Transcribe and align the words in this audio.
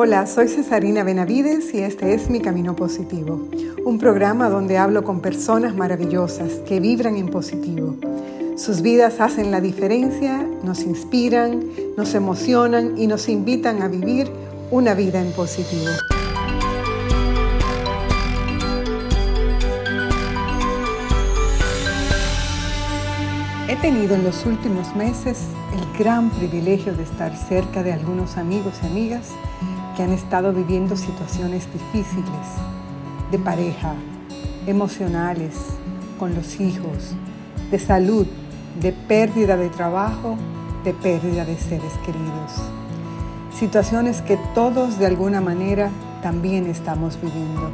Hola, 0.00 0.28
soy 0.28 0.46
Cesarina 0.46 1.02
Benavides 1.02 1.74
y 1.74 1.78
este 1.78 2.14
es 2.14 2.30
Mi 2.30 2.38
Camino 2.38 2.76
Positivo, 2.76 3.48
un 3.84 3.98
programa 3.98 4.48
donde 4.48 4.78
hablo 4.78 5.02
con 5.02 5.20
personas 5.20 5.74
maravillosas 5.74 6.52
que 6.68 6.78
vibran 6.78 7.16
en 7.16 7.26
positivo. 7.26 7.96
Sus 8.56 8.80
vidas 8.80 9.18
hacen 9.18 9.50
la 9.50 9.60
diferencia, 9.60 10.46
nos 10.62 10.84
inspiran, 10.84 11.64
nos 11.96 12.14
emocionan 12.14 12.96
y 12.96 13.08
nos 13.08 13.28
invitan 13.28 13.82
a 13.82 13.88
vivir 13.88 14.30
una 14.70 14.94
vida 14.94 15.20
en 15.20 15.32
positivo. 15.32 15.90
He 23.66 23.74
tenido 23.82 24.14
en 24.14 24.22
los 24.22 24.46
últimos 24.46 24.94
meses 24.94 25.40
el 25.74 25.98
gran 25.98 26.30
privilegio 26.30 26.94
de 26.94 27.02
estar 27.02 27.36
cerca 27.36 27.82
de 27.82 27.92
algunos 27.92 28.36
amigos 28.36 28.74
y 28.84 28.86
amigas 28.86 29.32
que 29.98 30.04
han 30.04 30.12
estado 30.12 30.52
viviendo 30.52 30.96
situaciones 30.96 31.66
difíciles 31.72 32.46
de 33.32 33.38
pareja, 33.40 33.94
emocionales, 34.68 35.56
con 36.20 36.36
los 36.36 36.60
hijos, 36.60 37.16
de 37.72 37.80
salud, 37.80 38.24
de 38.80 38.92
pérdida 38.92 39.56
de 39.56 39.68
trabajo, 39.70 40.36
de 40.84 40.94
pérdida 40.94 41.44
de 41.44 41.58
seres 41.58 41.92
queridos. 42.06 42.62
Situaciones 43.58 44.22
que 44.22 44.38
todos 44.54 45.00
de 45.00 45.06
alguna 45.06 45.40
manera 45.40 45.90
también 46.22 46.66
estamos 46.66 47.20
viviendo. 47.20 47.68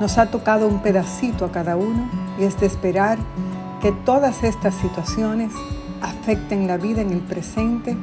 Nos 0.00 0.18
ha 0.18 0.30
tocado 0.30 0.68
un 0.68 0.80
pedacito 0.80 1.46
a 1.46 1.52
cada 1.52 1.78
uno 1.78 2.06
y 2.38 2.44
es 2.44 2.60
de 2.60 2.66
esperar 2.66 3.16
que 3.80 3.92
todas 3.92 4.44
estas 4.44 4.74
situaciones 4.74 5.54
afecten 6.02 6.66
la 6.66 6.76
vida 6.76 7.00
en 7.00 7.12
el 7.12 7.20
presente 7.20 7.96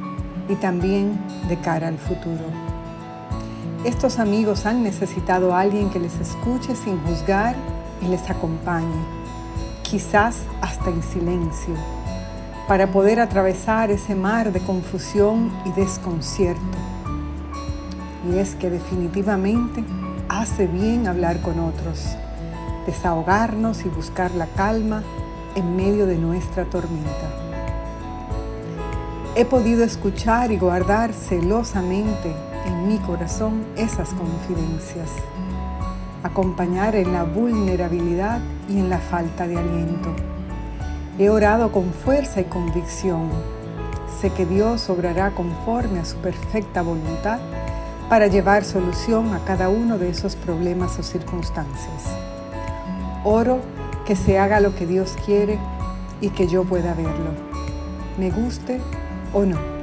y 0.48 0.56
también 0.56 1.20
de 1.48 1.56
cara 1.60 1.86
al 1.86 1.98
futuro. 1.98 2.61
Estos 3.84 4.20
amigos 4.20 4.64
han 4.64 4.84
necesitado 4.84 5.52
a 5.52 5.60
alguien 5.60 5.90
que 5.90 5.98
les 5.98 6.14
escuche 6.20 6.76
sin 6.76 7.00
juzgar 7.00 7.56
y 8.00 8.06
les 8.06 8.30
acompañe, 8.30 8.94
quizás 9.82 10.36
hasta 10.60 10.88
en 10.88 11.02
silencio, 11.02 11.74
para 12.68 12.92
poder 12.92 13.18
atravesar 13.18 13.90
ese 13.90 14.14
mar 14.14 14.52
de 14.52 14.60
confusión 14.60 15.52
y 15.64 15.72
desconcierto. 15.72 16.62
Y 18.32 18.38
es 18.38 18.54
que 18.54 18.70
definitivamente 18.70 19.82
hace 20.28 20.68
bien 20.68 21.08
hablar 21.08 21.40
con 21.40 21.58
otros, 21.58 22.04
desahogarnos 22.86 23.84
y 23.84 23.88
buscar 23.88 24.30
la 24.36 24.46
calma 24.46 25.02
en 25.56 25.74
medio 25.74 26.06
de 26.06 26.18
nuestra 26.18 26.66
tormenta. 26.66 27.32
He 29.34 29.44
podido 29.44 29.82
escuchar 29.82 30.52
y 30.52 30.56
guardar 30.56 31.12
celosamente 31.12 32.32
en 32.66 32.88
mi 32.88 32.98
corazón 32.98 33.64
esas 33.76 34.10
confidencias. 34.10 35.10
Acompañar 36.22 36.94
en 36.94 37.12
la 37.12 37.24
vulnerabilidad 37.24 38.40
y 38.68 38.78
en 38.78 38.90
la 38.90 38.98
falta 38.98 39.46
de 39.46 39.58
aliento. 39.58 40.14
He 41.18 41.28
orado 41.28 41.72
con 41.72 41.92
fuerza 41.92 42.40
y 42.40 42.44
convicción. 42.44 43.30
Sé 44.20 44.30
que 44.30 44.46
Dios 44.46 44.88
obrará 44.88 45.32
conforme 45.32 45.98
a 46.00 46.04
su 46.04 46.16
perfecta 46.18 46.82
voluntad 46.82 47.40
para 48.08 48.26
llevar 48.26 48.64
solución 48.64 49.32
a 49.34 49.44
cada 49.44 49.68
uno 49.68 49.98
de 49.98 50.10
esos 50.10 50.36
problemas 50.36 50.98
o 50.98 51.02
circunstancias. 51.02 52.04
Oro 53.24 53.60
que 54.04 54.16
se 54.16 54.38
haga 54.38 54.60
lo 54.60 54.74
que 54.74 54.86
Dios 54.86 55.16
quiere 55.24 55.58
y 56.20 56.30
que 56.30 56.46
yo 56.46 56.64
pueda 56.64 56.94
verlo, 56.94 57.32
me 58.18 58.30
guste 58.30 58.80
o 59.32 59.44
no. 59.44 59.81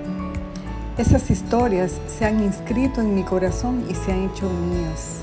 Esas 0.99 1.31
historias 1.31 1.93
se 2.09 2.25
han 2.25 2.43
inscrito 2.43 2.99
en 2.99 3.15
mi 3.15 3.23
corazón 3.23 3.85
y 3.89 3.95
se 3.95 4.11
han 4.11 4.25
hecho 4.25 4.49
mías. 4.49 5.21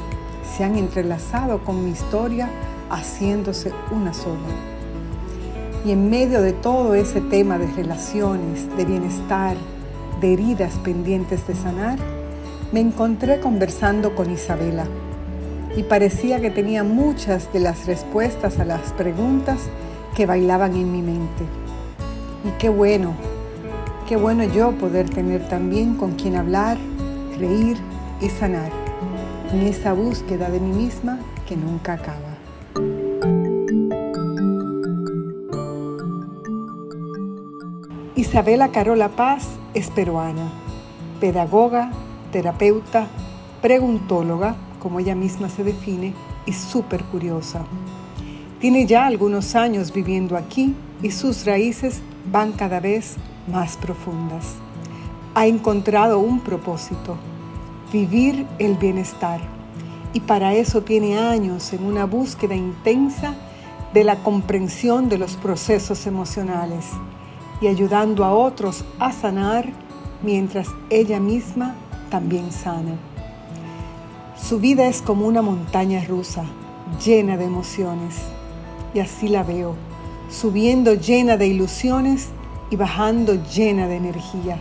Se 0.56 0.64
han 0.64 0.74
entrelazado 0.76 1.62
con 1.64 1.84
mi 1.84 1.90
historia 1.90 2.48
haciéndose 2.88 3.72
una 3.90 4.14
sola. 4.14 4.40
Y 5.84 5.90
en 5.90 6.08
medio 6.08 6.40
de 6.40 6.54
todo 6.54 6.94
ese 6.94 7.20
tema 7.20 7.58
de 7.58 7.66
relaciones, 7.66 8.74
de 8.78 8.86
bienestar, 8.86 9.54
de 10.18 10.32
heridas 10.32 10.72
pendientes 10.82 11.46
de 11.46 11.54
sanar, 11.54 11.98
me 12.72 12.80
encontré 12.80 13.38
conversando 13.40 14.14
con 14.14 14.30
Isabela 14.30 14.86
y 15.76 15.82
parecía 15.82 16.40
que 16.40 16.50
tenía 16.50 16.84
muchas 16.84 17.52
de 17.52 17.60
las 17.60 17.84
respuestas 17.84 18.58
a 18.58 18.64
las 18.64 18.94
preguntas 18.94 19.58
que 20.16 20.24
bailaban 20.24 20.74
en 20.74 20.90
mi 20.90 21.02
mente. 21.02 21.44
Y 22.46 22.58
qué 22.58 22.70
bueno 22.70 23.35
Qué 24.08 24.14
bueno 24.14 24.44
yo 24.44 24.70
poder 24.70 25.10
tener 25.10 25.48
también 25.48 25.96
con 25.96 26.12
quien 26.12 26.36
hablar, 26.36 26.78
reír 27.40 27.76
y 28.20 28.28
sanar 28.28 28.70
en 29.52 29.62
esa 29.62 29.94
búsqueda 29.94 30.48
de 30.48 30.60
mí 30.60 30.72
misma 30.72 31.18
que 31.44 31.56
nunca 31.56 31.94
acaba. 31.94 32.36
Isabela 38.14 38.68
Carola 38.70 39.08
Paz 39.08 39.48
es 39.74 39.90
peruana, 39.90 40.52
pedagoga, 41.18 41.90
terapeuta, 42.30 43.08
preguntóloga, 43.60 44.54
como 44.78 45.00
ella 45.00 45.16
misma 45.16 45.48
se 45.48 45.64
define, 45.64 46.14
y 46.46 46.52
súper 46.52 47.02
curiosa. 47.06 47.64
Tiene 48.60 48.86
ya 48.86 49.06
algunos 49.06 49.56
años 49.56 49.92
viviendo 49.92 50.36
aquí 50.36 50.76
y 51.02 51.10
sus 51.10 51.44
raíces 51.44 52.02
van 52.30 52.52
cada 52.52 52.78
vez 52.78 53.16
más 53.16 53.35
profundas. 53.80 54.44
Ha 55.34 55.46
encontrado 55.46 56.18
un 56.18 56.40
propósito, 56.40 57.16
vivir 57.92 58.46
el 58.58 58.76
bienestar. 58.76 59.40
Y 60.12 60.20
para 60.20 60.54
eso 60.54 60.82
tiene 60.82 61.18
años 61.18 61.72
en 61.72 61.84
una 61.84 62.06
búsqueda 62.06 62.54
intensa 62.54 63.34
de 63.92 64.04
la 64.04 64.16
comprensión 64.22 65.08
de 65.08 65.18
los 65.18 65.36
procesos 65.36 66.06
emocionales 66.06 66.86
y 67.60 67.68
ayudando 67.68 68.24
a 68.24 68.34
otros 68.34 68.84
a 68.98 69.12
sanar 69.12 69.70
mientras 70.22 70.68
ella 70.90 71.20
misma 71.20 71.74
también 72.10 72.52
sana. 72.52 72.96
Su 74.36 74.58
vida 74.58 74.86
es 74.86 75.02
como 75.02 75.26
una 75.26 75.42
montaña 75.42 76.04
rusa, 76.04 76.44
llena 77.04 77.36
de 77.36 77.44
emociones. 77.44 78.16
Y 78.94 79.00
así 79.00 79.28
la 79.28 79.42
veo, 79.42 79.74
subiendo 80.30 80.94
llena 80.94 81.36
de 81.36 81.46
ilusiones 81.48 82.28
y 82.70 82.76
bajando 82.76 83.34
llena 83.34 83.86
de 83.86 83.96
energía. 83.96 84.58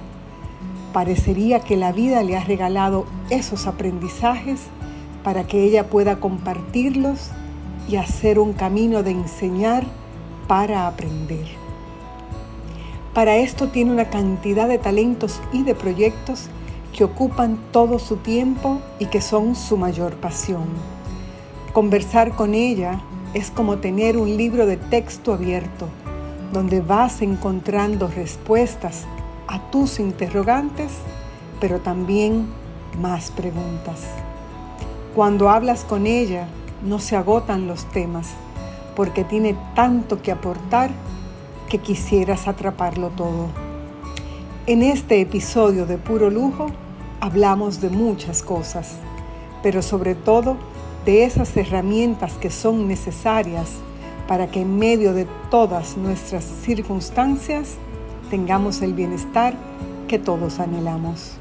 Parecería 0.94 1.60
que 1.60 1.78
la 1.78 1.92
vida 1.92 2.24
le 2.24 2.38
ha 2.38 2.44
regalado 2.44 3.06
esos 3.30 3.68
aprendizajes 3.68 4.62
para 5.24 5.46
que 5.46 5.64
ella 5.64 5.90
pueda 5.90 6.20
compartirlos 6.20 7.32
y 7.90 7.98
hacer 7.98 8.40
un 8.40 8.54
camino 8.54 9.04
de 9.04 9.12
enseñar 9.12 9.86
para 10.48 10.88
aprender. 10.88 11.46
Para 13.14 13.38
esto 13.38 13.70
tiene 13.70 13.92
una 13.92 14.10
cantidad 14.10 14.68
de 14.68 14.78
talentos 14.78 15.42
y 15.52 15.64
de 15.64 15.76
proyectos 15.76 16.48
que 16.94 17.04
ocupan 17.04 17.60
todo 17.72 18.00
su 18.00 18.18
tiempo 18.18 18.82
y 19.00 19.08
que 19.08 19.22
son 19.22 19.56
su 19.56 19.78
mayor 19.78 20.16
pasión. 20.18 20.66
Conversar 21.74 22.36
con 22.36 22.54
ella 22.54 23.02
es 23.34 23.52
como 23.52 23.78
tener 23.80 24.18
un 24.18 24.38
libro 24.38 24.66
de 24.66 24.78
texto 24.78 25.34
abierto 25.34 25.90
donde 26.52 26.82
vas 26.82 27.22
encontrando 27.22 28.08
respuestas 28.08 29.06
a 29.48 29.60
tus 29.72 30.00
interrogantes, 30.00 30.92
pero 31.60 31.80
también 31.80 32.48
más 33.00 33.32
preguntas. 33.32 34.02
Cuando 35.14 35.50
hablas 35.50 35.84
con 35.84 36.08
ella, 36.08 36.48
no 36.84 37.00
se 37.00 37.16
agotan 37.16 37.68
los 37.68 37.86
temas, 37.86 38.30
porque 38.96 39.24
tiene 39.24 39.56
tanto 39.76 40.22
que 40.22 40.32
aportar 40.32 40.92
que 41.70 41.80
quisieras 41.80 42.48
atraparlo 42.48 43.10
todo. 43.10 43.48
En 44.68 44.82
este 44.82 45.22
episodio 45.22 45.86
de 45.86 45.98
Puro 45.98 46.30
Lujo 46.30 46.68
hablamos 47.22 47.82
de 47.82 47.90
muchas 47.90 48.44
cosas, 48.44 48.96
pero 49.62 49.82
sobre 49.82 50.16
todo 50.16 50.58
de 51.06 51.24
esas 51.24 51.56
herramientas 51.56 52.34
que 52.34 52.50
son 52.50 52.88
necesarias 52.88 53.70
para 54.28 54.48
que 54.48 54.62
en 54.62 54.78
medio 54.78 55.14
de 55.14 55.28
todas 55.50 55.98
nuestras 55.98 56.44
circunstancias 56.44 57.76
tengamos 58.30 58.82
el 58.82 58.94
bienestar 58.94 59.56
que 60.08 60.20
todos 60.20 60.60
anhelamos. 60.60 61.38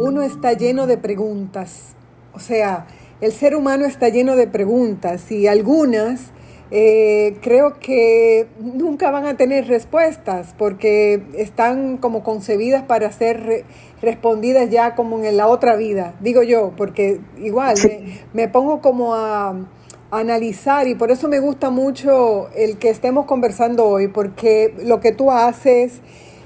Uno 0.00 0.22
está 0.22 0.52
lleno 0.54 0.86
de 0.86 0.98
preguntas, 0.98 1.94
o 2.34 2.40
sea, 2.40 2.86
el 3.20 3.32
ser 3.32 3.54
humano 3.54 3.84
está 3.84 4.08
lleno 4.08 4.34
de 4.34 4.46
preguntas 4.46 5.30
y 5.30 5.46
algunas 5.46 6.30
eh, 6.72 7.36
creo 7.42 7.80
que 7.80 8.46
nunca 8.60 9.10
van 9.10 9.26
a 9.26 9.36
tener 9.36 9.66
respuestas 9.66 10.54
porque 10.56 11.20
están 11.36 11.96
como 11.96 12.22
concebidas 12.22 12.84
para 12.84 13.10
ser 13.10 13.64
respondidas 14.00 14.70
ya 14.70 14.94
como 14.94 15.22
en 15.24 15.36
la 15.36 15.48
otra 15.48 15.74
vida, 15.74 16.14
digo 16.20 16.44
yo, 16.44 16.72
porque 16.76 17.20
igual 17.38 17.76
me, 18.32 18.46
pongo 18.48 18.80
como 18.80 19.14
a, 19.14 19.66
analizar 20.12 20.88
y 20.88 20.94
por 20.94 21.10
eso 21.10 21.28
me 21.28 21.40
gusta 21.40 21.70
mucho 21.70 22.48
el 22.56 22.78
que 22.78 22.90
estemos 22.90 23.26
conversando 23.26 23.86
hoy, 23.86 24.08
porque 24.08 24.74
lo 24.84 25.00
que 25.00 25.12
tú 25.12 25.30
haces, 25.30 26.00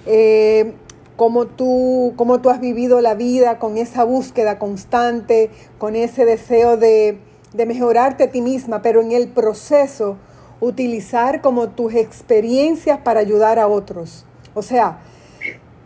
eh, 0.07 0.73
cómo, 1.17 1.47
tú, 1.47 2.15
cómo 2.17 2.41
tú 2.41 2.51
has 2.51 2.61
vivido 2.61 3.01
la 3.01 3.15
vida 3.15 3.59
con 3.59 3.79
esa 3.79 4.05
búsqueda 4.05 4.59
constante, 4.59 5.51
con 5.79 5.97
ese 5.97 6.25
deseo 6.25 6.77
de, 6.77 7.19
de 7.55 7.67
mejorarte 7.67 8.25
a 8.25 8.31
ti 8.31 8.43
misma, 8.43 8.83
pero 8.83 9.01
en 9.01 9.13
el 9.13 9.29
proceso 9.29 10.17
utilizar 10.61 11.41
como 11.41 11.71
tus 11.71 11.95
experiencias 11.95 12.99
para 12.99 13.21
ayudar 13.21 13.59
a 13.59 13.69
otros. 13.69 14.27
O 14.55 14.63
sea, 14.63 14.99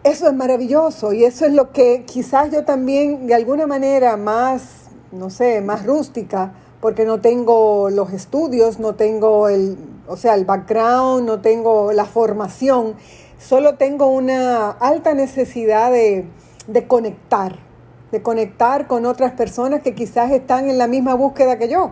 eso 0.02 0.26
es 0.26 0.34
maravilloso 0.34 1.12
y 1.12 1.24
eso 1.24 1.44
es 1.44 1.52
lo 1.52 1.72
que 1.72 2.04
quizás 2.06 2.50
yo 2.50 2.64
también 2.64 3.26
de 3.26 3.34
alguna 3.34 3.66
manera 3.66 4.16
más, 4.16 4.88
no 5.12 5.30
sé, 5.30 5.60
más 5.60 5.84
rústica, 5.84 6.52
porque 6.80 7.04
no 7.04 7.20
tengo 7.20 7.90
los 7.90 8.12
estudios, 8.12 8.78
no 8.78 8.94
tengo 8.94 9.48
el, 9.48 9.76
o 10.06 10.16
sea, 10.16 10.34
el 10.34 10.44
background, 10.44 11.26
no 11.26 11.40
tengo 11.40 11.92
la 11.92 12.04
formación, 12.04 12.94
solo 13.38 13.74
tengo 13.74 14.06
una 14.06 14.70
alta 14.70 15.14
necesidad 15.14 15.90
de, 15.90 16.26
de 16.66 16.86
conectar, 16.86 17.58
de 18.10 18.22
conectar 18.22 18.86
con 18.86 19.06
otras 19.06 19.32
personas 19.32 19.82
que 19.82 19.94
quizás 19.94 20.30
están 20.30 20.68
en 20.68 20.78
la 20.78 20.86
misma 20.86 21.14
búsqueda 21.14 21.58
que 21.58 21.68
yo. 21.68 21.90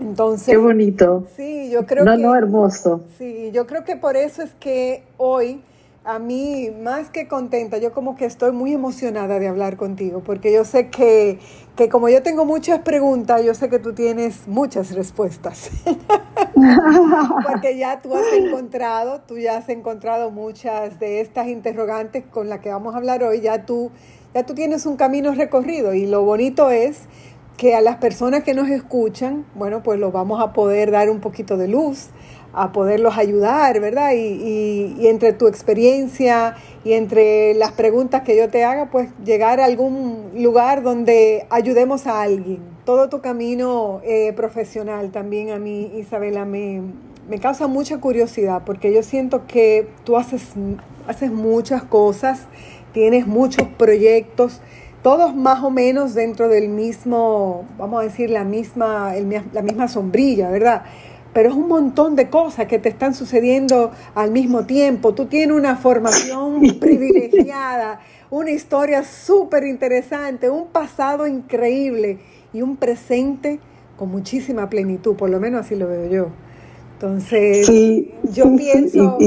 Entonces, 0.00 0.48
qué 0.48 0.56
bonito. 0.56 1.26
Sí, 1.36 1.70
yo 1.70 1.86
creo 1.86 2.04
no, 2.04 2.16
No, 2.16 2.34
hermoso. 2.34 3.02
Sí, 3.16 3.50
yo 3.52 3.66
creo 3.66 3.84
que 3.84 3.96
por 3.96 4.16
eso 4.16 4.42
es 4.42 4.52
que 4.54 5.04
hoy 5.16 5.62
a 6.06 6.20
mí, 6.20 6.70
más 6.70 7.10
que 7.10 7.26
contenta, 7.26 7.78
yo 7.78 7.92
como 7.92 8.14
que 8.14 8.26
estoy 8.26 8.52
muy 8.52 8.72
emocionada 8.72 9.40
de 9.40 9.48
hablar 9.48 9.76
contigo, 9.76 10.22
porque 10.24 10.52
yo 10.52 10.64
sé 10.64 10.88
que, 10.88 11.40
que 11.74 11.88
como 11.88 12.08
yo 12.08 12.22
tengo 12.22 12.44
muchas 12.44 12.78
preguntas, 12.82 13.44
yo 13.44 13.54
sé 13.54 13.68
que 13.68 13.80
tú 13.80 13.92
tienes 13.92 14.46
muchas 14.46 14.94
respuestas. 14.94 15.68
porque 17.52 17.76
ya 17.76 18.00
tú 18.00 18.14
has 18.14 18.32
encontrado, 18.32 19.20
tú 19.26 19.36
ya 19.36 19.56
has 19.56 19.68
encontrado 19.68 20.30
muchas 20.30 21.00
de 21.00 21.20
estas 21.20 21.48
interrogantes 21.48 22.24
con 22.24 22.48
las 22.48 22.60
que 22.60 22.68
vamos 22.68 22.94
a 22.94 22.98
hablar 22.98 23.24
hoy, 23.24 23.40
ya 23.40 23.66
tú, 23.66 23.90
ya 24.36 24.44
tú 24.44 24.52
tienes 24.52 24.84
un 24.84 24.96
camino 24.96 25.32
recorrido 25.32 25.94
y 25.94 26.04
lo 26.04 26.22
bonito 26.22 26.68
es 26.68 27.04
que 27.56 27.74
a 27.74 27.80
las 27.80 27.96
personas 27.96 28.44
que 28.44 28.52
nos 28.52 28.68
escuchan, 28.68 29.46
bueno, 29.54 29.82
pues 29.82 29.98
lo 29.98 30.12
vamos 30.12 30.42
a 30.42 30.52
poder 30.52 30.90
dar 30.90 31.08
un 31.08 31.20
poquito 31.20 31.56
de 31.56 31.68
luz 31.68 32.10
a 32.52 32.70
poderlos 32.70 33.16
ayudar, 33.16 33.80
¿verdad? 33.80 34.10
Y, 34.14 35.06
entre 35.06 35.32
tu 35.32 35.46
experiencia 35.46 36.54
y 36.84 36.92
entre 36.92 37.54
las 37.54 37.72
preguntas 37.72 38.24
que 38.24 38.36
yo 38.36 38.50
te 38.50 38.62
haga, 38.62 38.90
pues 38.90 39.08
llegar 39.24 39.58
a 39.58 39.64
algún 39.64 40.32
lugar 40.34 40.82
donde 40.82 41.46
ayudemos 41.48 42.06
a 42.06 42.20
alguien. 42.20 42.60
Todo 42.84 43.08
tu 43.08 43.22
camino 43.22 44.02
eh, 44.04 44.34
profesional 44.36 45.12
también 45.12 45.48
a 45.48 45.58
mí, 45.58 45.92
Isabela, 45.96 46.44
me, 46.44 46.82
me, 47.26 47.38
causa 47.38 47.68
mucha 47.68 47.96
curiosidad 48.00 48.64
porque 48.66 48.92
yo 48.92 49.02
siento 49.02 49.46
que 49.46 49.88
tú 50.04 50.18
haces, 50.18 50.42
haces 51.08 51.32
muchas 51.32 51.84
cosas, 51.84 52.46
tienes 52.96 53.26
muchos 53.26 53.68
proyectos, 53.76 54.62
todos 55.02 55.36
más 55.36 55.62
o 55.62 55.70
menos 55.70 56.14
dentro 56.14 56.48
del 56.48 56.70
mismo, 56.70 57.66
vamos 57.76 58.00
a 58.00 58.04
decir, 58.04 58.30
la 58.30 58.42
misma, 58.42 59.12
la 59.52 59.60
misma 59.60 59.86
sombrilla, 59.86 60.50
¿verdad? 60.50 60.82
pero 61.34 61.50
es 61.50 61.54
un 61.54 61.68
montón 61.68 62.16
de 62.16 62.30
cosas 62.30 62.66
que 62.68 62.78
te 62.78 62.88
están 62.88 63.14
sucediendo 63.14 63.90
al 64.14 64.30
mismo 64.30 64.64
tiempo. 64.64 65.12
Tú 65.12 65.26
tienes 65.26 65.54
una 65.54 65.76
formación 65.76 66.62
privilegiada, 66.80 68.00
una 68.30 68.50
historia 68.52 69.04
súper 69.04 69.64
interesante, 69.64 70.48
un 70.48 70.68
pasado 70.68 71.26
increíble 71.26 72.20
y 72.54 72.62
un 72.62 72.78
presente 72.78 73.60
con 73.98 74.10
muchísima 74.10 74.70
plenitud, 74.70 75.16
por 75.16 75.28
lo 75.28 75.38
menos 75.38 75.66
así 75.66 75.74
lo 75.74 75.86
veo 75.86 76.08
yo. 76.08 76.28
Entonces, 76.94 77.68
yo, 78.32 78.56
pienso, 78.56 79.18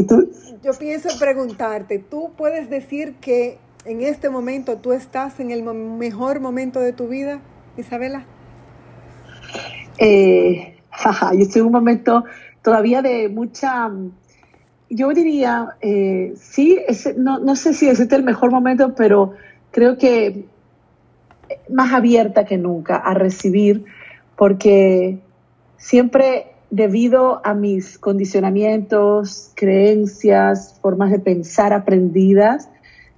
yo 0.64 0.72
pienso 0.74 1.10
preguntarte, 1.20 2.00
¿tú 2.00 2.32
puedes 2.38 2.70
decir 2.70 3.16
que 3.22 3.58
en 3.86 4.02
este 4.02 4.30
momento 4.30 4.78
tú 4.78 4.92
estás 4.92 5.40
en 5.40 5.52
el 5.52 5.64
mejor 5.64 6.40
momento 6.40 6.80
de 6.80 6.94
tu 6.94 7.08
vida, 7.08 7.40
Isabela? 7.78 8.26
Eh, 9.98 10.76
yo 11.34 11.40
estoy 11.40 11.62
en 11.62 11.68
un 11.68 11.72
momento 11.72 12.26
todavía 12.62 13.02
de 13.02 13.30
mucha, 13.30 13.90
yo 14.90 15.10
diría, 15.10 15.76
eh, 15.82 16.34
sí, 16.36 16.78
no, 17.18 17.40
no, 17.40 17.56
sé 17.56 17.74
si 17.74 17.88
es 17.88 18.00
el 18.00 18.24
mejor 18.24 18.52
momento, 18.52 18.96
pero 18.96 19.34
creo 19.72 19.98
que 19.98 20.46
más 21.70 21.94
abierta 21.94 22.46
que 22.46 22.58
nunca 22.58 22.98
a 22.98 23.14
recibir, 23.14 23.86
porque 24.36 25.20
siempre 25.78 26.48
debido 26.72 27.42
a 27.44 27.54
mis 27.54 27.98
condicionamientos, 27.98 29.52
creencias, 29.56 30.80
formas 30.82 31.12
de 31.12 31.20
pensar 31.20 31.74
aprendidas, 31.74 32.70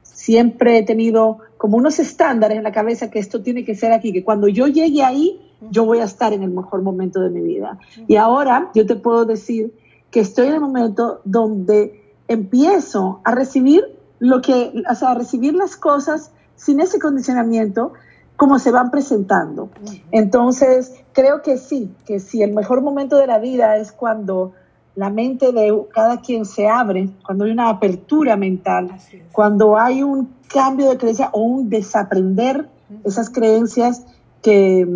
siempre 0.03 0.77
he 0.77 0.83
tenido 0.83 1.39
como 1.57 1.77
unos 1.77 1.99
estándares 1.99 2.57
en 2.57 2.63
la 2.63 2.71
cabeza 2.71 3.09
que 3.09 3.19
esto 3.19 3.41
tiene 3.41 3.65
que 3.65 3.75
ser 3.75 3.91
aquí, 3.91 4.13
que 4.13 4.23
cuando 4.23 4.47
yo 4.47 4.67
llegue 4.67 5.03
ahí, 5.03 5.39
yo 5.69 5.85
voy 5.85 5.99
a 5.99 6.05
estar 6.05 6.33
en 6.33 6.43
el 6.43 6.51
mejor 6.51 6.81
momento 6.81 7.19
de 7.19 7.29
mi 7.29 7.41
vida. 7.41 7.77
Y 8.07 8.15
ahora 8.15 8.71
yo 8.73 8.85
te 8.85 8.95
puedo 8.95 9.25
decir 9.25 9.73
que 10.09 10.19
estoy 10.19 10.47
en 10.47 10.55
el 10.55 10.59
momento 10.59 11.21
donde 11.23 12.13
empiezo 12.27 13.21
a 13.23 13.35
recibir 13.35 13.83
lo 14.19 14.41
que, 14.41 14.83
o 14.89 14.95
sea, 14.95 15.11
a 15.11 15.15
recibir 15.15 15.53
las 15.53 15.75
cosas 15.75 16.31
sin 16.55 16.79
ese 16.79 16.99
condicionamiento 16.99 17.93
como 18.41 18.57
se 18.57 18.71
van 18.71 18.89
presentando. 18.89 19.69
Entonces, 20.09 20.95
creo 21.13 21.43
que 21.43 21.59
sí, 21.59 21.93
que 22.07 22.19
sí, 22.19 22.41
el 22.41 22.55
mejor 22.55 22.81
momento 22.81 23.17
de 23.17 23.27
la 23.27 23.37
vida 23.37 23.77
es 23.77 23.91
cuando 23.91 24.53
la 24.95 25.11
mente 25.11 25.51
de 25.51 25.71
cada 25.93 26.21
quien 26.21 26.45
se 26.45 26.67
abre, 26.67 27.11
cuando 27.23 27.45
hay 27.45 27.51
una 27.51 27.69
apertura 27.69 28.37
mental, 28.37 28.93
cuando 29.31 29.77
hay 29.77 30.01
un 30.01 30.33
cambio 30.51 30.89
de 30.89 30.97
creencia 30.97 31.29
o 31.33 31.41
un 31.43 31.69
desaprender 31.69 32.67
esas 33.03 33.29
creencias 33.29 34.07
que, 34.41 34.87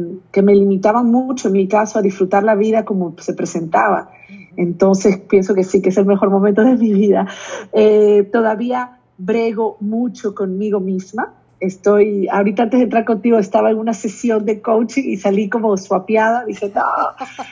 me 0.42 0.56
limitaban 0.56 1.12
mucho, 1.12 1.50
en 1.50 1.54
mi 1.54 1.68
caso, 1.68 2.00
a 2.00 2.02
disfrutar 2.02 2.42
la 2.42 2.56
vida 2.56 2.84
como 2.84 3.14
se 3.20 3.36
presentaba. 3.36 4.10
Entonces 4.58 5.20
pienso 5.20 5.54
que 5.54 5.64
sí, 5.64 5.84
que 5.84 5.90
es 5.90 5.98
el 6.00 6.08
mejor 6.08 6.32
momento 6.32 6.64
de 6.64 6.78
mi 6.78 6.92
vida. 6.92 7.28
Eh, 7.74 8.28
todavía 8.34 9.02
brego 9.20 9.78
mucho 9.82 10.34
conmigo 10.34 10.80
misma. 10.80 11.45
Estoy, 11.66 12.28
ahorita 12.28 12.64
antes 12.64 12.80
de 12.80 12.84
entrar 12.86 13.06
contigo 13.06 13.38
estaba 13.38 13.72
en 13.72 13.78
una 13.78 13.94
sesión 13.94 14.46
de 14.46 14.62
coaching 14.62 15.04
y 15.06 15.18
salí 15.18 15.50
como 15.50 15.76
suapiada, 15.78 16.46
dije, 16.46 16.72
no. 16.74 16.82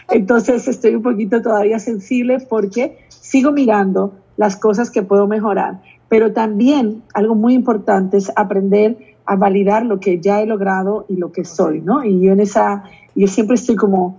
Entonces 0.09 0.67
estoy 0.67 0.95
un 0.95 1.01
poquito 1.01 1.41
todavía 1.41 1.79
sensible 1.79 2.39
porque 2.47 2.97
sigo 3.09 3.51
mirando 3.51 4.13
las 4.37 4.55
cosas 4.55 4.91
que 4.91 5.03
puedo 5.03 5.27
mejorar. 5.27 5.81
Pero 6.09 6.33
también 6.33 7.03
algo 7.13 7.35
muy 7.35 7.53
importante 7.53 8.17
es 8.17 8.31
aprender 8.35 8.97
a 9.25 9.35
validar 9.35 9.85
lo 9.85 9.99
que 9.99 10.19
ya 10.19 10.41
he 10.41 10.45
logrado 10.45 11.05
y 11.09 11.15
lo 11.15 11.31
que 11.31 11.45
soy, 11.45 11.81
¿no? 11.81 12.03
Y 12.03 12.21
yo 12.21 12.33
en 12.33 12.39
esa, 12.39 12.83
yo 13.15 13.27
siempre 13.27 13.55
estoy 13.55 13.75
como, 13.75 14.17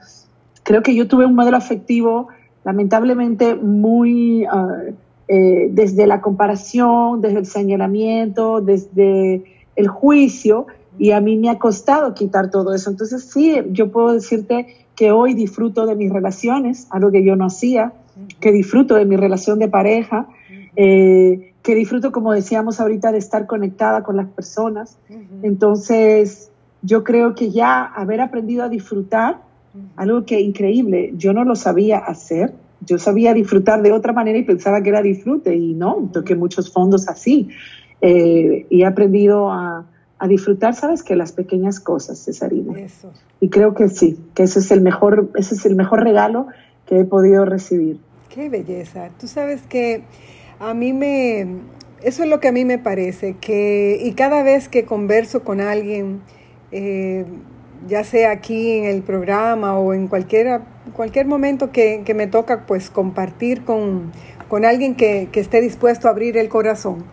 creo 0.62 0.82
que 0.82 0.94
yo 0.94 1.06
tuve 1.06 1.26
un 1.26 1.34
modelo 1.34 1.56
afectivo 1.56 2.28
lamentablemente 2.64 3.54
muy 3.54 4.44
ah, 4.46 4.78
eh, 5.28 5.68
desde 5.70 6.06
la 6.06 6.20
comparación, 6.20 7.20
desde 7.20 7.38
el 7.38 7.46
señalamiento, 7.46 8.60
desde 8.60 9.44
el 9.76 9.88
juicio, 9.88 10.66
y 10.98 11.10
a 11.10 11.20
mí 11.20 11.36
me 11.36 11.50
ha 11.50 11.58
costado 11.58 12.14
quitar 12.14 12.50
todo 12.50 12.74
eso. 12.74 12.90
Entonces 12.90 13.24
sí, 13.24 13.56
yo 13.70 13.90
puedo 13.90 14.12
decirte 14.12 14.86
que 14.94 15.10
hoy 15.10 15.34
disfruto 15.34 15.86
de 15.86 15.96
mis 15.96 16.12
relaciones, 16.12 16.86
algo 16.90 17.10
que 17.10 17.24
yo 17.24 17.36
no 17.36 17.46
hacía, 17.46 17.92
que 18.40 18.52
disfruto 18.52 18.94
de 18.94 19.04
mi 19.04 19.16
relación 19.16 19.58
de 19.58 19.68
pareja, 19.68 20.28
eh, 20.76 21.52
que 21.62 21.74
disfruto, 21.74 22.12
como 22.12 22.32
decíamos 22.32 22.80
ahorita, 22.80 23.10
de 23.10 23.18
estar 23.18 23.46
conectada 23.46 24.02
con 24.02 24.16
las 24.16 24.28
personas. 24.28 24.98
Entonces, 25.42 26.50
yo 26.82 27.02
creo 27.02 27.34
que 27.34 27.50
ya 27.50 27.84
haber 27.84 28.20
aprendido 28.20 28.64
a 28.64 28.68
disfrutar, 28.68 29.42
algo 29.96 30.24
que 30.24 30.40
increíble, 30.40 31.12
yo 31.16 31.32
no 31.32 31.42
lo 31.42 31.56
sabía 31.56 31.98
hacer, 31.98 32.52
yo 32.80 32.98
sabía 32.98 33.34
disfrutar 33.34 33.82
de 33.82 33.90
otra 33.90 34.12
manera 34.12 34.38
y 34.38 34.44
pensaba 34.44 34.82
que 34.82 34.90
era 34.90 35.02
disfrute 35.02 35.56
y 35.56 35.74
no, 35.74 36.10
toqué 36.12 36.36
muchos 36.36 36.70
fondos 36.70 37.08
así. 37.08 37.48
Eh, 38.06 38.66
y 38.68 38.82
he 38.82 38.86
aprendido 38.86 39.50
a, 39.50 39.86
a, 40.18 40.28
disfrutar, 40.28 40.74
¿sabes? 40.74 41.02
Que 41.02 41.16
las 41.16 41.32
pequeñas 41.32 41.80
cosas, 41.80 42.22
Cesarina. 42.22 42.78
Eso. 42.78 43.10
Y 43.40 43.48
creo 43.48 43.72
que 43.72 43.88
sí, 43.88 44.18
que 44.34 44.42
ese 44.42 44.58
es 44.58 44.70
el 44.70 44.82
mejor, 44.82 45.30
ese 45.36 45.54
es 45.54 45.64
el 45.64 45.74
mejor 45.74 46.04
regalo 46.04 46.48
que 46.86 47.00
he 47.00 47.04
podido 47.04 47.46
recibir. 47.46 47.98
Qué 48.28 48.50
belleza. 48.50 49.08
Tú 49.18 49.26
sabes 49.26 49.62
que 49.62 50.02
a 50.60 50.74
mí 50.74 50.92
me, 50.92 51.46
eso 52.02 52.22
es 52.22 52.28
lo 52.28 52.40
que 52.40 52.48
a 52.48 52.52
mí 52.52 52.66
me 52.66 52.78
parece, 52.78 53.36
que, 53.40 53.98
y 54.04 54.12
cada 54.12 54.42
vez 54.42 54.68
que 54.68 54.84
converso 54.84 55.42
con 55.42 55.62
alguien, 55.62 56.20
eh, 56.70 57.24
ya 57.88 58.04
sea 58.04 58.30
aquí 58.32 58.72
en 58.72 58.84
el 58.84 59.02
programa 59.02 59.78
o 59.78 59.94
en 59.94 60.08
cualquier, 60.08 60.60
cualquier 60.92 61.26
momento 61.26 61.72
que, 61.72 62.04
me 62.14 62.26
toca 62.26 62.66
pues 62.66 62.90
compartir 62.90 63.64
con, 63.64 64.12
alguien 64.64 64.94
que, 64.94 65.28
que, 65.32 65.40
esté 65.40 65.60
dispuesto 65.62 66.06
a 66.06 66.10
abrir 66.10 66.36
el 66.36 66.48
corazón, 66.48 67.04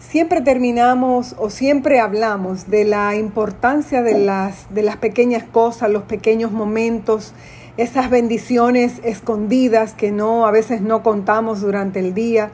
siempre 0.00 0.40
terminamos 0.40 1.36
o 1.38 1.50
siempre 1.50 2.00
hablamos 2.00 2.68
de 2.68 2.84
la 2.84 3.14
importancia 3.14 4.02
de 4.02 4.18
las, 4.18 4.72
de 4.74 4.82
las 4.82 4.96
pequeñas 4.96 5.44
cosas, 5.44 5.90
los 5.90 6.04
pequeños 6.04 6.50
momentos, 6.50 7.34
esas 7.76 8.10
bendiciones 8.10 9.00
escondidas 9.04 9.94
que 9.94 10.10
no 10.10 10.46
a 10.46 10.50
veces 10.50 10.80
no 10.80 11.02
contamos 11.02 11.60
durante 11.60 12.00
el 12.00 12.14
día 12.14 12.50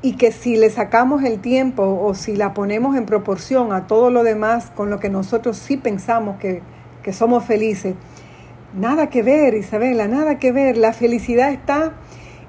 y 0.00 0.14
que 0.14 0.32
si 0.32 0.56
le 0.56 0.70
sacamos 0.70 1.22
el 1.24 1.40
tiempo 1.40 2.00
o 2.02 2.14
si 2.14 2.34
la 2.34 2.54
ponemos 2.54 2.96
en 2.96 3.04
proporción 3.04 3.72
a 3.72 3.86
todo 3.86 4.10
lo 4.10 4.24
demás 4.24 4.70
con 4.74 4.90
lo 4.90 4.98
que 4.98 5.10
nosotros 5.10 5.58
sí 5.58 5.76
pensamos 5.76 6.38
que, 6.38 6.62
que 7.02 7.12
somos 7.12 7.44
felices, 7.44 7.94
nada 8.74 9.10
que 9.10 9.22
ver, 9.22 9.54
Isabela, 9.54 10.08
nada 10.08 10.38
que 10.38 10.52
ver. 10.52 10.76
La 10.76 10.92
felicidad 10.92 11.50
está 11.50 11.92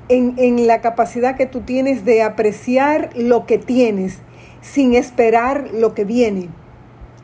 en, 0.08 0.36
en 0.38 0.65
la 0.65 0.81
capacidad 0.81 1.36
que 1.36 1.46
tú 1.46 1.62
tienes 1.62 2.05
de 2.05 2.24
apreciar 2.24 3.10
lo 3.15 3.46
que 3.46 3.58
tienes 3.58 4.19
sin 4.62 4.94
esperar 4.94 5.70
lo 5.74 5.94
que 5.94 6.06
viene. 6.06 6.50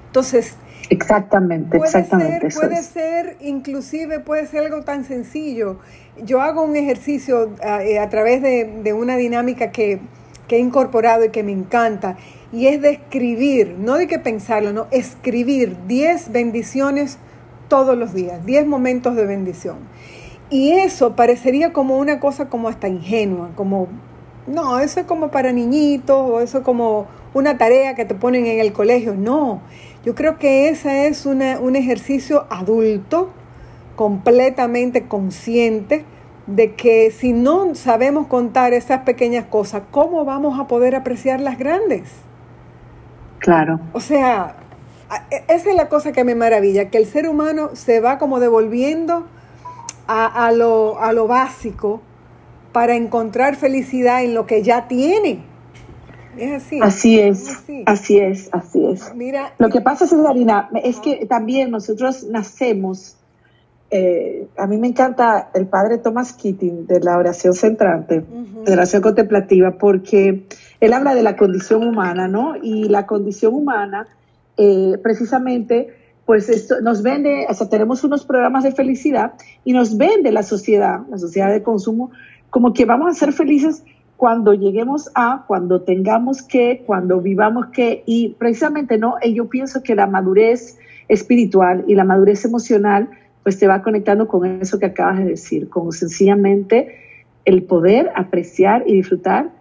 Entonces, 0.08 0.58
Exactamente, 0.89 1.77
puede 1.77 1.89
exactamente. 1.89 2.51
Ser, 2.51 2.62
puede 2.62 2.84
ser, 2.84 3.38
inclusive 3.42 4.20
puede 4.20 4.46
ser 4.48 4.65
algo 4.65 4.84
tan 4.84 5.04
sencillo. 5.04 5.80
Yo 6.24 6.42
hago 6.42 6.62
un 6.62 6.75
ejercicio 6.75 7.51
a, 7.63 7.84
eh, 7.84 8.00
a 8.00 8.10
través 8.10 8.42
de, 8.42 8.82
de, 8.84 8.94
una 8.94 9.18
dinámica 9.18 9.72
que, 9.72 10.00
que, 10.48 10.58
he 10.58 10.60
incorporado 10.60 11.25
y 11.25 11.30
que 11.30 11.44
me 11.44 11.51
encanta, 11.51 12.18
y 12.51 12.68
es 12.68 12.82
de 12.82 12.92
escribir, 12.92 13.75
no 13.80 13.96
de 13.96 14.08
que 14.08 14.20
pensarlo, 14.20 14.74
no, 14.74 14.88
escribir 14.92 15.75
10 15.88 16.32
bendiciones 16.32 17.18
todos 17.68 17.98
los 17.98 18.13
días, 18.13 18.46
10 18.46 18.68
momentos 18.68 19.15
de 19.15 19.25
bendición. 19.25 19.77
Y 20.50 20.72
eso 20.74 21.15
parecería 21.15 21.74
como 21.74 21.98
una 21.98 22.20
cosa 22.20 22.50
como 22.50 22.70
hasta 22.70 22.88
ingenua, 22.88 23.50
como, 23.56 23.88
no, 24.46 24.80
eso 24.80 25.00
es 25.00 25.06
como 25.08 25.32
para 25.32 25.51
niñitos, 25.51 26.18
o 26.18 26.39
eso 26.39 26.60
es 26.60 26.63
como 26.63 27.08
una 27.36 27.58
tarea 27.58 27.96
que 27.96 28.06
te 28.06 28.15
ponen 28.15 28.48
en 28.48 28.62
el 28.62 28.72
colegio. 28.72 29.13
No, 29.13 29.60
yo 30.06 30.15
creo 30.15 30.39
que 30.39 30.70
ese 30.70 31.08
es 31.08 31.25
una, 31.25 31.60
un 31.60 31.75
ejercicio 31.75 32.48
adulto, 32.50 33.30
completamente 33.98 35.04
consciente, 35.04 36.06
de 36.48 36.75
que 36.75 37.12
si 37.12 37.34
no 37.34 37.75
sabemos 37.75 38.27
contar 38.27 38.74
esas 38.74 39.01
pequeñas 39.01 39.46
cosas, 39.48 39.84
¿cómo 39.92 40.24
vamos 40.24 40.58
a 40.58 40.68
poder 40.68 40.96
apreciar 40.96 41.42
las 41.42 41.60
grandes? 41.60 42.10
Claro. 43.39 43.82
O 43.92 44.00
sea, 44.00 44.56
e, 45.30 45.44
esa 45.50 45.72
es 45.72 45.75
la 45.75 45.89
cosa 45.89 46.13
que 46.13 46.24
me 46.24 46.36
maravilla, 46.36 46.89
que 46.89 46.98
el 46.98 47.06
ser 47.06 47.27
humano 47.27 47.72
se 47.74 48.00
va 48.00 48.18
como 48.18 48.39
devolviendo 48.39 49.25
a, 50.08 50.48
a, 50.48 50.54
lo, 50.54 51.01
a 51.01 51.12
lo 51.12 51.27
básico 51.27 52.01
para 52.72 52.96
encontrar 52.96 53.58
felicidad 53.58 54.24
en 54.24 54.34
lo 54.34 54.46
que 54.46 54.63
ya 54.63 54.88
tiene. 54.88 55.55
Es 56.38 56.63
así. 56.63 56.80
Así 56.82 57.20
es, 57.20 57.50
así. 57.50 57.84
así 57.86 58.18
es, 58.20 58.50
así 58.51 58.86
es. 58.86 59.13
Mira, 59.15 59.54
lo 59.58 59.70
que 59.70 59.82
pasa, 59.82 60.08
Cesarina, 60.08 60.70
es 60.84 61.00
que 61.00 61.25
también 61.25 61.72
nosotros 61.72 62.24
nacemos, 62.25 63.18
eh, 63.92 64.48
a 64.58 64.68
mí 64.68 64.77
me 64.77 64.88
encanta 64.88 65.50
el 65.54 65.68
padre 65.68 65.98
Thomas 65.98 66.34
Keating 66.34 66.88
de 66.88 67.00
la 67.00 67.18
oración 67.18 67.54
centrante, 67.54 68.20
uh 68.20 68.22
-huh. 68.22 68.63
de 68.63 68.72
la 68.72 68.82
oración 68.82 69.01
contemplativa, 69.01 69.72
porque 69.72 70.46
él 70.80 70.94
habla 70.94 71.15
de 71.15 71.24
la 71.24 71.36
condición 71.36 71.88
humana, 71.88 72.27
¿no? 72.27 72.56
Y 72.62 72.89
la 72.89 73.06
condición 73.06 73.54
humana, 73.54 74.08
eh, 74.58 74.98
precisamente, 75.01 75.94
pues 76.25 76.50
esto 76.50 76.82
nos 76.82 77.04
vende, 77.04 77.46
o 77.50 77.54
sea, 77.54 77.70
tenemos 77.70 78.04
unos 78.04 78.25
programas 78.25 78.63
de 78.63 78.72
felicidad 78.72 79.34
y 79.63 79.74
nos 79.74 79.96
vende 79.98 80.32
la 80.32 80.44
sociedad, 80.44 81.01
la 81.10 81.18
sociedad 81.18 81.51
de 81.51 81.62
consumo, 81.62 82.12
como 82.50 82.74
que 82.74 82.86
vamos 82.86 83.12
a 83.12 83.13
ser 83.13 83.32
felices 83.32 83.84
cuando 84.17 84.53
lleguemos 84.53 85.10
a, 85.13 85.43
cuando 85.48 85.81
tengamos 85.81 86.41
que, 86.41 86.84
cuando 86.86 87.19
vivamos 87.22 87.67
que, 87.67 88.03
y 88.05 88.29
precisamente 88.29 88.98
no, 88.98 89.15
yo 89.22 89.50
pienso 89.50 89.84
que 89.84 89.95
la 89.95 90.07
madurez 90.07 90.77
espiritual 91.07 91.84
y 91.88 91.95
la 91.95 92.03
madurez 92.03 92.45
emocional, 92.45 93.10
pues 93.43 93.60
te 93.60 93.67
va 93.67 93.81
conectando 93.81 94.27
con 94.27 94.45
eso 94.62 94.79
que 94.79 94.88
acabas 94.88 95.19
de 95.19 95.25
decir, 95.25 95.69
con 95.69 95.91
sencillamente 95.91 96.98
el 97.43 97.63
poder 97.63 98.12
apreciar 98.15 98.84
y 98.88 98.93
disfrutar, 98.93 99.51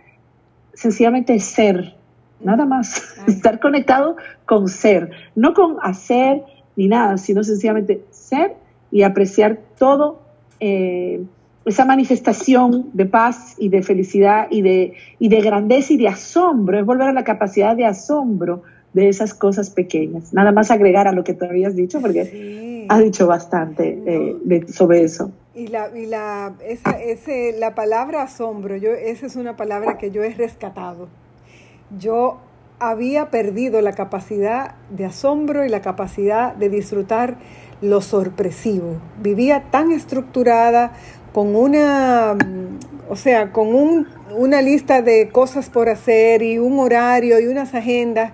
sencillamente 0.73 1.38
ser, 1.40 1.94
nada 2.40 2.64
más, 2.64 3.02
estar 3.26 3.61
conectado 3.61 4.16
con 4.46 4.68
ser, 4.68 5.11
no 5.34 5.52
con 5.52 5.76
hacer 5.82 6.42
ni 6.76 6.88
nada, 6.88 7.18
sino 7.18 7.44
sencillamente 7.44 8.04
ser 8.11 8.54
y 8.90 9.02
apreciar 9.02 9.58
todo. 9.78 10.23
Eh, 10.61 11.23
esa 11.64 11.85
manifestación 11.85 12.90
de 12.92 13.06
paz 13.06 13.54
y 13.59 13.68
de 13.68 13.83
felicidad 13.83 14.49
y 14.50 14.62
de, 14.62 14.94
y 15.18 15.28
de 15.28 15.40
grandeza 15.40 15.92
y 15.92 15.97
de 15.97 16.09
asombro, 16.09 16.78
es 16.78 16.85
volver 16.85 17.09
a 17.09 17.12
la 17.12 17.25
capacidad 17.25 17.76
de 17.76 17.87
asombro 17.87 18.62
de 18.92 19.09
esas 19.09 19.35
cosas 19.35 19.71
pequeñas. 19.71 20.33
Nada 20.33 20.52
más 20.52 20.71
agregar 20.71 21.09
a 21.09 21.12
lo 21.12 21.25
que 21.25 21.35
tú 21.35 21.44
habías 21.44 21.75
dicho, 21.75 22.00
porque 22.00 22.25
sí. 22.26 22.87
has 22.88 23.02
dicho 23.02 23.26
bastante 23.26 23.99
eh, 24.06 24.37
de, 24.44 24.68
sobre 24.68 25.02
eso. 25.02 25.33
Y 25.54 25.68
la, 25.68 25.97
y 25.97 26.06
la, 26.06 26.54
esa, 26.66 26.90
ese, 27.00 27.54
la 27.59 27.75
palabra 27.75 28.23
asombro, 28.23 28.76
yo, 28.76 28.90
esa 28.90 29.26
es 29.26 29.37
una 29.37 29.56
palabra 29.56 29.99
que 29.99 30.11
yo 30.11 30.23
he 30.23 30.35
rescatado. 30.35 31.09
Yo 31.99 32.38
había 32.78 33.30
perdido 33.30 33.80
la 33.80 33.92
capacidad 33.92 34.75
de 34.90 35.06
asombro 35.06 35.64
y 35.64 35.68
la 35.68 35.80
capacidad 35.80 36.54
de 36.54 36.68
disfrutar 36.68 37.37
lo 37.80 38.00
sorpresivo. 38.00 39.00
Vivía 39.23 39.71
tan 39.71 39.92
estructurada, 39.92 40.92
con 41.35 41.57
una, 41.57 42.37
o 43.11 43.17
sea, 43.17 43.50
con 43.50 43.75
un, 43.75 44.07
una 44.37 44.62
lista 44.62 45.03
de 45.03 45.31
cosas 45.31 45.69
por 45.69 45.88
hacer 45.88 46.43
y 46.43 46.59
un 46.59 46.79
horario 46.79 47.41
y 47.41 47.49
unas 47.49 47.75
agendas 47.75 48.33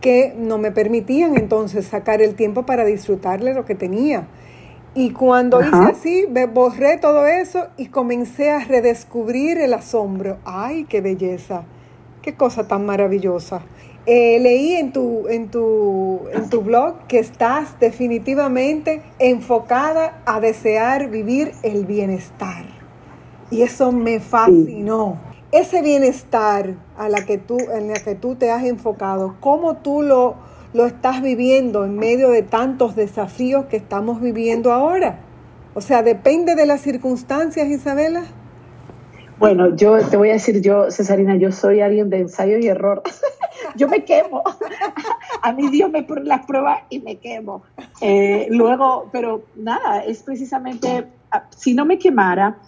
que 0.00 0.32
no 0.38 0.56
me 0.56 0.70
permitían 0.70 1.36
entonces 1.36 1.86
sacar 1.86 2.22
el 2.22 2.36
tiempo 2.36 2.64
para 2.64 2.84
disfrutarle 2.84 3.52
lo 3.52 3.64
que 3.64 3.74
tenía. 3.74 4.28
Y 4.94 5.10
cuando 5.10 5.58
Ajá. 5.58 5.66
hice 5.66 5.90
así, 5.90 6.26
me 6.30 6.46
borré 6.46 6.98
todo 6.98 7.26
eso 7.26 7.66
y 7.76 7.86
comencé 7.86 8.52
a 8.52 8.60
redescubrir 8.60 9.58
el 9.58 9.74
asombro. 9.74 10.38
¡Ay, 10.44 10.86
qué 10.88 11.00
belleza! 11.00 11.64
¡Qué 12.22 12.36
cosa 12.36 12.68
tan 12.68 12.86
maravillosa! 12.86 13.62
Eh, 14.08 14.38
leí 14.40 14.74
en 14.74 14.92
tu, 14.92 15.26
en, 15.28 15.48
tu, 15.48 16.20
en 16.32 16.48
tu 16.48 16.60
blog 16.60 17.08
que 17.08 17.18
estás 17.18 17.80
definitivamente 17.80 19.02
enfocada 19.18 20.22
a 20.26 20.38
desear 20.38 21.10
vivir 21.10 21.50
el 21.64 21.86
bienestar. 21.86 22.64
Y 23.50 23.62
eso 23.62 23.90
me 23.90 24.20
fascinó. 24.20 25.18
Ese 25.50 25.82
bienestar 25.82 26.74
a 26.96 27.08
la 27.08 27.24
que 27.24 27.38
tú, 27.38 27.58
en 27.58 27.88
la 27.88 27.94
que 27.94 28.14
tú 28.14 28.36
te 28.36 28.50
has 28.52 28.64
enfocado, 28.64 29.34
¿cómo 29.40 29.78
tú 29.78 30.02
lo, 30.02 30.36
lo 30.72 30.86
estás 30.86 31.20
viviendo 31.20 31.84
en 31.84 31.98
medio 31.98 32.30
de 32.30 32.42
tantos 32.42 32.94
desafíos 32.94 33.66
que 33.66 33.76
estamos 33.76 34.20
viviendo 34.20 34.72
ahora? 34.72 35.18
O 35.74 35.80
sea, 35.80 36.02
depende 36.02 36.54
de 36.54 36.66
las 36.66 36.80
circunstancias, 36.80 37.66
Isabela. 37.68 38.24
Bueno, 39.38 39.76
yo 39.76 39.98
te 39.98 40.16
voy 40.16 40.30
a 40.30 40.34
decir, 40.34 40.62
yo, 40.62 40.90
Cesarina, 40.90 41.36
yo 41.36 41.52
soy 41.52 41.80
alguien 41.80 42.08
de 42.08 42.20
ensayo 42.20 42.58
y 42.58 42.68
error. 42.68 43.02
yo 43.76 43.88
me 43.88 44.04
quemo. 44.04 44.42
A 45.42 45.52
mí 45.52 45.68
Dios 45.68 45.90
me 45.90 46.02
pone 46.02 46.24
las 46.24 46.46
pruebas 46.46 46.80
y 46.90 47.00
me 47.00 47.16
quemo. 47.16 47.62
Eh, 48.00 48.46
luego, 48.50 49.08
pero 49.12 49.42
nada, 49.56 50.00
es 50.04 50.22
precisamente, 50.22 51.06
si 51.50 51.74
no 51.74 51.84
me 51.84 51.98
quemara, 51.98 52.58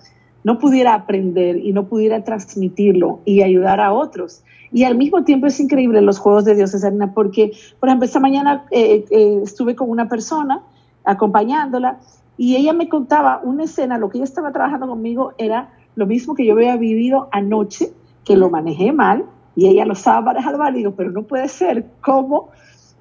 no 0.44 0.58
pudiera 0.58 0.94
aprender 0.94 1.58
y 1.58 1.72
no 1.72 1.86
pudiera 1.86 2.22
transmitirlo 2.24 3.20
y 3.24 3.42
ayudar 3.42 3.80
a 3.80 3.92
otros. 3.92 4.42
Y 4.70 4.84
al 4.84 4.96
mismo 4.96 5.24
tiempo 5.24 5.46
es 5.46 5.58
increíble 5.60 6.00
los 6.02 6.18
juegos 6.18 6.44
de 6.44 6.54
Dios, 6.54 6.70
Cesarina, 6.70 7.12
porque, 7.14 7.52
por 7.80 7.88
ejemplo, 7.88 8.06
esta 8.06 8.20
mañana 8.20 8.66
eh, 8.70 9.04
eh, 9.10 9.40
estuve 9.42 9.74
con 9.74 9.90
una 9.90 10.08
persona 10.08 10.62
acompañándola 11.04 11.98
y 12.36 12.56
ella 12.56 12.72
me 12.72 12.88
contaba 12.88 13.40
una 13.42 13.64
escena, 13.64 13.98
lo 13.98 14.10
que 14.10 14.18
ella 14.18 14.24
estaba 14.24 14.52
trabajando 14.52 14.86
conmigo 14.86 15.32
era 15.38 15.70
lo 15.96 16.06
mismo 16.06 16.34
que 16.34 16.46
yo 16.46 16.52
había 16.52 16.76
vivido 16.76 17.28
anoche, 17.32 17.92
que 18.24 18.36
lo 18.36 18.50
manejé 18.50 18.92
mal, 18.92 19.24
y 19.58 19.66
ella 19.66 19.84
lo 19.84 19.94
estaba 19.94 20.20
manejando 20.20 20.56
mal, 20.56 20.72
digo, 20.72 20.92
pero 20.94 21.10
no 21.10 21.24
puede 21.24 21.48
ser, 21.48 21.84
¿cómo 22.00 22.50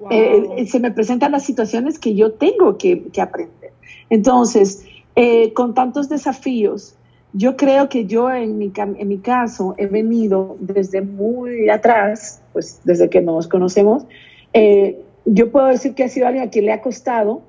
wow. 0.00 0.08
eh, 0.10 0.66
se 0.66 0.80
me 0.80 0.90
presentan 0.90 1.30
las 1.30 1.44
situaciones 1.44 2.00
que 2.00 2.16
yo 2.16 2.32
tengo 2.32 2.76
que, 2.76 3.04
que 3.12 3.20
aprender? 3.20 3.70
Entonces, 4.10 4.84
eh, 5.14 5.52
con 5.52 5.72
tantos 5.72 6.08
desafíos, 6.08 6.96
yo 7.32 7.56
creo 7.56 7.88
que 7.88 8.06
yo 8.06 8.28
en 8.32 8.58
mi, 8.58 8.72
en 8.74 9.06
mi 9.06 9.18
caso 9.18 9.76
he 9.78 9.86
venido 9.86 10.56
desde 10.58 11.00
muy 11.00 11.70
atrás, 11.70 12.42
pues 12.52 12.80
desde 12.82 13.08
que 13.08 13.20
nos 13.20 13.46
conocemos, 13.46 14.04
eh, 14.52 15.00
yo 15.26 15.52
puedo 15.52 15.66
decir 15.66 15.94
que 15.94 16.02
ha 16.02 16.08
sido 16.08 16.26
alguien 16.26 16.48
a 16.48 16.50
quien 16.50 16.64
le 16.64 16.72
ha 16.72 16.82
costado 16.82 17.42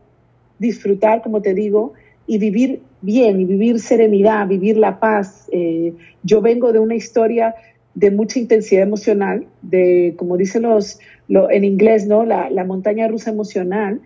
disfrutar, 0.59 1.23
como 1.23 1.41
te 1.41 1.55
digo, 1.55 1.93
y 2.27 2.37
vivir 2.37 2.83
bien, 3.01 3.41
y 3.41 3.45
vivir 3.45 3.79
serenidad, 3.79 4.47
vivir 4.47 4.77
la 4.77 4.99
paz. 4.99 5.49
Eh, 5.51 5.95
yo 6.21 6.41
vengo 6.41 6.71
de 6.71 6.77
una 6.77 6.93
historia 6.93 7.55
de 7.95 8.11
mucha 8.11 8.39
intensidad 8.39 8.83
emocional, 8.83 9.45
de, 9.61 10.13
como 10.17 10.37
dicen 10.37 10.63
los, 10.63 10.99
lo, 11.27 11.49
en 11.49 11.63
inglés, 11.63 12.07
¿no? 12.07 12.23
La, 12.23 12.49
la, 12.49 12.63
montaña 12.63 13.07
rusa 13.07 13.31
emocional, 13.31 13.99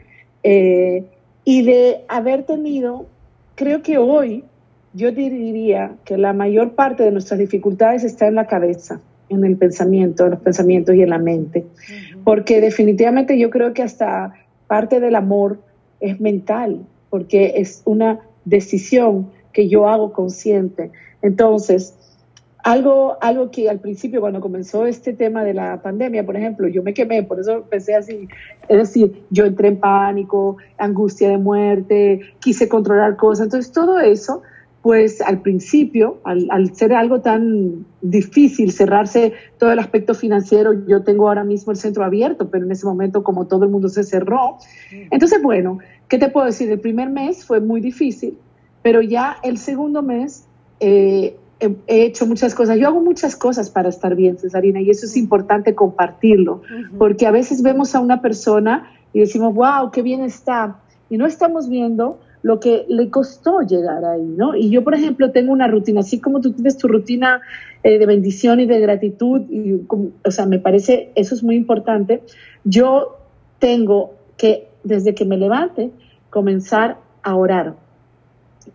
eh, 0.44 1.04
y 1.46 1.64
de 1.64 2.04
haber 2.08 2.44
tenido, 2.44 3.06
creo 3.56 3.82
que 3.82 3.98
hoy, 3.98 4.44
yo 4.94 5.12
diría 5.12 5.96
que 6.06 6.18
la 6.18 6.34
mayor 6.34 6.74
parte 6.74 7.04
de 7.04 7.12
nuestras 7.12 7.40
dificultades 7.40 8.04
está 8.04 8.28
en 8.28 8.36
la 8.36 8.48
cabeza, 8.48 9.02
en 9.30 9.44
el 9.44 9.58
pensamiento, 9.58 10.26
en 10.26 10.32
los 10.32 10.40
pensamientos 10.40 10.96
y 10.96 11.02
en 11.02 11.10
la 11.10 11.18
mente. 11.18 11.66
Uh 11.66 12.18
-huh. 12.18 12.24
Porque 12.24 12.62
definitivamente 12.62 13.38
yo 13.38 13.50
creo 13.50 13.74
que 13.74 13.82
hasta 13.82 14.34
parte 14.68 15.00
del 15.00 15.16
amor 15.16 15.60
es 16.00 16.20
mental, 16.20 16.86
porque 17.10 17.54
es 17.58 17.82
una 17.86 18.20
decisión 18.46 19.30
que 19.52 19.68
yo 19.70 19.88
hago 19.88 20.14
consciente. 20.14 20.92
Entonces, 21.22 21.96
algo, 22.64 23.18
algo 23.20 23.52
que 23.52 23.70
al 23.70 23.80
principio, 23.80 24.22
cuando 24.22 24.40
comenzó 24.40 24.86
este 24.86 25.12
tema 25.12 25.44
de 25.44 25.54
la 25.54 25.82
pandemia, 25.82 26.26
por 26.26 26.38
ejemplo, 26.38 26.68
yo 26.70 26.82
me 26.82 26.94
quemé, 26.94 27.22
por 27.22 27.40
eso 27.40 27.64
pensé 27.70 27.94
así. 27.94 28.30
Es 28.70 28.78
decir, 28.78 29.22
yo 29.30 29.46
entré 29.46 29.68
en 29.68 29.80
pánico, 29.80 30.58
angustia 30.78 31.30
de 31.30 31.38
muerte, 31.38 32.22
quise 32.40 32.70
controlar 32.70 33.18
cosas. 33.18 33.48
Entonces, 33.48 33.74
todo 33.74 34.00
eso, 34.00 34.44
pues 34.82 35.20
al 35.20 35.42
principio, 35.42 36.20
al, 36.24 36.48
al 36.52 36.74
ser 36.74 36.94
algo 36.94 37.20
tan 37.20 37.86
difícil 38.02 38.72
cerrarse 38.72 39.34
todo 39.58 39.74
el 39.74 39.80
aspecto 39.80 40.14
financiero, 40.14 40.88
yo 40.88 41.04
tengo 41.04 41.28
ahora 41.28 41.44
mismo 41.44 41.74
el 41.74 41.78
centro 41.78 42.06
abierto, 42.06 42.50
pero 42.50 42.64
en 42.64 42.72
ese 42.72 42.86
momento, 42.86 43.24
como 43.24 43.46
todo 43.46 43.66
el 43.66 43.72
mundo 43.72 43.90
se 43.90 44.04
cerró. 44.04 44.58
Entonces, 45.12 45.44
bueno, 45.44 45.80
¿qué 46.08 46.18
te 46.18 46.30
puedo 46.30 46.46
decir? 46.46 46.72
El 46.72 46.80
primer 46.80 47.10
mes 47.10 47.44
fue 47.44 47.60
muy 47.60 47.82
difícil, 47.82 48.38
pero 48.82 49.02
ya 49.02 49.36
el 49.44 49.58
segundo 49.58 50.02
mes. 50.02 50.48
Eh, 50.80 51.38
he 51.60 52.04
hecho 52.04 52.26
muchas 52.26 52.56
cosas. 52.56 52.78
Yo 52.78 52.88
hago 52.88 53.02
muchas 53.02 53.36
cosas 53.36 53.70
para 53.70 53.90
estar 53.90 54.16
bien, 54.16 54.38
Cesarina, 54.38 54.82
y 54.82 54.90
eso 54.90 55.06
es 55.06 55.16
importante 55.18 55.76
compartirlo, 55.76 56.62
porque 56.98 57.26
a 57.26 57.32
veces 57.32 57.62
vemos 57.62 57.96
a 57.96 58.00
una 58.00 58.22
persona 58.22 58.92
y 59.14 59.20
decimos, 59.20 59.54
wow, 59.54 59.92
qué 59.92 60.02
bien 60.02 60.22
está, 60.22 60.80
y 61.10 61.18
no 61.18 61.26
estamos 61.26 61.70
viendo 61.70 62.20
lo 62.42 62.60
que 62.60 62.86
le 62.90 63.10
costó 63.10 63.62
llegar 63.62 64.04
ahí, 64.04 64.22
¿no? 64.22 64.56
Y 64.56 64.70
yo, 64.70 64.84
por 64.84 64.96
ejemplo, 64.96 65.32
tengo 65.32 65.54
una 65.54 65.68
rutina, 65.68 66.02
así 66.02 66.20
como 66.20 66.42
tú 66.42 66.52
tienes 66.52 66.78
tu 66.78 66.90
rutina 66.90 67.42
eh, 67.84 67.98
de 67.98 68.06
bendición 68.06 68.60
y 68.60 68.66
de 68.66 68.80
gratitud, 68.82 69.42
y, 69.50 69.82
o 69.88 70.32
sea, 70.32 70.46
me 70.46 70.60
parece, 70.60 71.12
eso 71.16 71.36
es 71.36 71.44
muy 71.44 71.56
importante, 71.56 72.22
yo 72.66 73.18
tengo 73.60 74.16
que, 74.36 74.68
desde 74.84 75.16
que 75.16 75.24
me 75.24 75.38
levante, 75.38 75.92
comenzar 76.30 76.98
a 77.22 77.36
orar 77.36 77.76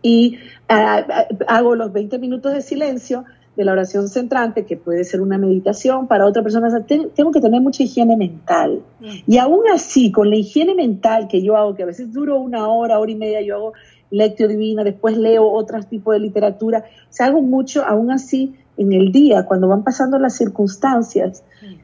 y 0.02 0.38
ah, 0.68 1.04
ah, 1.08 1.26
hago 1.46 1.74
los 1.74 1.92
20 1.92 2.18
minutos 2.18 2.52
de 2.52 2.62
silencio 2.62 3.24
de 3.56 3.64
la 3.64 3.72
oración 3.72 4.08
centrante, 4.08 4.64
que 4.64 4.76
puede 4.76 5.02
ser 5.02 5.20
una 5.20 5.36
meditación 5.36 6.06
para 6.06 6.26
otra 6.26 6.44
persona. 6.44 6.68
tengo 6.86 7.32
que 7.32 7.40
tener 7.40 7.60
mucha 7.60 7.82
higiene 7.82 8.16
mental. 8.16 8.82
Y 9.26 9.38
aún 9.38 9.62
así, 9.74 10.12
con 10.12 10.30
la 10.30 10.36
higiene 10.36 10.76
mental 10.76 11.26
que 11.26 11.42
yo 11.42 11.56
hago, 11.56 11.74
que 11.74 11.82
a 11.82 11.86
veces 11.86 12.12
duro 12.12 12.38
una 12.38 12.68
hora, 12.68 13.00
hora 13.00 13.10
y 13.10 13.16
media, 13.16 13.40
yo 13.40 13.56
hago 13.56 13.72
lectio 14.10 14.46
divina, 14.46 14.84
después 14.84 15.18
leo 15.18 15.50
otro 15.50 15.82
tipo 15.82 16.12
de 16.12 16.20
literatura, 16.20 16.84
o 16.86 17.12
sea, 17.12 17.26
hago 17.26 17.42
mucho, 17.42 17.84
aún 17.84 18.12
así, 18.12 18.54
en 18.76 18.92
el 18.92 19.10
día, 19.10 19.44
cuando 19.44 19.66
van 19.66 19.82
pasando 19.82 20.20
las 20.20 20.36
circunstancias, 20.36 21.42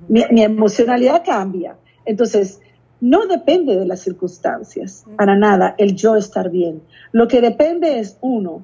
mi 0.09 0.43
emocionalidad 0.43 1.25
cambia. 1.27 1.77
Entonces, 2.07 2.61
no 3.01 3.27
depende 3.27 3.77
de 3.77 3.87
las 3.87 4.01
circunstancias, 4.01 5.05
para 5.17 5.37
nada, 5.37 5.75
el 5.79 5.95
yo 5.95 6.17
estar 6.17 6.51
bien. 6.51 6.83
Lo 7.13 7.29
que 7.29 7.41
depende 7.41 7.99
es, 7.99 8.17
uno, 8.21 8.63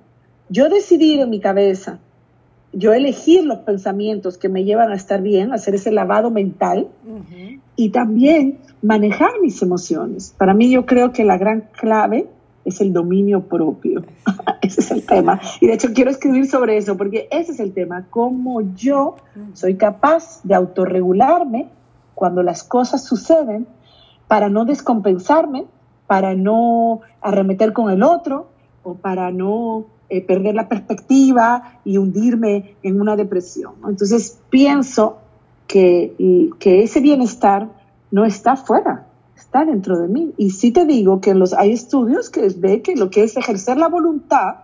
yo 0.48 0.68
decidir 0.68 1.20
en 1.20 1.30
mi 1.30 1.40
cabeza, 1.40 1.98
yo 2.72 2.92
elegir 2.92 3.44
los 3.44 3.58
pensamientos 3.58 4.38
que 4.38 4.48
me 4.48 4.64
llevan 4.64 4.90
a 4.92 4.94
estar 4.94 5.22
bien, 5.22 5.52
hacer 5.52 5.74
ese 5.74 5.90
lavado 5.90 6.30
mental 6.30 6.88
y 7.76 7.90
también 7.90 8.58
manejar 8.82 9.30
mis 9.42 9.60
emociones. 9.62 10.34
Para 10.38 10.54
mí 10.54 10.70
yo 10.70 10.86
creo 10.86 11.12
que 11.12 11.24
la 11.24 11.36
gran 11.36 11.68
clave 11.72 12.28
es 12.64 12.80
el 12.80 12.92
dominio 12.92 13.42
propio. 13.42 14.04
ese 14.62 14.80
es 14.80 14.90
el 14.90 15.04
tema. 15.04 15.40
Y 15.60 15.66
de 15.66 15.74
hecho 15.74 15.92
quiero 15.92 16.10
escribir 16.10 16.46
sobre 16.46 16.76
eso 16.76 16.96
porque 16.96 17.28
ese 17.30 17.52
es 17.52 17.60
el 17.60 17.72
tema, 17.72 18.06
cómo 18.10 18.60
yo 18.74 19.16
soy 19.54 19.74
capaz 19.74 20.40
de 20.44 20.54
autorregularme 20.54 21.68
cuando 22.14 22.42
las 22.42 22.62
cosas 22.62 23.04
suceden 23.04 23.66
para 24.30 24.48
no 24.48 24.64
descompensarme, 24.64 25.66
para 26.06 26.36
no 26.36 27.00
arremeter 27.20 27.72
con 27.72 27.90
el 27.90 28.04
otro 28.04 28.46
o 28.84 28.94
para 28.94 29.32
no 29.32 29.86
eh, 30.08 30.24
perder 30.24 30.54
la 30.54 30.68
perspectiva 30.68 31.80
y 31.84 31.98
hundirme 31.98 32.76
en 32.84 33.00
una 33.00 33.16
depresión. 33.16 33.72
Entonces 33.88 34.38
pienso 34.48 35.18
que, 35.66 36.14
que 36.60 36.84
ese 36.84 37.00
bienestar 37.00 37.70
no 38.12 38.24
está 38.24 38.54
fuera, 38.54 39.08
está 39.36 39.64
dentro 39.64 39.98
de 39.98 40.06
mí. 40.06 40.32
Y 40.36 40.50
sí 40.50 40.70
te 40.70 40.86
digo 40.86 41.20
que 41.20 41.34
los, 41.34 41.52
hay 41.52 41.72
estudios 41.72 42.30
que 42.30 42.46
ve 42.56 42.82
que 42.82 42.94
lo 42.94 43.10
que 43.10 43.24
es 43.24 43.36
ejercer 43.36 43.78
la 43.78 43.88
voluntad, 43.88 44.58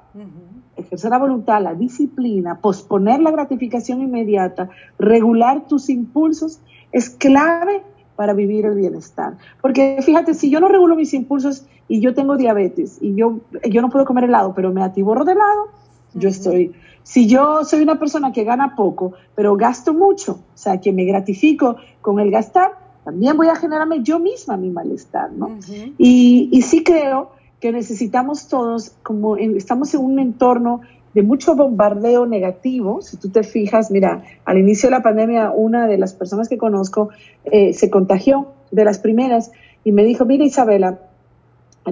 ejercer 0.77 1.11
la 1.11 1.19
voluntad, 1.19 1.61
la 1.61 1.75
disciplina, 1.75 2.61
posponer 2.61 3.19
la 3.19 3.33
gratificación 3.33 4.01
inmediata, 4.01 4.71
regular 4.97 5.67
tus 5.67 5.91
impulsos, 5.91 6.61
es 6.93 7.11
clave 7.11 7.83
para 8.17 8.33
vivir 8.33 8.67
el 8.67 8.75
bienestar. 8.75 9.37
Porque 9.61 9.99
fíjate, 10.03 10.35
si 10.35 10.51
yo 10.51 10.59
no 10.61 10.69
regulo 10.69 10.97
mis 10.97 11.15
impulsos 11.15 11.67
y 11.87 12.01
yo 12.01 12.15
tengo 12.15 12.37
diabetes 12.37 12.99
y 13.01 13.15
yo, 13.15 13.39
yo 13.71 13.83
no 13.83 13.91
puedo 13.91 14.05
comer 14.05 14.25
helado, 14.25 14.55
pero 14.55 14.73
me 14.73 14.83
atiborro 14.83 15.25
de 15.25 15.33
helado, 15.33 15.69
yo 16.15 16.29
estoy. 16.29 16.73
Si 17.03 17.29
yo 17.29 17.65
soy 17.65 17.83
una 17.83 17.99
persona 17.99 18.33
que 18.33 18.43
gana 18.43 18.75
poco, 18.75 19.13
pero 19.35 19.57
gasto 19.57 19.95
mucho, 19.95 20.33
o 20.33 20.59
sea, 20.59 20.81
que 20.81 20.93
me 20.93 21.05
gratifico 21.05 21.77
con 22.01 22.19
el 22.19 22.31
gastar, 22.31 22.73
también 23.05 23.37
voy 23.37 23.47
a 23.47 23.55
generarme 23.55 24.03
yo 24.03 24.19
misma 24.19 24.57
mi 24.57 24.71
malestar, 24.71 25.31
¿no? 25.31 25.59
y, 25.99 26.49
y 26.51 26.63
sí 26.63 26.83
creo 26.83 27.31
que 27.61 27.71
necesitamos 27.71 28.49
todos, 28.49 28.97
como 29.03 29.37
estamos 29.37 29.95
en 29.95 30.01
un 30.05 30.19
entorno 30.19 30.81
de 31.17 31.23
mucho 31.23 31.57
bombardeo 31.57 32.27
negativo. 32.27 33.01
Si 33.01 33.17
tú 33.17 33.31
te 33.31 33.43
fijas, 33.43 33.91
mira, 33.91 34.23
al 34.45 34.59
inicio 34.59 34.91
de 34.91 34.97
la 34.97 35.03
pandemia, 35.03 35.51
una 35.51 35.87
de 35.87 35.97
las 35.97 36.13
personas 36.13 36.47
que 36.47 36.59
conozco 36.59 37.09
eh, 37.47 37.73
se 37.73 37.89
contagió 37.89 38.49
de 38.71 38.85
las 38.85 38.99
primeras 38.99 39.51
y 39.83 39.93
me 39.93 40.05
dijo, 40.05 40.27
mira 40.27 40.45
Isabela, 40.45 40.99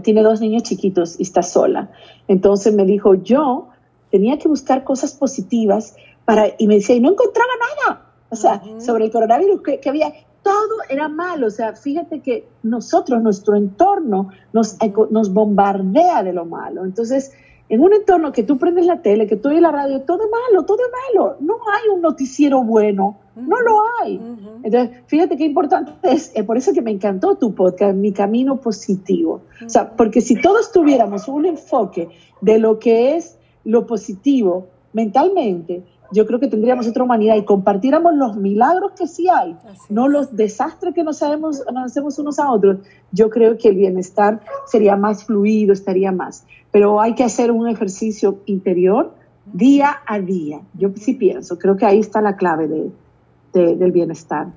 tiene 0.02 0.22
dos 0.22 0.42
niños 0.42 0.64
chiquitos 0.64 1.18
y 1.18 1.22
está 1.22 1.40
sola. 1.40 1.90
Entonces 2.28 2.74
me 2.74 2.84
dijo, 2.84 3.14
yo 3.14 3.68
tenía 4.10 4.38
que 4.38 4.46
buscar 4.46 4.84
cosas 4.84 5.14
positivas 5.14 5.96
para, 6.26 6.48
y 6.58 6.66
me 6.66 6.74
decía, 6.74 6.94
y 6.94 7.00
no 7.00 7.12
encontraba 7.12 7.52
nada. 7.78 8.06
O 8.28 8.36
sea, 8.36 8.60
sobre 8.78 9.06
el 9.06 9.10
coronavirus 9.10 9.62
que, 9.62 9.88
había, 9.88 10.12
todo 10.42 10.82
era 10.90 11.08
malo. 11.08 11.46
O 11.46 11.50
sea, 11.50 11.72
fíjate 11.72 12.20
que 12.20 12.46
nosotros, 12.62 13.22
nuestro 13.22 13.56
entorno, 13.56 14.28
nos, 14.52 14.76
nos 15.10 15.32
bombardea 15.32 16.22
de 16.22 16.34
lo 16.34 16.44
malo. 16.44 16.84
Entonces, 16.84 17.32
en 17.68 17.80
un 17.80 17.92
entorno 17.94 18.32
que 18.32 18.42
tú 18.42 18.58
prendes 18.58 18.86
la 18.86 19.00
tele, 19.00 19.26
que 19.26 19.36
tú 19.36 19.48
oyes 19.48 19.62
la 19.62 19.72
radio, 19.72 20.02
todo 20.02 20.24
es 20.24 20.30
malo, 20.30 20.64
todo 20.64 20.78
es 20.78 20.92
malo. 21.14 21.36
No 21.40 21.54
hay 21.72 21.88
un 21.94 22.02
noticiero 22.02 22.62
bueno, 22.62 23.18
no 23.36 23.60
lo 23.60 23.80
hay. 24.02 24.20
Entonces, 24.62 24.98
fíjate 25.06 25.36
qué 25.36 25.44
importante 25.44 25.92
es, 26.02 26.30
eh, 26.34 26.44
por 26.44 26.56
eso 26.56 26.72
que 26.72 26.82
me 26.82 26.90
encantó 26.90 27.36
tu 27.36 27.54
podcast, 27.54 27.94
Mi 27.94 28.12
Camino 28.12 28.60
Positivo. 28.60 29.42
O 29.64 29.68
sea, 29.68 29.90
porque 29.96 30.20
si 30.20 30.40
todos 30.40 30.72
tuviéramos 30.72 31.26
un 31.28 31.46
enfoque 31.46 32.08
de 32.40 32.58
lo 32.58 32.78
que 32.78 33.16
es 33.16 33.38
lo 33.64 33.86
positivo 33.86 34.68
mentalmente, 34.92 35.82
yo 36.12 36.26
creo 36.26 36.38
que 36.38 36.48
tendríamos 36.48 36.86
otra 36.86 37.04
humanidad 37.04 37.36
y 37.36 37.44
compartiéramos 37.44 38.14
los 38.14 38.36
milagros 38.36 38.92
que 38.92 39.06
sí 39.06 39.28
hay, 39.28 39.56
no 39.88 40.08
los 40.08 40.36
desastres 40.36 40.94
que 40.94 41.02
nos, 41.02 41.18
sabemos, 41.18 41.62
nos 41.72 41.84
hacemos 41.84 42.18
unos 42.18 42.38
a 42.38 42.50
otros, 42.50 42.78
yo 43.12 43.30
creo 43.30 43.56
que 43.58 43.68
el 43.68 43.76
bienestar 43.76 44.40
sería 44.66 44.96
más 44.96 45.24
fluido, 45.24 45.72
estaría 45.72 46.12
más. 46.12 46.44
Pero 46.70 47.00
hay 47.00 47.14
que 47.14 47.24
hacer 47.24 47.50
un 47.50 47.68
ejercicio 47.68 48.40
interior 48.46 49.12
día 49.52 49.98
a 50.06 50.18
día. 50.18 50.60
Yo 50.74 50.90
sí 50.96 51.14
pienso, 51.14 51.58
creo 51.58 51.76
que 51.76 51.86
ahí 51.86 52.00
está 52.00 52.20
la 52.20 52.36
clave 52.36 52.68
de, 52.68 53.76
del 53.76 53.92
bienestar. 53.92 54.48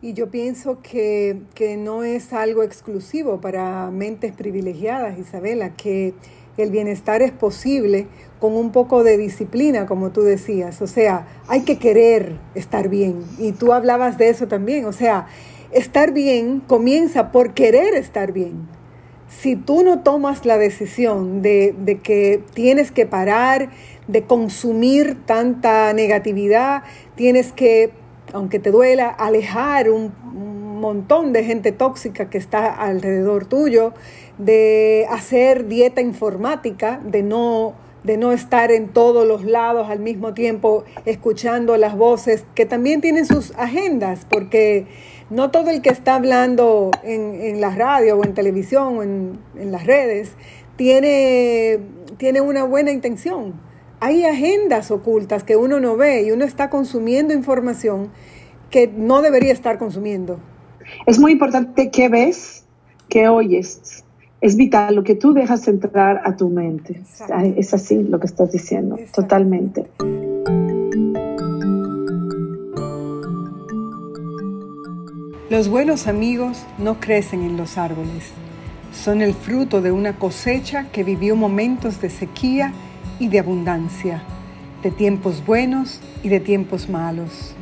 Y 0.00 0.12
yo 0.12 0.30
pienso 0.30 0.78
que, 0.80 1.42
que 1.54 1.76
no 1.76 2.04
es 2.04 2.32
algo 2.32 2.62
exclusivo 2.62 3.40
para 3.40 3.90
mentes 3.90 4.32
privilegiadas, 4.32 5.18
Isabela, 5.18 5.74
que 5.74 6.14
el 6.56 6.70
bienestar 6.70 7.22
es 7.22 7.32
posible 7.32 8.06
con 8.40 8.54
un 8.54 8.70
poco 8.70 9.02
de 9.02 9.16
disciplina, 9.16 9.86
como 9.86 10.10
tú 10.10 10.22
decías. 10.22 10.80
O 10.82 10.86
sea, 10.86 11.26
hay 11.48 11.62
que 11.62 11.78
querer 11.78 12.36
estar 12.54 12.88
bien. 12.88 13.24
Y 13.38 13.52
tú 13.52 13.72
hablabas 13.72 14.18
de 14.18 14.28
eso 14.28 14.46
también. 14.46 14.84
O 14.84 14.92
sea, 14.92 15.26
estar 15.72 16.12
bien 16.12 16.60
comienza 16.60 17.32
por 17.32 17.54
querer 17.54 17.94
estar 17.94 18.32
bien. 18.32 18.68
Si 19.28 19.56
tú 19.56 19.82
no 19.82 20.00
tomas 20.00 20.46
la 20.46 20.56
decisión 20.56 21.42
de, 21.42 22.00
que 22.02 22.42
tienes 22.54 22.90
que 22.92 23.06
parar 23.06 23.70
de 24.06 24.22
consumir 24.22 25.18
tanta 25.26 25.92
negatividad, 25.92 26.82
tienes 27.14 27.52
que, 27.52 27.92
aunque 28.32 28.58
te 28.58 28.70
duela, 28.70 29.08
alejar 29.08 29.90
un, 29.90 30.14
un 30.34 30.80
montón 30.80 31.34
de 31.34 31.44
gente 31.44 31.72
tóxica 31.72 32.30
que 32.30 32.38
está 32.38 32.72
alrededor 32.72 33.44
tuyo, 33.44 33.92
de 34.38 35.06
hacer 35.10 35.66
dieta 35.66 36.00
informática, 36.00 37.00
de 37.04 37.22
no 37.22 37.74
de 38.08 38.16
no 38.16 38.32
estar 38.32 38.72
en 38.72 38.88
todos 38.88 39.26
los 39.26 39.44
lados 39.44 39.90
al 39.90 40.00
mismo 40.00 40.32
tiempo 40.32 40.84
escuchando 41.04 41.76
las 41.76 41.94
voces 41.94 42.46
que 42.54 42.64
también 42.64 43.02
tienen 43.02 43.26
sus 43.26 43.52
agendas, 43.58 44.26
porque 44.28 44.86
no 45.28 45.50
todo 45.50 45.68
el 45.68 45.82
que 45.82 45.90
está 45.90 46.14
hablando 46.14 46.90
en, 47.02 47.60
la 47.60 47.68
radio 47.68 48.16
o 48.16 48.24
en 48.24 48.32
televisión 48.32 48.96
o 48.96 49.02
en, 49.02 49.38
las 49.70 49.84
redes 49.84 50.32
tiene, 50.76 51.80
tiene 52.16 52.40
una 52.40 52.64
buena 52.64 52.92
intención. 52.92 53.60
Hay 54.00 54.24
agendas 54.24 54.90
ocultas 54.90 55.44
que 55.44 55.56
uno 55.56 55.78
no 55.78 55.98
ve 55.98 56.22
y 56.22 56.30
uno 56.30 56.46
está 56.46 56.70
consumiendo 56.70 57.34
información 57.34 58.10
que 58.70 58.88
no 58.88 59.20
debería 59.20 59.52
estar 59.52 59.76
consumiendo. 59.76 60.40
Es 61.06 61.18
muy 61.18 61.32
importante 61.32 61.90
qué 61.90 62.08
ves, 62.08 62.64
qué 63.10 63.28
oyes 63.28 64.02
es 64.40 64.56
vital 64.56 64.94
lo 64.94 65.02
que 65.02 65.14
tú 65.14 65.32
dejas 65.32 65.66
entrar 65.68 66.22
a 66.24 66.36
tu 66.36 66.48
mente. 66.48 67.00
Es 67.56 67.74
así 67.74 68.02
lo 68.02 68.20
que 68.20 68.26
estás 68.26 68.52
diciendo, 68.52 68.96
totalmente. 69.12 69.86
Los 75.50 75.68
buenos 75.68 76.06
amigos 76.06 76.64
no 76.78 77.00
crecen 77.00 77.42
en 77.42 77.56
los 77.56 77.78
árboles, 77.78 78.32
son 78.92 79.22
el 79.22 79.34
fruto 79.34 79.80
de 79.80 79.92
una 79.92 80.16
cosecha 80.18 80.88
que 80.92 81.04
vivió 81.04 81.36
momentos 81.36 82.00
de 82.00 82.10
sequía 82.10 82.72
y 83.18 83.28
de 83.28 83.38
abundancia, 83.38 84.22
de 84.82 84.90
tiempos 84.90 85.44
buenos 85.44 86.00
y 86.22 86.28
de 86.28 86.40
tiempos 86.40 86.88
malos. 86.88 87.54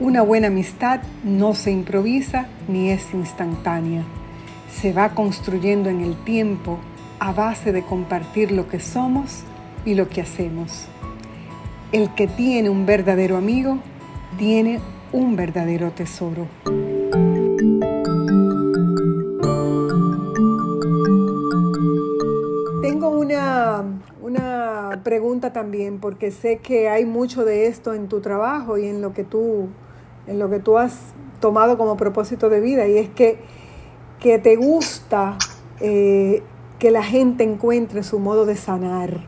Una 0.00 0.22
buena 0.22 0.48
amistad 0.48 1.00
no 1.22 1.54
se 1.54 1.70
improvisa 1.70 2.48
ni 2.68 2.90
es 2.90 3.14
instantánea. 3.14 4.04
Se 4.80 4.92
va 4.92 5.10
construyendo 5.10 5.90
en 5.90 6.00
el 6.00 6.16
tiempo 6.24 6.78
a 7.20 7.32
base 7.32 7.72
de 7.72 7.84
compartir 7.84 8.50
lo 8.50 8.66
que 8.66 8.80
somos 8.80 9.44
y 9.84 9.94
lo 9.94 10.08
que 10.08 10.20
hacemos. 10.20 10.86
El 11.92 12.14
que 12.14 12.26
tiene 12.26 12.68
un 12.68 12.84
verdadero 12.84 13.36
amigo 13.36 13.78
tiene 14.38 14.80
un 15.12 15.36
verdadero 15.36 15.92
tesoro. 15.92 16.48
Tengo 22.82 23.10
una, 23.10 23.84
una 24.20 25.00
pregunta 25.04 25.52
también, 25.52 26.00
porque 26.00 26.30
sé 26.30 26.58
que 26.58 26.88
hay 26.88 27.04
mucho 27.04 27.44
de 27.44 27.66
esto 27.66 27.94
en 27.94 28.08
tu 28.08 28.20
trabajo 28.20 28.78
y 28.78 28.86
en 28.86 29.00
lo 29.02 29.12
que 29.12 29.22
tú, 29.22 29.68
en 30.26 30.38
lo 30.38 30.50
que 30.50 30.58
tú 30.58 30.78
has 30.78 31.12
tomado 31.40 31.78
como 31.78 31.96
propósito 31.96 32.48
de 32.48 32.60
vida, 32.60 32.88
y 32.88 32.98
es 32.98 33.10
que, 33.10 33.38
que 34.22 34.38
te 34.38 34.54
gusta 34.54 35.36
eh, 35.80 36.44
que 36.78 36.92
la 36.92 37.02
gente 37.02 37.42
encuentre 37.42 38.04
su 38.04 38.20
modo 38.20 38.46
de 38.46 38.54
sanar. 38.54 39.24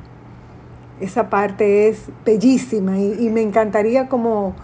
Esa 1.00 1.28
parte 1.28 1.88
es 1.88 2.10
bellísima 2.24 2.96
y, 3.00 3.28
me 3.28 3.42
encantaría 3.42 4.08
como, 4.08 4.54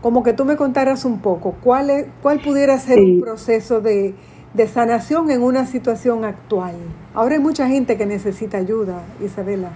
como 0.00 0.22
que 0.22 0.32
tú 0.32 0.44
me 0.44 0.54
contaras 0.54 1.04
un 1.04 1.18
poco 1.18 1.56
cuál, 1.60 1.90
es, 1.90 2.06
cuál 2.22 2.40
pudiera 2.40 2.78
ser 2.78 3.00
un 3.00 3.20
proceso 3.20 3.80
de, 3.80 4.14
de 4.54 4.68
sanación 4.68 5.28
en 5.32 5.42
una 5.42 5.66
situación 5.66 6.24
actual. 6.24 6.76
Ahora 7.12 7.34
hay 7.34 7.40
mucha 7.40 7.66
gente 7.66 7.96
que 7.96 8.06
necesita 8.06 8.58
ayuda, 8.58 9.02
Isabela. 9.20 9.72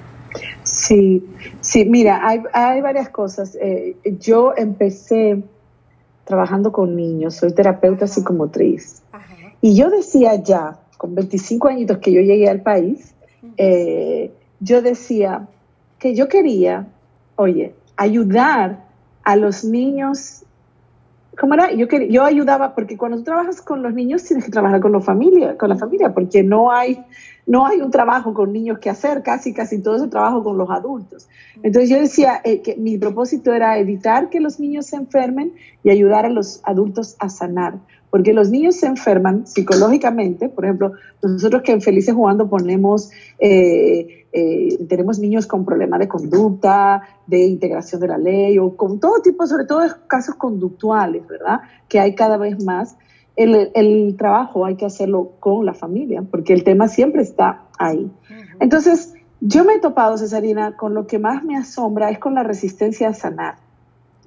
Sí, 0.62 1.28
sí, 1.60 1.84
mira, 1.86 2.20
hay, 2.24 2.40
hay 2.52 2.80
varias 2.80 3.08
cosas. 3.08 3.58
Eh, 3.60 3.96
yo 4.20 4.54
empecé 4.56 5.42
trabajando 6.24 6.70
con 6.70 6.94
niños, 6.94 7.34
soy 7.34 7.52
terapeuta 7.52 8.06
psicomotriz. 8.06 9.03
Y 9.64 9.74
yo 9.76 9.88
decía 9.88 10.34
ya, 10.34 10.78
con 10.98 11.14
25 11.14 11.68
añitos 11.68 11.96
que 11.96 12.12
yo 12.12 12.20
llegué 12.20 12.50
al 12.50 12.60
país, 12.60 13.14
eh, 13.56 14.30
yo 14.60 14.82
decía 14.82 15.48
que 15.98 16.14
yo 16.14 16.28
quería, 16.28 16.86
oye, 17.36 17.74
ayudar 17.96 18.84
a 19.22 19.36
los 19.36 19.64
niños 19.64 20.44
¿cómo 21.38 21.54
era? 21.54 21.72
Yo, 21.72 21.86
yo 21.86 22.24
ayudaba, 22.24 22.74
porque 22.74 22.96
cuando 22.96 23.18
tú 23.18 23.24
trabajas 23.24 23.60
con 23.60 23.82
los 23.82 23.94
niños 23.94 24.24
tienes 24.24 24.44
que 24.44 24.50
trabajar 24.50 24.80
con 24.80 24.92
la 24.92 25.00
familia, 25.00 25.56
con 25.56 25.68
la 25.68 25.76
familia, 25.76 26.12
porque 26.12 26.42
no 26.42 26.70
hay, 26.70 27.02
no 27.46 27.66
hay 27.66 27.80
un 27.80 27.90
trabajo 27.90 28.34
con 28.34 28.52
niños 28.52 28.78
que 28.78 28.90
hacer, 28.90 29.22
casi, 29.22 29.52
casi 29.52 29.80
todo 29.80 29.96
ese 29.96 30.08
trabajo 30.08 30.42
con 30.42 30.58
los 30.58 30.70
adultos. 30.70 31.28
Entonces 31.62 31.90
yo 31.90 31.98
decía 31.98 32.40
eh, 32.44 32.62
que 32.62 32.76
mi 32.76 32.98
propósito 32.98 33.52
era 33.52 33.78
evitar 33.78 34.30
que 34.30 34.40
los 34.40 34.60
niños 34.60 34.86
se 34.86 34.96
enfermen 34.96 35.54
y 35.82 35.90
ayudar 35.90 36.26
a 36.26 36.30
los 36.30 36.60
adultos 36.64 37.16
a 37.18 37.28
sanar 37.28 37.78
porque 38.14 38.32
los 38.32 38.48
niños 38.48 38.76
se 38.76 38.86
enferman 38.86 39.44
psicológicamente, 39.44 40.48
por 40.48 40.64
ejemplo, 40.64 40.92
nosotros 41.20 41.62
que 41.62 41.72
en 41.72 41.80
Felices 41.80 42.14
Jugando 42.14 42.48
ponemos, 42.48 43.10
eh, 43.40 44.28
eh, 44.32 44.86
tenemos 44.88 45.18
niños 45.18 45.48
con 45.48 45.64
problemas 45.64 45.98
de 45.98 46.06
conducta, 46.06 47.02
de 47.26 47.44
integración 47.44 48.00
de 48.00 48.06
la 48.06 48.16
ley, 48.16 48.56
o 48.60 48.76
con 48.76 49.00
todo 49.00 49.20
tipo, 49.20 49.44
sobre 49.48 49.64
todo 49.64 49.80
casos 50.06 50.36
conductuales, 50.36 51.26
¿verdad? 51.26 51.62
Que 51.88 51.98
hay 51.98 52.14
cada 52.14 52.36
vez 52.36 52.64
más. 52.64 52.96
El, 53.34 53.72
el 53.74 54.14
trabajo 54.16 54.64
hay 54.64 54.76
que 54.76 54.86
hacerlo 54.86 55.32
con 55.40 55.66
la 55.66 55.74
familia, 55.74 56.22
porque 56.22 56.52
el 56.52 56.62
tema 56.62 56.86
siempre 56.86 57.22
está 57.22 57.64
ahí. 57.80 58.08
Entonces, 58.60 59.14
yo 59.40 59.64
me 59.64 59.74
he 59.74 59.80
topado, 59.80 60.18
Cesarina, 60.18 60.76
con 60.76 60.94
lo 60.94 61.08
que 61.08 61.18
más 61.18 61.42
me 61.42 61.56
asombra 61.56 62.10
es 62.10 62.20
con 62.20 62.36
la 62.36 62.44
resistencia 62.44 63.08
a 63.08 63.12
sanar. 63.12 63.56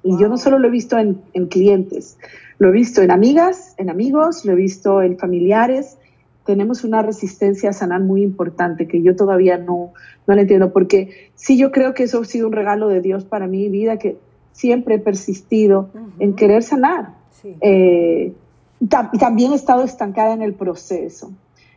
Y 0.02 0.18
yo 0.18 0.28
no 0.28 0.36
solo 0.38 0.58
lo 0.58 0.68
he 0.68 0.70
visto 0.70 0.98
en, 0.98 1.20
en 1.32 1.46
clientes, 1.46 2.18
lo 2.58 2.68
he 2.68 2.72
visto 2.72 3.02
en 3.02 3.10
amigas, 3.10 3.74
en 3.78 3.90
amigos, 3.90 4.44
lo 4.44 4.52
he 4.52 4.56
visto 4.56 5.02
en 5.02 5.18
familiares. 5.18 5.98
Tenemos 6.44 6.84
una 6.84 7.02
resistencia 7.02 7.70
a 7.70 7.72
sanar 7.72 8.00
muy 8.00 8.22
importante 8.22 8.86
que 8.86 9.02
yo 9.02 9.14
todavía 9.14 9.58
no, 9.58 9.92
no 10.26 10.34
la 10.34 10.42
entiendo, 10.42 10.72
porque 10.72 11.30
sí 11.34 11.58
yo 11.58 11.70
creo 11.70 11.94
que 11.94 12.04
eso 12.04 12.20
ha 12.20 12.24
sido 12.24 12.46
un 12.46 12.52
regalo 12.52 12.88
de 12.88 13.00
Dios 13.00 13.24
para 13.24 13.46
mi 13.46 13.68
vida, 13.68 13.98
que 13.98 14.16
siempre 14.52 14.96
he 14.96 14.98
persistido 14.98 15.90
en 16.18 16.34
querer 16.34 16.62
sanar. 16.62 17.14
Eh, 17.60 18.32
y 18.80 19.18
también 19.18 19.52
he 19.52 19.54
estado 19.54 19.84
estancada 19.84 20.32
en 20.32 20.42
el 20.42 20.54
proceso. 20.54 21.32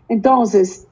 Entonces, 0.07 0.87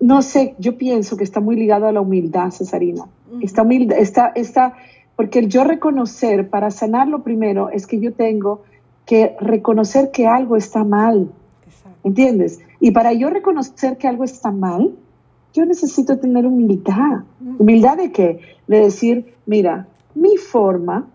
no 0.00 0.20
sé, 0.22 0.54
yo 0.58 0.76
pienso 0.76 1.16
que 1.16 1.24
está 1.24 1.40
muy 1.40 1.56
ligado 1.56 1.86
a 1.86 1.92
la 1.92 2.00
humildad, 2.00 2.50
Cesarina. 2.50 3.06
Está, 3.40 3.62
humilde, 3.62 3.96
está, 3.98 4.32
está, 4.34 4.74
porque 5.16 5.40
el 5.40 5.48
yo 5.48 5.64
reconocer, 5.64 6.48
para 6.48 6.70
sanar 6.70 7.08
lo 7.08 7.22
primero, 7.22 7.70
es 7.70 7.86
que 7.86 8.00
yo 8.00 8.12
tengo 8.12 8.62
que 9.06 9.36
reconocer 9.40 10.10
que 10.10 10.26
algo 10.26 10.56
está 10.56 10.84
mal. 10.84 11.30
¿Entiendes? 12.04 12.60
Y 12.80 12.90
para 12.90 13.12
yo 13.12 13.30
reconocer 13.30 13.96
que 13.96 14.08
algo 14.08 14.24
está 14.24 14.50
mal, 14.50 14.92
yo 15.52 15.64
necesito 15.66 16.18
tener 16.18 16.46
humildad. 16.46 17.22
¿Humildad 17.58 17.98
de 17.98 18.10
qué? 18.10 18.40
De 18.66 18.80
decir, 18.80 19.34
mira, 19.46 19.86
mi 20.14 20.36
forma 20.36 21.06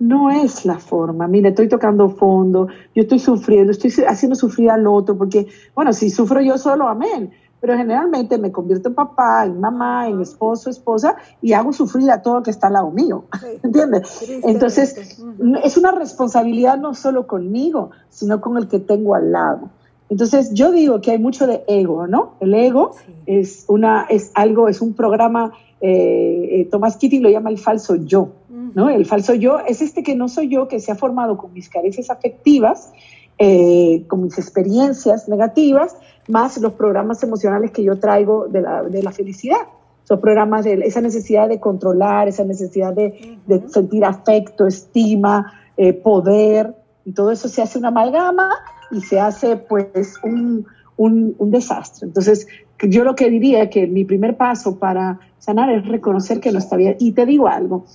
no 0.00 0.30
es 0.30 0.64
la 0.64 0.78
forma. 0.78 1.28
Mira, 1.28 1.50
estoy 1.50 1.68
tocando 1.68 2.08
fondo, 2.08 2.66
yo 2.94 3.02
estoy 3.02 3.20
sufriendo, 3.20 3.70
estoy 3.70 3.92
haciendo 4.08 4.34
sufrir 4.34 4.70
al 4.70 4.86
otro, 4.86 5.16
porque, 5.16 5.46
bueno, 5.74 5.92
si 5.92 6.10
sufro 6.10 6.40
yo 6.40 6.58
solo, 6.58 6.88
amén 6.88 7.30
pero 7.64 7.78
generalmente 7.78 8.36
me 8.36 8.52
convierto 8.52 8.90
en 8.90 8.94
papá, 8.94 9.46
en 9.46 9.58
mamá, 9.58 10.06
en 10.06 10.20
esposo, 10.20 10.68
esposa 10.68 11.16
y 11.40 11.54
hago 11.54 11.72
sufrir 11.72 12.10
a 12.10 12.20
todo 12.20 12.36
el 12.36 12.44
que 12.44 12.50
está 12.50 12.66
al 12.66 12.74
lado 12.74 12.90
mío, 12.90 13.24
¿entiendes? 13.62 14.22
Entonces, 14.42 15.18
es 15.62 15.76
una 15.78 15.90
responsabilidad 15.90 16.76
no 16.76 16.92
solo 16.92 17.26
conmigo, 17.26 17.92
sino 18.10 18.42
con 18.42 18.58
el 18.58 18.68
que 18.68 18.80
tengo 18.80 19.14
al 19.14 19.32
lado. 19.32 19.70
Entonces, 20.10 20.52
yo 20.52 20.72
digo 20.72 21.00
que 21.00 21.12
hay 21.12 21.18
mucho 21.18 21.46
de 21.46 21.64
ego, 21.66 22.06
¿no? 22.06 22.34
El 22.40 22.52
ego 22.52 22.96
es, 23.24 23.64
una, 23.68 24.04
es 24.10 24.30
algo, 24.34 24.68
es 24.68 24.82
un 24.82 24.92
programa, 24.92 25.54
eh, 25.80 26.60
eh, 26.60 26.68
Thomas 26.70 26.98
Kitty 26.98 27.18
lo 27.20 27.30
llama 27.30 27.48
el 27.48 27.56
falso 27.56 27.96
yo, 27.96 28.28
¿no? 28.74 28.90
El 28.90 29.06
falso 29.06 29.32
yo 29.32 29.60
es 29.60 29.80
este 29.80 30.02
que 30.02 30.14
no 30.14 30.28
soy 30.28 30.50
yo, 30.50 30.68
que 30.68 30.80
se 30.80 30.92
ha 30.92 30.96
formado 30.96 31.38
con 31.38 31.54
mis 31.54 31.70
carencias 31.70 32.10
afectivas, 32.10 32.92
eh, 33.38 34.04
con 34.06 34.22
mis 34.22 34.38
experiencias 34.38 35.28
negativas, 35.28 35.96
más 36.28 36.58
los 36.58 36.72
programas 36.74 37.22
emocionales 37.22 37.70
que 37.70 37.82
yo 37.82 37.98
traigo 37.98 38.46
de 38.48 38.62
la, 38.62 38.82
de 38.82 39.02
la 39.02 39.12
felicidad. 39.12 39.58
Son 40.04 40.20
programas 40.20 40.64
de 40.64 40.74
esa 40.84 41.00
necesidad 41.00 41.48
de 41.48 41.60
controlar, 41.60 42.28
esa 42.28 42.44
necesidad 42.44 42.92
de, 42.92 43.38
de 43.46 43.68
sentir 43.68 44.04
afecto, 44.04 44.66
estima, 44.66 45.52
eh, 45.76 45.92
poder, 45.92 46.74
y 47.04 47.12
todo 47.12 47.30
eso 47.30 47.48
se 47.48 47.62
hace 47.62 47.78
una 47.78 47.88
amalgama 47.88 48.50
y 48.90 49.00
se 49.00 49.18
hace 49.18 49.56
pues 49.56 50.18
un, 50.22 50.66
un, 50.96 51.34
un 51.38 51.50
desastre. 51.50 52.06
Entonces, 52.06 52.46
yo 52.82 53.04
lo 53.04 53.14
que 53.14 53.30
diría 53.30 53.70
que 53.70 53.86
mi 53.86 54.04
primer 54.04 54.36
paso 54.36 54.78
para 54.78 55.20
sanar 55.38 55.70
es 55.70 55.86
reconocer 55.86 56.40
que 56.40 56.52
no 56.52 56.58
está 56.58 56.76
bien. 56.76 56.96
Y 56.98 57.12
te 57.12 57.26
digo 57.26 57.48
algo, 57.48 57.86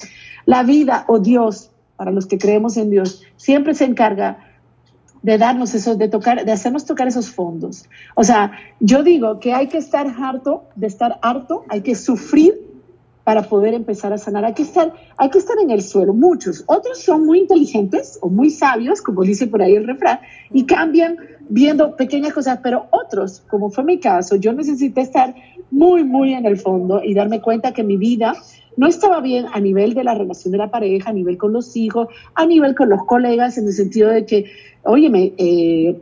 la 0.45 0.63
vida 0.63 1.05
o 1.07 1.19
Dios, 1.19 1.71
para 1.95 2.11
los 2.11 2.25
que 2.25 2.37
creemos 2.37 2.77
en 2.77 2.89
Dios, 2.89 3.23
siempre 3.37 3.73
se 3.75 3.85
encarga 3.85 4.37
de 5.21 5.37
darnos 5.37 5.73
eso, 5.75 5.95
de 5.95 6.07
tocar, 6.07 6.45
de 6.45 6.51
hacernos 6.51 6.85
tocar 6.85 7.07
esos 7.07 7.29
fondos. 7.29 7.85
O 8.15 8.23
sea, 8.23 8.51
yo 8.79 9.03
digo 9.03 9.39
que 9.39 9.53
hay 9.53 9.67
que 9.67 9.77
estar 9.77 10.07
harto, 10.07 10.63
de 10.75 10.87
estar 10.87 11.19
harto, 11.21 11.65
hay 11.69 11.81
que 11.81 11.95
sufrir 11.95 12.69
para 13.29 13.43
poder 13.43 13.75
empezar 13.75 14.11
a 14.11 14.17
sanar. 14.17 14.43
Hay 14.43 14.55
que 14.55 14.63
estar, 14.63 14.91
hay 15.17 15.29
que 15.29 15.37
estar 15.37 15.55
en 15.59 15.69
el 15.69 15.83
suelo, 15.83 16.15
muchos. 16.15 16.63
Otros 16.65 16.99
son 16.99 17.27
muy 17.27 17.37
inteligentes 17.37 18.17
o 18.21 18.29
muy 18.29 18.49
sabios, 18.49 19.03
como 19.03 19.21
dice 19.21 19.45
por 19.45 19.61
ahí 19.61 19.75
el 19.75 19.85
refrán, 19.85 20.19
y 20.51 20.65
cambian 20.65 21.17
viendo 21.47 21.95
pequeñas 21.95 22.33
cosas, 22.33 22.59
pero 22.63 22.87
otros, 22.89 23.43
como 23.47 23.69
fue 23.69 23.83
mi 23.83 23.99
caso, 23.99 24.35
yo 24.35 24.51
necesité 24.53 25.01
estar 25.01 25.35
muy, 25.69 26.03
muy 26.03 26.33
en 26.33 26.45
el 26.47 26.57
fondo 26.57 27.03
y 27.03 27.13
darme 27.13 27.39
cuenta 27.39 27.71
que 27.71 27.83
mi 27.83 27.97
vida 27.97 28.33
no 28.77 28.87
estaba 28.87 29.19
bien 29.19 29.45
a 29.51 29.59
nivel 29.59 29.93
de 29.93 30.03
la 30.03 30.15
relación 30.15 30.51
de 30.51 30.57
la 30.57 30.71
pareja, 30.71 31.09
a 31.09 31.13
nivel 31.13 31.37
con 31.37 31.53
los 31.53 31.75
hijos, 31.75 32.07
a 32.33 32.45
nivel 32.45 32.75
con 32.75 32.89
los 32.89 33.05
colegas, 33.05 33.57
en 33.57 33.67
el 33.67 33.73
sentido 33.73 34.09
de 34.09 34.25
que, 34.25 34.45
óyeme, 34.83 35.33
eh, 35.37 36.01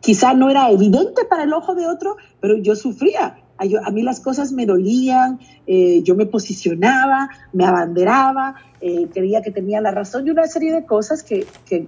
quizá 0.00 0.34
no 0.34 0.50
era 0.50 0.70
evidente 0.70 1.24
para 1.24 1.44
el 1.44 1.52
ojo 1.52 1.74
de 1.74 1.86
otro, 1.86 2.16
pero 2.40 2.56
yo 2.56 2.76
sufría. 2.76 3.38
A, 3.58 3.90
mí 3.90 4.02
las 4.02 4.20
cosas 4.20 4.52
me 4.52 4.66
dolían, 4.66 5.40
eh, 5.66 6.02
yo 6.02 6.14
me 6.14 6.26
posicionaba, 6.26 7.30
me 7.54 7.64
abanderaba, 7.64 8.56
eh, 8.82 9.08
creía 9.12 9.40
que 9.40 9.50
tenía 9.50 9.80
la 9.80 9.92
razón 9.92 10.26
y 10.26 10.30
una 10.30 10.46
serie 10.46 10.74
de 10.74 10.84
cosas 10.84 11.22
que, 11.22 11.46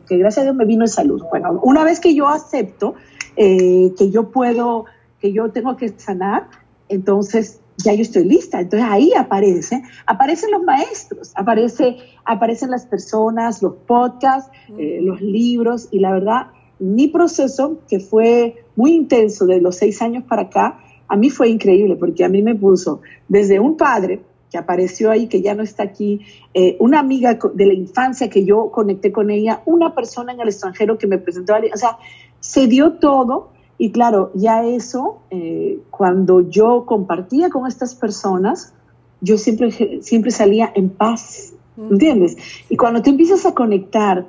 gracias 0.09 0.39
a 0.39 0.43
Dios 0.45 0.57
me 0.57 0.65
vino 0.65 0.85
en 0.85 0.89
salud. 0.89 1.23
Bueno, 1.29 1.61
una 1.63 1.85
vez 1.85 2.01
que 2.01 2.15
yo 2.15 2.29
acepto 2.29 2.95
que 3.37 4.11
yo 4.11 4.31
puedo 4.31 4.87
que 5.21 5.33
yo 5.33 5.51
tengo 5.51 5.77
que 5.77 5.89
sanar, 5.97 6.49
entonces 6.89 7.61
ya 7.85 7.95
yo 7.95 8.03
estoy 8.03 8.25
lista. 8.25 8.61
Entonces 8.61 8.89
ahí 8.91 9.13
aparece, 9.17 9.83
aparecen 10.07 10.51
los 10.51 10.63
maestros, 10.63 11.33
aparece, 11.35 11.97
aparecen 12.25 12.71
las 12.71 12.87
personas, 12.87 13.63
los 13.63 13.75
podcasts, 13.87 14.51
eh, 14.77 15.01
los 15.03 15.21
libros 15.21 15.89
y 15.91 16.01
la 16.01 16.13
verdad, 16.13 16.49
mi 16.79 17.09
proceso, 17.09 17.81
que 17.89 18.01
fue 18.01 18.65
muy 18.77 18.93
intenso 18.93 19.47
de 19.47 19.61
los 19.61 19.77
seis 19.77 20.03
años 20.03 20.25
para 20.25 20.43
acá, 20.43 20.81
a 21.09 21.17
mí 21.17 21.31
fue 21.31 21.49
increíble 21.49 21.97
porque 21.97 22.25
a 22.25 22.29
mí 22.29 22.43
me 22.43 22.55
puso 22.55 23.01
desde 23.29 23.59
un 23.59 23.77
padre 23.77 24.21
que 24.51 24.59
apareció 24.59 25.11
ahí, 25.11 25.27
que 25.27 25.43
ya 25.43 25.55
no 25.55 25.63
está 25.63 25.83
aquí, 25.83 26.21
eh, 26.55 26.77
una 26.81 27.01
amiga 27.01 27.39
de 27.53 27.67
la 27.67 27.75
infancia 27.75 28.31
que 28.31 28.45
yo 28.45 28.71
conecté 28.71 29.13
con 29.13 29.31
ella, 29.31 29.63
una 29.67 29.95
persona 29.95 30.33
en 30.33 30.41
el 30.41 30.49
extranjero 30.49 30.97
que 30.97 31.07
me 31.07 31.19
presentó, 31.19 31.55
o 31.55 31.77
sea, 31.77 31.99
se 32.41 32.67
dio 32.67 32.95
todo 32.95 33.51
y 33.79 33.93
claro, 33.93 34.33
ya 34.35 34.65
eso, 34.65 35.21
eh, 35.31 35.79
cuando 35.91 36.41
yo 36.41 36.85
compartía 36.85 37.49
con 37.49 37.67
estas 37.67 37.95
personas, 37.95 38.75
yo 39.21 39.39
siempre, 39.39 40.03
siempre 40.03 40.33
salía 40.33 40.71
en 40.75 40.91
paz, 40.91 41.55
¿entiendes? 41.77 42.37
Y 42.69 42.77
cuando 42.77 43.03
te 43.03 43.11
empiezas 43.11 43.47
a 43.47 43.55
conectar 43.55 44.27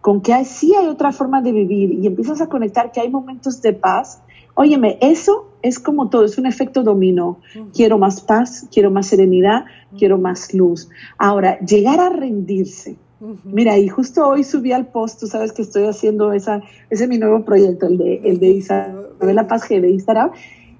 con 0.00 0.20
que 0.20 0.44
sí 0.44 0.74
hay 0.74 0.86
otra 0.86 1.12
forma 1.12 1.42
de 1.42 1.52
vivir 1.52 1.92
y 1.92 2.06
empiezas 2.06 2.40
a 2.40 2.48
conectar 2.48 2.92
que 2.92 3.00
hay 3.00 3.10
momentos 3.10 3.60
de 3.60 3.72
paz, 3.72 4.22
óyeme, 4.54 4.98
eso 5.00 5.48
es 5.62 5.80
como 5.80 6.08
todo, 6.08 6.24
es 6.24 6.38
un 6.38 6.46
efecto 6.46 6.82
dominó. 6.82 7.38
Quiero 7.74 7.98
más 7.98 8.20
paz, 8.20 8.68
quiero 8.72 8.90
más 8.90 9.06
serenidad, 9.06 9.64
quiero 9.98 10.18
más 10.18 10.54
luz. 10.54 10.88
Ahora, 11.18 11.58
llegar 11.60 12.00
a 12.00 12.08
rendirse. 12.08 12.96
Mira, 13.44 13.78
y 13.78 13.88
justo 13.88 14.26
hoy 14.26 14.42
subí 14.42 14.72
al 14.72 14.86
post, 14.86 15.20
tú 15.20 15.28
sabes 15.28 15.52
que 15.52 15.62
estoy 15.62 15.84
haciendo 15.84 16.32
esa, 16.32 16.60
ese 16.90 17.04
es 17.04 17.08
mi 17.08 17.18
nuevo 17.18 17.44
proyecto, 17.44 17.86
el 17.86 17.96
de, 17.96 18.16
el 18.24 18.40
de 18.40 18.48
Isabela 18.48 19.46
Paz 19.46 19.62
G 19.68 19.80
de 19.80 19.90
Instagram, 19.90 20.32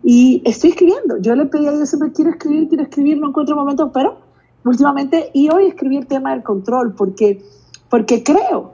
y 0.03 0.43
estoy 0.45 0.71
escribiendo. 0.71 1.19
Yo 1.19 1.37
le 1.37 1.47
pedí 1.47 1.67
a 1.67 1.73
Dios 1.73 1.89
siempre, 1.89 2.11
quiero 2.11 2.33
escribir, 2.33 2.69
quiero 2.69 2.83
escribir, 2.83 3.19
no 3.19 3.29
encuentro 3.29 3.55
momento, 3.55 3.93
pero 3.93 4.17
últimamente, 4.65 5.31
y 5.33 5.51
hoy 5.51 5.67
escribí 5.67 5.99
el 5.99 6.07
tema 6.09 6.33
del 6.33 6.43
control, 6.43 6.95
porque, 6.95 7.45
porque 7.89 8.25
creo 8.25 8.73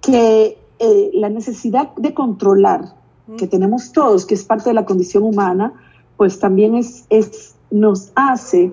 que 0.00 0.56
eh, 0.78 1.10
la 1.14 1.28
necesidad 1.28 1.92
de 1.96 2.14
controlar 2.14 2.94
que 3.36 3.46
tenemos 3.46 3.92
todos, 3.92 4.24
que 4.24 4.34
es 4.34 4.44
parte 4.44 4.70
de 4.70 4.74
la 4.74 4.86
condición 4.86 5.24
humana, 5.24 5.72
pues 6.16 6.38
también 6.38 6.76
es, 6.76 7.04
es 7.10 7.56
nos 7.70 8.12
hace 8.14 8.72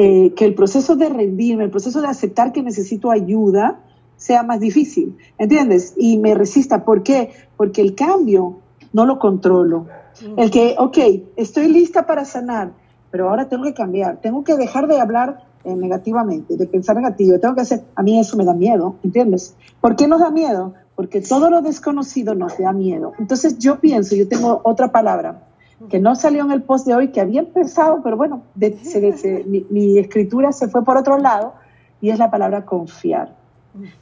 eh, 0.00 0.32
que 0.36 0.44
el 0.44 0.54
proceso 0.54 0.94
de 0.94 1.08
rendirme, 1.08 1.64
el 1.64 1.72
proceso 1.72 2.00
de 2.00 2.06
aceptar 2.06 2.52
que 2.52 2.62
necesito 2.62 3.10
ayuda, 3.10 3.80
sea 4.16 4.44
más 4.44 4.60
difícil, 4.60 5.16
¿entiendes? 5.38 5.94
Y 5.96 6.18
me 6.18 6.36
resista. 6.36 6.84
¿Por 6.84 7.02
qué? 7.02 7.32
Porque 7.56 7.80
el 7.80 7.96
cambio 7.96 8.60
no 8.92 9.06
lo 9.06 9.18
controlo. 9.18 9.88
El 10.36 10.52
que, 10.52 10.76
ok, 10.78 10.98
estoy 11.34 11.66
lista 11.66 12.06
para 12.06 12.24
sanar, 12.24 12.74
pero 13.10 13.28
ahora 13.28 13.48
tengo 13.48 13.64
que 13.64 13.74
cambiar, 13.74 14.20
tengo 14.20 14.44
que 14.44 14.54
dejar 14.54 14.86
de 14.86 15.00
hablar 15.00 15.42
eh, 15.64 15.74
negativamente, 15.74 16.56
de 16.56 16.66
pensar 16.68 16.94
negativo, 16.94 17.40
tengo 17.40 17.56
que 17.56 17.62
hacer, 17.62 17.82
a 17.96 18.04
mí 18.04 18.20
eso 18.20 18.36
me 18.36 18.44
da 18.44 18.54
miedo, 18.54 18.94
¿entiendes? 19.02 19.56
¿Por 19.80 19.96
qué 19.96 20.06
nos 20.06 20.20
da 20.20 20.30
miedo? 20.30 20.74
Porque 20.94 21.22
todo 21.22 21.50
lo 21.50 21.60
desconocido 21.60 22.36
nos 22.36 22.56
da 22.56 22.72
miedo. 22.72 23.14
Entonces 23.18 23.58
yo 23.58 23.80
pienso, 23.80 24.14
yo 24.14 24.28
tengo 24.28 24.60
otra 24.62 24.92
palabra 24.92 25.42
que 25.88 26.00
no 26.00 26.16
salió 26.16 26.44
en 26.44 26.50
el 26.50 26.62
post 26.62 26.86
de 26.86 26.94
hoy, 26.94 27.08
que 27.08 27.20
había 27.20 27.40
empezado, 27.40 28.00
pero 28.02 28.16
bueno, 28.16 28.42
mi, 28.56 29.98
escritura 29.98 30.52
se 30.52 30.68
fue 30.68 30.84
por 30.84 30.96
otro 30.96 31.18
lado, 31.18 31.54
y 32.00 32.10
es 32.10 32.18
la 32.18 32.30
palabra 32.30 32.64
confiar. 32.64 33.36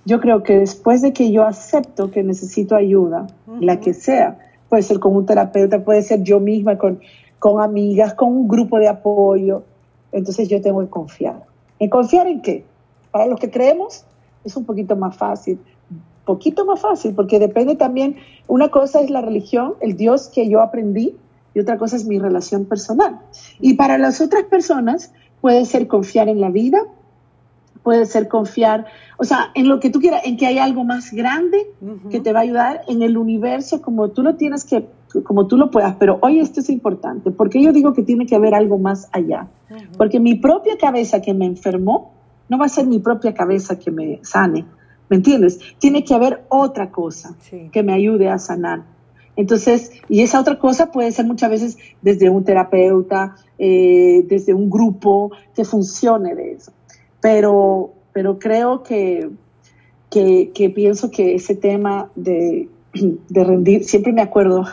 Yo 0.05 0.21
creo 0.21 0.43
que 0.43 0.59
después 0.59 1.03
de 1.03 1.13
que 1.13 1.31
yo 1.31 1.45
acepto 1.45 2.11
que 2.11 2.23
necesito 2.23 2.77
ayuda, 2.77 3.27
la 3.61 3.81
que 3.81 3.93
sea, 3.93 4.39
puede 4.69 4.83
ser 4.83 4.99
con 4.99 5.15
un 5.15 5.27
terapeuta, 5.27 5.85
puede 5.85 6.03
ser 6.03 6.23
yo 6.23 6.41
misma, 6.41 6.79
con, 6.79 7.01
con 7.39 7.61
amigas, 7.61 8.15
con 8.15 8.29
un 8.29 8.49
grupo 8.49 8.79
de 8.79 8.89
apoyo, 8.89 9.63
entonces 10.13 10.49
yo 10.49 10.61
tengo 10.63 10.81
que 10.81 10.89
confiar. 10.89 11.43
¿En 11.79 11.91
confiar 11.91 12.27
en 12.27 12.41
qué? 12.41 12.65
Para 13.11 13.27
los 13.27 13.39
que 13.39 13.51
creemos 13.51 14.05
es 14.45 14.57
un 14.57 14.65
poquito 14.65 14.97
más 14.97 15.17
fácil, 15.17 15.59
poquito 16.25 16.65
más 16.65 16.81
fácil, 16.81 17.15
porque 17.15 17.39
depende 17.39 17.77
también, 17.77 18.17
una 18.49 18.69
cosa 18.69 19.01
es 19.01 19.11
la 19.11 19.21
religión, 19.21 19.75
el 19.81 19.97
Dios 19.97 20.29
que 20.29 20.49
yo 20.49 20.61
aprendí, 20.61 21.17
y 21.57 21.59
otra 21.59 21.79
cosa 21.79 21.97
es 21.97 22.05
mi 22.05 22.19
relación 22.19 22.67
personal. 22.67 23.19
Y 23.61 23.75
para 23.75 23.97
las 23.97 24.21
otras 24.21 24.45
personas 24.45 25.15
puede 25.41 25.65
ser 25.65 25.89
confiar 25.89 26.29
en 26.29 26.39
la 26.39 26.51
vida, 26.51 26.83
puede 27.83 28.05
ser 28.05 28.29
confiar, 28.29 28.85
o 29.17 29.25
sea, 29.25 29.53
en 29.55 29.67
lo 29.67 29.81
que 29.81 29.89
tú 29.89 29.99
quieras, 29.99 30.21
en 30.27 30.37
que 30.37 30.47
hay 30.47 30.59
algo 30.59 30.85
más 30.85 31.13
grande 31.13 31.67
que 32.11 32.21
te 32.21 32.35
va 32.35 32.41
a 32.41 32.43
ayudar 32.43 32.83
en 32.89 33.01
el 33.01 33.17
universo 33.17 33.81
como 33.81 34.11
tú 34.11 34.23
lo 34.23 34.35
tienes 34.35 34.65
que 34.65 34.87
como 35.25 35.47
tú 35.47 35.57
lo 35.57 35.71
puedas, 35.71 35.97
pero 35.99 36.19
hoy 36.21 36.41
esto 36.41 36.61
es 36.61 36.69
importante, 36.69 37.31
porque 37.31 37.63
yo 37.63 37.73
digo 37.73 37.95
que 37.95 38.03
tiene 38.03 38.27
que 38.27 38.35
haber 38.35 38.55
algo 38.55 38.77
más 38.77 39.09
allá, 39.13 39.49
porque 39.97 40.21
mi 40.21 40.35
propia 40.35 40.77
cabeza 40.77 41.23
que 41.23 41.33
me 41.33 41.47
enfermó 41.47 42.13
no 42.51 42.59
va 42.59 42.67
a 42.67 42.69
ser 42.69 42.87
mi 42.87 42.99
propia 42.99 43.33
cabeza 43.33 43.79
que 43.79 43.91
me 43.91 44.21
sane, 44.23 44.67
¿me 45.09 45.17
entiendes? 45.17 45.59
Tiene 45.79 46.05
que 46.05 46.13
haber 46.13 46.45
otra 46.51 46.91
cosa 46.91 47.35
que 47.73 47.83
me 47.83 47.95
ayude 47.95 48.29
a 48.29 48.39
sanar. 48.39 48.96
Entonces, 49.37 49.93
y 50.09 50.23
esa 50.23 50.41
otra 50.41 50.59
cosa 50.59 50.91
puede 50.91 51.13
ser 51.13 51.27
muchas 51.27 51.51
veces 51.51 51.79
desde 52.01 52.31
un 52.31 52.45
terapeuta, 52.45 53.37
eh, 53.59 54.25
desde 54.27 54.55
un 54.55 54.71
grupo 54.71 55.31
que 55.55 55.65
funcione 55.65 56.35
de 56.35 56.53
eso. 56.53 56.73
Pero, 57.21 57.93
pero 58.13 58.39
creo 58.39 58.83
que, 58.83 59.31
que, 60.11 60.51
que 60.55 60.71
pienso 60.71 61.11
que 61.11 61.35
ese 61.35 61.55
tema 61.55 62.11
de, 62.15 62.69
de 63.29 63.45
rendir, 63.45 63.85
siempre 63.85 64.13
me 64.13 64.23
acuerdo 64.23 64.65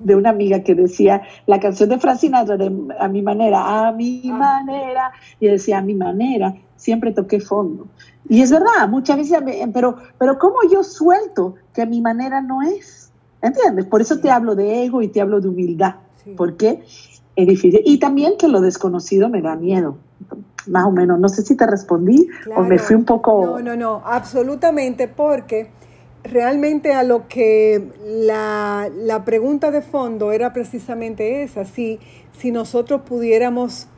de 0.00 0.16
una 0.16 0.30
amiga 0.30 0.60
que 0.60 0.74
decía 0.74 1.22
la 1.46 1.60
canción 1.60 1.90
de 1.90 1.98
Frank 1.98 2.18
Sinatra 2.18 2.56
de 2.56 2.72
a 2.98 3.08
mi 3.08 3.22
manera, 3.22 3.86
a 3.86 3.92
mi 3.92 4.22
ah. 4.32 4.36
manera, 4.36 5.12
y 5.38 5.46
decía 5.46 5.78
a 5.78 5.82
mi 5.82 5.94
manera, 5.94 6.54
siempre 6.76 7.12
toqué 7.12 7.38
fondo. 7.38 7.86
Y 8.28 8.42
es 8.42 8.50
verdad, 8.50 8.88
muchas 8.88 9.18
veces, 9.18 9.38
pero, 9.72 9.96
pero 10.18 10.38
¿cómo 10.38 10.56
yo 10.70 10.82
suelto 10.82 11.54
que 11.74 11.86
mi 11.86 12.00
manera 12.00 12.40
no 12.40 12.62
es? 12.62 13.09
¿Entiendes? 13.42 13.86
Por 13.86 14.00
eso 14.00 14.18
te 14.18 14.30
hablo 14.30 14.54
de 14.54 14.84
ego 14.84 15.02
y 15.02 15.08
te 15.08 15.20
hablo 15.20 15.40
de 15.40 15.48
humildad, 15.48 15.96
porque 16.36 16.82
es 17.36 17.46
difícil. 17.46 17.80
Y 17.84 17.98
también 17.98 18.36
que 18.38 18.48
lo 18.48 18.60
desconocido 18.60 19.28
me 19.28 19.40
da 19.40 19.56
miedo 19.56 19.98
más 20.66 20.84
o 20.86 20.90
menos. 20.90 21.18
No 21.18 21.28
sé 21.28 21.42
si 21.42 21.56
te 21.56 21.66
respondí 21.66 22.28
o 22.56 22.62
me 22.62 22.78
fui 22.78 22.96
un 22.96 23.04
poco... 23.04 23.44
No, 23.44 23.60
no, 23.60 23.76
no, 23.76 24.02
absolutamente, 24.04 25.08
porque 25.08 25.70
realmente 26.22 26.92
a 26.92 27.02
lo 27.02 27.28
que 27.28 27.92
la, 28.04 29.22
pregunta 29.24 29.70
de 29.70 29.82
fondo 29.82 30.32
era 30.32 30.52
precisamente 30.52 31.42
esa, 31.42 31.64
si, 31.64 31.98
si 32.38 32.50
nosotros 32.50 33.02
pudiéramos 33.02 33.88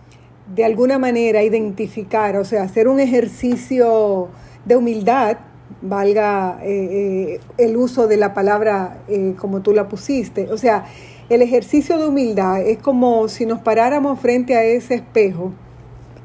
de 0.54 0.64
alguna 0.64 0.98
manera 0.98 1.42
identificar, 1.42 2.36
o 2.36 2.44
sea, 2.44 2.62
hacer 2.62 2.88
un 2.88 3.00
ejercicio 3.00 4.28
de 4.64 4.76
humildad, 4.76 5.38
valga 5.82 6.60
eh, 6.62 6.68
eh, 6.68 7.40
el 7.58 7.76
uso 7.76 8.06
de 8.06 8.16
la 8.16 8.32
palabra 8.32 9.02
eh, 9.08 9.34
como 9.38 9.60
tú 9.60 9.72
la 9.72 9.88
pusiste, 9.88 10.50
o 10.50 10.56
sea, 10.56 10.86
el 11.28 11.42
ejercicio 11.42 11.98
de 11.98 12.06
humildad 12.06 12.60
es 12.60 12.78
como 12.78 13.28
si 13.28 13.46
nos 13.46 13.60
paráramos 13.60 14.20
frente 14.20 14.56
a 14.56 14.62
ese 14.64 14.94
espejo, 14.94 15.52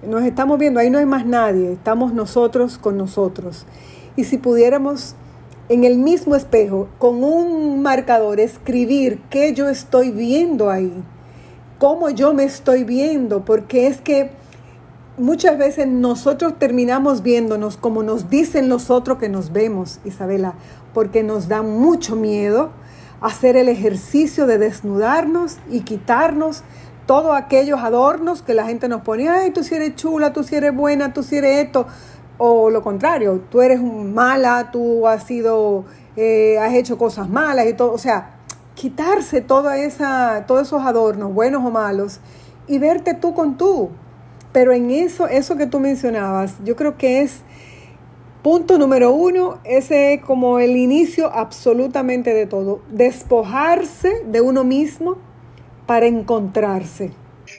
nos 0.07 0.23
estamos 0.23 0.59
viendo, 0.59 0.79
ahí 0.79 0.89
no 0.89 0.99
hay 0.99 1.05
más 1.05 1.25
nadie, 1.25 1.73
estamos 1.73 2.13
nosotros 2.13 2.77
con 2.77 2.97
nosotros. 2.97 3.65
Y 4.15 4.25
si 4.25 4.37
pudiéramos 4.37 5.15
en 5.69 5.83
el 5.83 5.97
mismo 5.97 6.35
espejo, 6.35 6.87
con 6.97 7.23
un 7.23 7.81
marcador, 7.81 8.39
escribir 8.39 9.19
qué 9.29 9.53
yo 9.53 9.69
estoy 9.69 10.11
viendo 10.11 10.69
ahí, 10.69 10.93
cómo 11.79 12.09
yo 12.09 12.33
me 12.33 12.43
estoy 12.43 12.83
viendo, 12.83 13.43
porque 13.43 13.87
es 13.87 14.01
que 14.01 14.31
muchas 15.17 15.57
veces 15.57 15.87
nosotros 15.87 16.59
terminamos 16.59 17.23
viéndonos 17.23 17.77
como 17.77 18.03
nos 18.03 18.29
dicen 18.29 18.69
los 18.69 18.89
otros 18.89 19.17
que 19.17 19.29
nos 19.29 19.51
vemos, 19.51 19.99
Isabela, 20.05 20.53
porque 20.93 21.23
nos 21.23 21.47
da 21.47 21.61
mucho 21.61 22.15
miedo 22.15 22.69
hacer 23.21 23.57
el 23.57 23.67
ejercicio 23.67 24.45
de 24.45 24.57
desnudarnos 24.57 25.57
y 25.69 25.81
quitarnos 25.81 26.63
todos 27.07 27.35
aquellos 27.35 27.79
adornos 27.81 28.41
que 28.41 28.53
la 28.53 28.65
gente 28.65 28.87
nos 28.87 29.01
pone, 29.01 29.29
ay, 29.29 29.51
tú 29.51 29.63
si 29.63 29.75
eres 29.75 29.95
chula, 29.95 30.33
tú 30.33 30.43
si 30.43 30.55
eres 30.55 30.75
buena, 30.75 31.13
tú 31.13 31.23
si 31.23 31.37
eres 31.37 31.65
esto 31.65 31.87
o 32.37 32.69
lo 32.69 32.83
contrario, 32.83 33.41
tú 33.49 33.61
eres 33.61 33.81
mala, 33.81 34.69
tú 34.71 35.07
has 35.07 35.23
sido, 35.23 35.85
eh, 36.15 36.59
has 36.59 36.73
hecho 36.73 36.97
cosas 36.97 37.29
malas 37.29 37.65
y 37.67 37.73
todo, 37.73 37.93
o 37.93 37.97
sea, 37.97 38.35
quitarse 38.75 39.41
toda 39.41 39.77
esa, 39.77 40.45
todos 40.45 40.67
esos 40.67 40.83
adornos, 40.83 41.33
buenos 41.33 41.65
o 41.65 41.71
malos, 41.71 42.19
y 42.67 42.77
verte 42.77 43.15
tú 43.15 43.33
con 43.33 43.57
tú. 43.57 43.89
Pero 44.51 44.73
en 44.73 44.89
eso, 44.91 45.27
eso 45.27 45.55
que 45.55 45.67
tú 45.67 45.79
mencionabas, 45.79 46.55
yo 46.63 46.75
creo 46.75 46.97
que 46.97 47.21
es 47.21 47.41
punto 48.41 48.77
número 48.77 49.13
uno, 49.13 49.59
ese 49.63 50.13
es 50.13 50.21
como 50.21 50.59
el 50.59 50.77
inicio 50.77 51.31
absolutamente 51.33 52.33
de 52.33 52.45
todo, 52.45 52.81
despojarse 52.89 54.23
de 54.25 54.41
uno 54.41 54.63
mismo 54.63 55.17
para 55.85 56.07
encontrarse. 56.07 57.11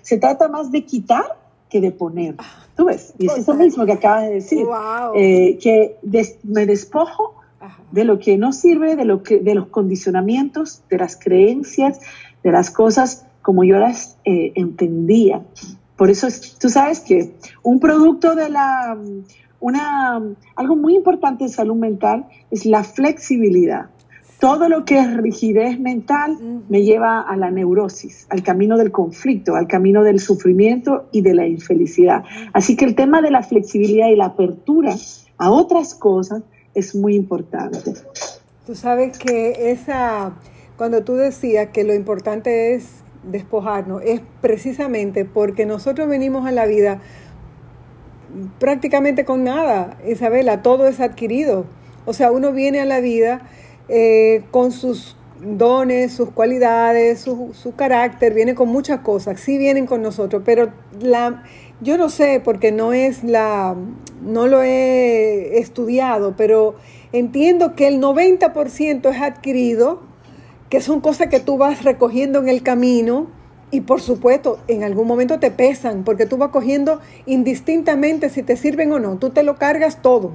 Se 0.03 0.19
trata 0.19 0.49
más 0.49 0.71
de 0.71 0.85
quitar 0.85 1.39
que 1.69 1.81
de 1.81 1.91
poner. 1.91 2.37
Tú 2.77 2.87
ves, 2.87 3.13
y 3.19 3.27
es 3.27 3.39
eso 3.39 3.55
mismo 3.55 3.85
que 3.85 3.93
acabas 3.93 4.29
de 4.29 4.35
decir, 4.35 4.67
eh, 5.15 5.59
que 5.61 5.97
me 6.45 6.65
despojo 6.65 7.35
de 7.91 8.05
lo 8.05 8.19
que 8.19 8.39
no 8.39 8.53
sirve, 8.53 8.97
de, 8.97 9.05
lo 9.05 9.23
que, 9.23 9.41
de 9.41 9.55
los 9.55 9.67
condicionamientos, 9.69 10.83
de 10.89 10.99
las 10.99 11.17
creencias, 11.17 12.01
de 12.43 12.53
las 12.53 12.71
cosas 12.71 13.27
como 13.43 13.65
yo 13.65 13.79
las 13.79 14.17
eh, 14.25 14.53
entendía. 14.55 15.43
Por 15.99 16.11
eso 16.11 16.29
tú 16.61 16.71
sabes 16.71 17.01
que 17.01 17.35
un 17.65 17.81
producto 17.81 18.37
de 18.37 18.49
la, 18.49 18.97
una, 19.59 20.23
algo 20.55 20.77
muy 20.77 20.95
importante 20.95 21.45
de 21.45 21.51
salud 21.51 21.75
mental 21.75 22.27
es 22.53 22.65
la 22.65 22.85
flexibilidad. 22.85 23.87
Todo 24.39 24.69
lo 24.69 24.85
que 24.85 25.01
es 25.01 25.17
rigidez 25.17 25.81
mental 25.81 26.63
me 26.69 26.85
lleva 26.85 27.21
a 27.21 27.37
la 27.37 27.51
neurosis, 27.51 28.29
al 28.31 28.45
camino 28.45 28.77
del 28.77 28.93
conflicto, 28.93 29.57
al 29.57 29.67
camino 29.67 30.05
del 30.05 30.21
sufrimiento 30.21 31.09
y 31.11 31.23
de 31.23 31.35
la 31.35 31.49
infelicidad. 31.49 32.23
Así 32.53 32.77
que 32.77 32.85
el 32.85 32.95
tema 32.95 33.21
de 33.21 33.33
la 33.33 33.43
flexibilidad 33.43 34.07
y 34.07 34.15
la 34.15 34.27
apertura 34.27 34.95
a 35.37 35.51
otras 35.51 35.97
cosas 35.97 36.45
es 36.75 36.95
muy 36.95 37.17
importante. 37.17 37.95
Tú 38.65 38.77
sabes 38.77 39.19
que 39.19 39.73
esa, 39.73 40.37
cuando 40.77 41.03
tú 41.03 41.15
decías 41.15 41.71
que 41.71 41.83
lo 41.83 41.93
importante 41.93 42.75
es 42.75 43.03
despojarnos, 43.31 44.03
es 44.05 44.21
precisamente 44.41 45.25
porque 45.25 45.67
nosotros 45.67 46.09
venimos 46.09 46.47
a 46.47 46.53
la 46.53 46.67
vida 46.67 47.01
prácticamente 48.59 49.25
con 49.25 49.45
nada, 49.45 49.99
Isabela, 50.07 50.63
todo 50.63 50.87
es 50.87 51.01
adquirido. 51.01 51.67
O 52.05 52.13
sea, 52.13 52.31
uno 52.31 52.53
viene 52.53 52.81
a 52.81 52.85
la 52.85 53.01
vida 53.01 53.43
eh, 53.89 54.43
con 54.51 54.73
sus 54.73 55.17
dones, 55.41 56.13
sus 56.13 56.31
cualidades, 56.31 57.21
su, 57.21 57.53
su, 57.55 57.75
carácter, 57.75 58.35
viene 58.35 58.55
con 58.55 58.69
muchas 58.69 59.01
cosas, 59.01 59.41
sí 59.41 59.57
vienen 59.57 59.87
con 59.87 60.03
nosotros, 60.03 60.43
pero 60.45 60.73
la, 61.01 61.45
yo 61.81 61.97
no 61.97 62.09
sé 62.09 62.41
porque 62.45 62.73
no 62.73 62.93
es 62.93 63.23
la, 63.23 63.77
no 64.23 64.47
lo 64.47 64.63
he 64.63 65.59
estudiado, 65.59 66.35
pero 66.37 66.75
entiendo 67.13 67.75
que 67.77 67.87
el 67.87 68.01
90% 68.01 69.11
es 69.11 69.21
adquirido, 69.21 70.03
que 70.69 70.81
son 70.81 71.01
cosas 71.01 71.29
que 71.29 71.41
tú 71.41 71.57
vas 71.57 71.85
recogiendo 71.85 72.39
en 72.41 72.49
el 72.49 72.63
camino 72.63 73.29
y 73.71 73.83
por 73.83 74.01
supuesto 74.01 74.59
en 74.69 74.85
algún 74.85 75.07
momento 75.07 75.39
te 75.39 75.51
pesan 75.51 76.05
porque 76.05 76.27
tú 76.27 76.37
vas 76.37 76.51
cogiendo 76.51 77.01
indistintamente 77.27 78.31
si 78.31 78.43
te 78.43 78.57
sirven 78.57 78.93
o 78.93 78.99
no, 78.99 79.17
tú 79.17 79.31
te 79.31 79.43
lo 79.43 79.57
cargas 79.57 80.03
todo. 80.03 80.33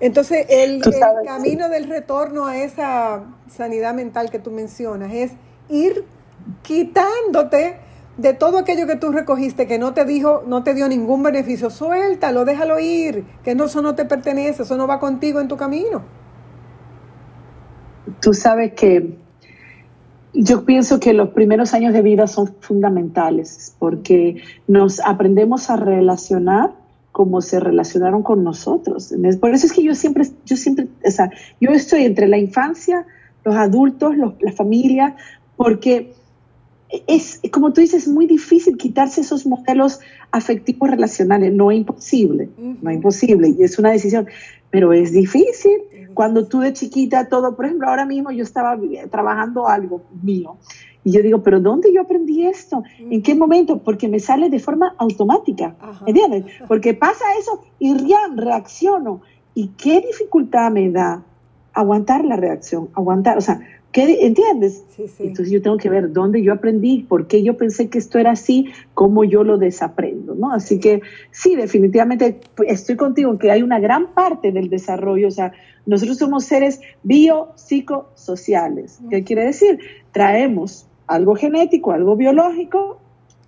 Entonces, 0.00 0.46
el, 0.48 0.80
camino 1.26 1.68
del 1.68 1.88
retorno 1.88 2.46
a 2.46 2.58
esa 2.58 3.24
sanidad 3.48 3.94
mental 3.94 4.30
que 4.30 4.38
tú 4.38 4.50
mencionas 4.50 5.12
es 5.12 5.32
ir 5.68 6.04
quitándote 6.62 7.76
de 8.16 8.32
todo 8.32 8.58
aquello 8.58 8.86
que 8.86 8.96
tú 8.96 9.12
recogiste 9.12 9.66
que 9.66 9.78
no 9.78 9.92
te 9.92 10.04
dijo, 10.04 10.42
no 10.46 10.62
te 10.62 10.74
dio 10.74 10.88
ningún 10.88 11.22
beneficio. 11.22 11.68
Suéltalo, 11.68 12.44
déjalo 12.44 12.78
ir, 12.78 13.26
que 13.44 13.54
no, 13.54 13.64
eso 13.64 13.82
no 13.82 13.94
te 13.94 14.06
pertenece, 14.06 14.62
eso 14.62 14.76
no 14.76 14.86
va 14.86 14.98
contigo 15.00 15.40
en 15.40 15.48
tu 15.48 15.56
camino. 15.56 16.02
Tú 18.20 18.32
sabes 18.32 18.72
que 18.72 19.18
yo 20.32 20.64
pienso 20.64 21.00
que 21.00 21.12
los 21.12 21.30
primeros 21.30 21.74
años 21.74 21.92
de 21.92 22.02
vida 22.02 22.26
son 22.26 22.54
fundamentales 22.60 23.74
porque 23.78 24.42
nos 24.68 25.00
aprendemos 25.00 25.70
a 25.70 25.76
relacionar 25.76 26.72
como 27.12 27.40
se 27.40 27.58
relacionaron 27.58 28.22
con 28.22 28.44
nosotros. 28.44 29.12
Por 29.40 29.52
eso 29.52 29.66
es 29.66 29.72
que 29.72 29.82
yo 29.82 29.94
siempre, 29.94 30.24
yo 30.46 30.56
siempre, 30.56 30.88
o 31.04 31.10
sea, 31.10 31.30
yo 31.60 31.70
estoy 31.70 32.04
entre 32.04 32.28
la 32.28 32.38
infancia, 32.38 33.06
los 33.44 33.56
adultos, 33.56 34.14
la 34.16 34.52
familia, 34.52 35.16
porque 35.56 36.14
es, 37.06 37.40
como 37.52 37.72
tú 37.72 37.80
dices, 37.80 38.08
muy 38.08 38.26
difícil 38.26 38.76
quitarse 38.76 39.20
esos 39.20 39.46
modelos 39.46 40.00
afectivos 40.30 40.90
relacionales. 40.90 41.52
No 41.52 41.70
es 41.70 41.78
imposible, 41.78 42.48
no 42.58 42.90
es 42.90 42.96
imposible, 42.96 43.54
y 43.58 43.62
es 43.62 43.78
una 43.78 43.90
decisión, 43.90 44.26
pero 44.70 44.92
es 44.92 45.12
difícil. 45.12 45.80
Cuando 46.14 46.46
tú 46.46 46.60
de 46.60 46.72
chiquita, 46.72 47.28
todo, 47.28 47.56
por 47.56 47.66
ejemplo, 47.66 47.88
ahora 47.88 48.04
mismo 48.04 48.30
yo 48.30 48.44
estaba 48.44 48.78
trabajando 49.10 49.68
algo 49.68 50.02
mío 50.22 50.56
y 51.04 51.12
yo 51.12 51.22
digo, 51.22 51.42
pero 51.42 51.60
¿dónde 51.60 51.92
yo 51.92 52.02
aprendí 52.02 52.46
esto? 52.46 52.82
¿En 52.98 53.22
qué 53.22 53.34
momento? 53.34 53.78
Porque 53.78 54.08
me 54.08 54.20
sale 54.20 54.50
de 54.50 54.58
forma 54.58 54.94
automática, 54.98 55.74
¿entiendes? 56.06 56.44
Porque 56.68 56.94
pasa 56.94 57.24
eso 57.38 57.62
y 57.78 57.94
reacciono. 58.36 59.22
¿Y 59.54 59.68
qué 59.68 60.00
dificultad 60.00 60.70
me 60.70 60.90
da 60.90 61.22
aguantar 61.72 62.24
la 62.24 62.36
reacción? 62.36 62.90
Aguantar, 62.94 63.38
o 63.38 63.40
sea, 63.40 63.60
¿qué, 63.92 64.26
¿entiendes? 64.26 64.84
Entonces 65.18 65.50
yo 65.50 65.62
tengo 65.62 65.76
que 65.76 65.88
ver 65.88 66.12
dónde 66.12 66.42
yo 66.42 66.52
aprendí, 66.52 67.02
por 67.02 67.26
qué 67.26 67.42
yo 67.42 67.56
pensé 67.56 67.88
que 67.88 67.98
esto 67.98 68.18
era 68.18 68.32
así, 68.32 68.66
cómo 68.94 69.24
yo 69.24 69.44
lo 69.44 69.58
desaprendo, 69.58 70.34
¿no? 70.34 70.52
Así 70.52 70.78
que 70.78 71.02
sí, 71.30 71.56
definitivamente 71.56 72.40
estoy 72.66 72.96
contigo 72.96 73.38
que 73.38 73.50
hay 73.50 73.62
una 73.62 73.80
gran 73.80 74.14
parte 74.14 74.52
del 74.52 74.68
desarrollo, 74.68 75.28
o 75.28 75.32
sea, 75.32 75.52
nosotros 75.86 76.18
somos 76.18 76.44
seres 76.44 76.80
biopsicosociales. 77.02 79.00
¿Qué 79.10 79.24
quiere 79.24 79.44
decir? 79.44 79.80
Traemos 80.12 80.86
algo 81.06 81.34
genético, 81.34 81.92
algo 81.92 82.16
biológico, 82.16 83.00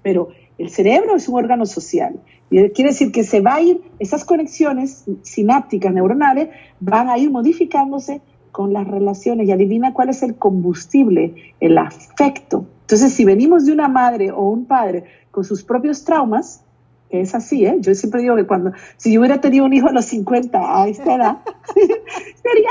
pero 0.02 0.30
el 0.58 0.70
cerebro 0.70 1.16
es 1.16 1.28
un 1.28 1.36
órgano 1.36 1.66
social. 1.66 2.18
Y 2.50 2.68
quiere 2.70 2.90
decir 2.90 3.12
que 3.12 3.24
se 3.24 3.40
va 3.40 3.54
a 3.56 3.62
ir, 3.62 3.80
esas 3.98 4.24
conexiones 4.24 5.04
sinápticas 5.22 5.92
neuronales 5.92 6.48
van 6.80 7.08
a 7.08 7.16
ir 7.16 7.30
modificándose 7.30 8.20
con 8.52 8.72
las 8.72 8.86
relaciones 8.86 9.48
y 9.48 9.52
adivina 9.52 9.94
cuál 9.94 10.10
es 10.10 10.22
el 10.22 10.36
combustible, 10.36 11.54
el 11.58 11.78
afecto. 11.78 12.66
Entonces, 12.82 13.12
si 13.14 13.24
venimos 13.24 13.64
de 13.64 13.72
una 13.72 13.88
madre 13.88 14.30
o 14.30 14.42
un 14.42 14.66
padre 14.66 15.04
con 15.30 15.44
sus 15.44 15.64
propios 15.64 16.04
traumas, 16.04 16.62
que 17.10 17.22
es 17.22 17.34
así, 17.34 17.64
¿eh? 17.64 17.76
Yo 17.80 17.94
siempre 17.94 18.20
digo 18.20 18.36
que 18.36 18.46
cuando, 18.46 18.72
si 18.98 19.12
yo 19.12 19.20
hubiera 19.20 19.40
tenido 19.40 19.64
un 19.64 19.72
hijo 19.72 19.88
a 19.88 19.92
los 19.92 20.04
50 20.04 20.82
a 20.82 20.88
esta 20.88 21.14
edad, 21.14 21.38
sería 21.74 22.70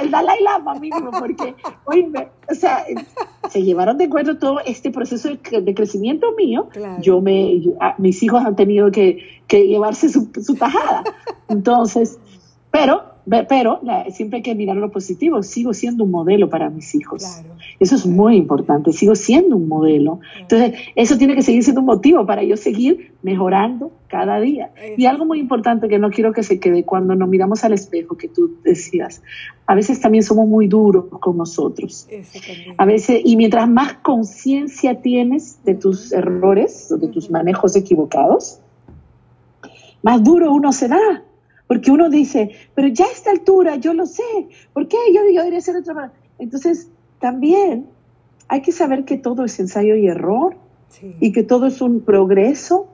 el 0.00 0.10
Dalai 0.10 0.42
Lama 0.42 0.74
mínimo, 0.74 1.10
porque, 1.10 1.54
oíme, 1.84 2.28
o 2.50 2.54
sea, 2.54 2.84
se 3.48 3.62
llevaron 3.62 3.98
de 3.98 4.04
acuerdo 4.04 4.38
todo 4.38 4.60
este 4.64 4.90
proceso 4.90 5.28
de, 5.28 5.74
crecimiento 5.74 6.32
mío. 6.32 6.68
Yo 7.00 7.20
me, 7.20 7.62
mis 7.98 8.22
hijos 8.22 8.44
han 8.44 8.56
tenido 8.56 8.90
que, 8.90 9.42
que 9.46 9.66
llevarse 9.66 10.08
su, 10.08 10.30
su 10.40 10.54
tajada. 10.54 11.04
Entonces, 11.48 12.18
pero 12.72 13.12
pero 13.48 13.80
siempre 14.10 14.38
hay 14.38 14.42
que 14.42 14.54
mirar 14.54 14.76
lo 14.76 14.90
positivo. 14.90 15.42
Sigo 15.42 15.72
siendo 15.72 16.04
un 16.04 16.10
modelo 16.10 16.50
para 16.50 16.70
mis 16.70 16.94
hijos. 16.94 17.24
Eso 17.78 17.94
es 17.94 18.06
muy 18.06 18.36
importante. 18.36 18.92
Sigo 18.92 19.14
siendo 19.14 19.56
un 19.56 19.68
modelo. 19.68 20.20
Entonces, 20.40 20.74
eso 20.96 21.16
tiene 21.16 21.34
que 21.34 21.42
seguir 21.42 21.62
siendo 21.62 21.80
un 21.80 21.86
motivo 21.86 22.26
para 22.26 22.42
yo 22.42 22.56
seguir 22.56 23.12
mejorando 23.22 23.92
cada 24.08 24.40
día. 24.40 24.72
Y 24.96 25.06
algo 25.06 25.24
muy 25.24 25.38
importante 25.38 25.88
que 25.88 25.98
no 25.98 26.10
quiero 26.10 26.32
que 26.32 26.42
se 26.42 26.58
quede 26.58 26.84
cuando 26.84 27.14
nos 27.14 27.28
miramos 27.28 27.62
al 27.64 27.72
espejo, 27.74 28.16
que 28.16 28.28
tú 28.28 28.56
decías, 28.64 29.22
a 29.66 29.74
veces 29.74 30.00
también 30.00 30.24
somos 30.24 30.48
muy 30.48 30.66
duros 30.66 31.04
con 31.20 31.36
nosotros. 31.36 32.08
A 32.76 32.84
veces, 32.84 33.22
y 33.24 33.36
mientras 33.36 33.68
más 33.68 33.94
conciencia 33.94 35.00
tienes 35.00 35.62
de 35.64 35.74
tus 35.74 36.12
errores 36.12 36.90
o 36.90 36.96
de 36.96 37.06
tus 37.06 37.30
manejos 37.30 37.76
equivocados, 37.76 38.58
más 40.02 40.24
duro 40.24 40.52
uno 40.52 40.72
se 40.72 40.88
da 40.88 41.22
porque 41.72 41.90
uno 41.90 42.10
dice, 42.10 42.50
pero 42.74 42.88
ya 42.88 43.06
a 43.06 43.10
esta 43.10 43.30
altura 43.30 43.76
yo 43.76 43.94
lo 43.94 44.04
sé, 44.04 44.22
¿por 44.74 44.88
qué 44.88 44.98
yo, 45.08 45.22
yo 45.32 45.40
debería 45.40 45.62
ser 45.62 45.74
otra 45.74 45.94
manera? 45.94 46.12
Entonces, 46.38 46.90
también 47.18 47.86
hay 48.46 48.60
que 48.60 48.72
saber 48.72 49.06
que 49.06 49.16
todo 49.16 49.46
es 49.46 49.58
ensayo 49.58 49.94
y 49.94 50.06
error 50.06 50.54
y 51.18 51.32
que 51.32 51.42
todo 51.42 51.68
es 51.68 51.80
un 51.80 52.02
progreso, 52.02 52.88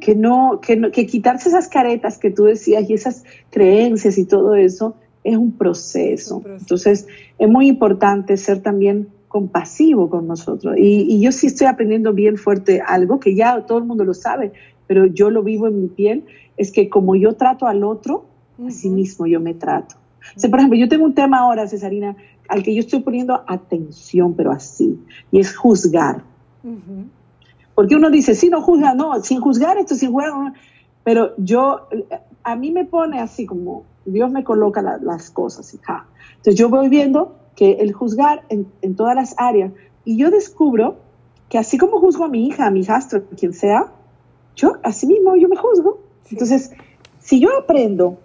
que, 0.00 0.14
no, 0.14 0.60
que, 0.62 0.92
que 0.92 1.06
quitarse 1.06 1.48
esas 1.48 1.66
caretas 1.66 2.18
que 2.18 2.30
tú 2.30 2.44
decías 2.44 2.88
y 2.88 2.94
esas 2.94 3.24
creencias 3.50 4.16
y 4.16 4.26
todo 4.26 4.54
eso 4.54 4.94
es 5.24 5.36
un 5.36 5.50
proceso. 5.50 6.40
Entonces, 6.46 7.08
es 7.36 7.48
muy 7.48 7.66
importante 7.66 8.36
ser 8.36 8.62
también 8.62 9.08
compasivo 9.26 10.08
con 10.08 10.28
nosotros. 10.28 10.76
Y, 10.78 11.02
y, 11.02 11.20
yo 11.20 11.32
sí 11.32 11.48
estoy 11.48 11.66
aprendiendo 11.66 12.12
bien 12.12 12.36
fuerte 12.36 12.80
algo 12.86 13.18
que 13.18 13.34
ya 13.34 13.66
todo 13.66 13.78
el 13.78 13.84
mundo 13.86 14.04
lo 14.04 14.14
sabe, 14.14 14.52
pero 14.90 15.06
yo 15.06 15.30
lo 15.30 15.44
vivo 15.44 15.68
en 15.68 15.82
mi 15.82 15.86
piel, 15.86 16.24
es 16.56 16.72
que 16.72 16.88
como 16.88 17.14
yo 17.14 17.34
trato 17.34 17.68
al 17.68 17.84
otro, 17.84 18.24
así 18.66 18.90
mismo 18.90 19.24
yo 19.24 19.38
me 19.38 19.54
trato. 19.54 19.94
por 20.50 20.58
ejemplo, 20.58 20.76
yo 20.76 20.88
tengo 20.88 21.04
un 21.04 21.14
tema 21.14 21.38
ahora, 21.38 21.68
Cesarina, 21.68 22.16
al 22.48 22.64
que 22.64 22.74
yo 22.74 22.80
estoy 22.80 22.98
poniendo 22.98 23.40
atención, 23.46 24.34
pero 24.34 24.50
así, 24.50 24.98
y 25.30 25.38
es 25.38 25.56
juzgar. 25.56 26.24
Porque 27.76 27.94
uno 27.94 28.10
dice, 28.10 28.34
si 28.34 28.48
no 28.48 28.62
juzga, 28.62 28.94
no, 28.94 29.14
sin 29.22 29.40
juzgar 29.40 29.78
esto, 29.78 29.94
sin 29.94 30.10
juzgar, 30.10 30.54
pero 31.04 31.36
yo, 31.36 31.86
a 32.42 32.56
mí 32.56 32.72
me 32.72 32.84
pone 32.84 33.20
así 33.20 33.46
como, 33.46 33.84
Dios 34.04 34.32
me 34.32 34.42
coloca 34.42 34.82
las 34.82 35.30
cosas, 35.30 35.72
Entonces 35.72 36.56
yo 36.56 36.68
voy 36.68 36.88
viendo 36.88 37.36
que 37.54 37.74
el 37.74 37.92
juzgar 37.92 38.42
en, 38.48 38.66
en, 38.82 38.96
todas 38.96 39.14
las 39.14 39.36
áreas, 39.38 39.70
y 40.04 40.16
yo 40.16 40.32
descubro 40.32 40.96
que 41.48 41.58
así 41.58 41.78
como 41.78 42.00
juzgo 42.00 42.24
a 42.24 42.28
mi 42.28 42.48
hija, 42.48 42.66
a 42.66 42.72
mi 42.72 42.80
hijastro, 42.80 43.22
a 43.32 43.36
quien 43.36 43.52
sea, 43.52 43.92
yo 44.56 44.76
así 44.82 45.06
mismo 45.06 45.36
yo 45.36 45.48
me 45.48 45.56
juzgo. 45.56 46.00
Entonces, 46.30 46.72
si 47.18 47.40
yo 47.40 47.48
aprendo 47.58 48.18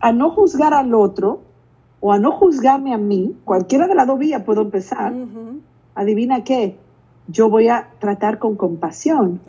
a 0.00 0.12
no 0.12 0.30
juzgar 0.30 0.74
al 0.74 0.94
otro 0.94 1.40
o 2.00 2.12
a 2.12 2.18
no 2.18 2.32
juzgarme 2.32 2.92
a 2.94 2.98
mí, 2.98 3.36
cualquiera 3.44 3.86
de 3.86 3.94
las 3.94 4.06
dos 4.06 4.18
vías 4.18 4.42
puedo 4.42 4.62
empezar, 4.62 5.12
adivina 5.94 6.44
qué, 6.44 6.76
yo 7.28 7.48
voy 7.50 7.68
a 7.68 7.88
tratar 7.98 8.38
con 8.38 8.56
compasión. 8.56 9.40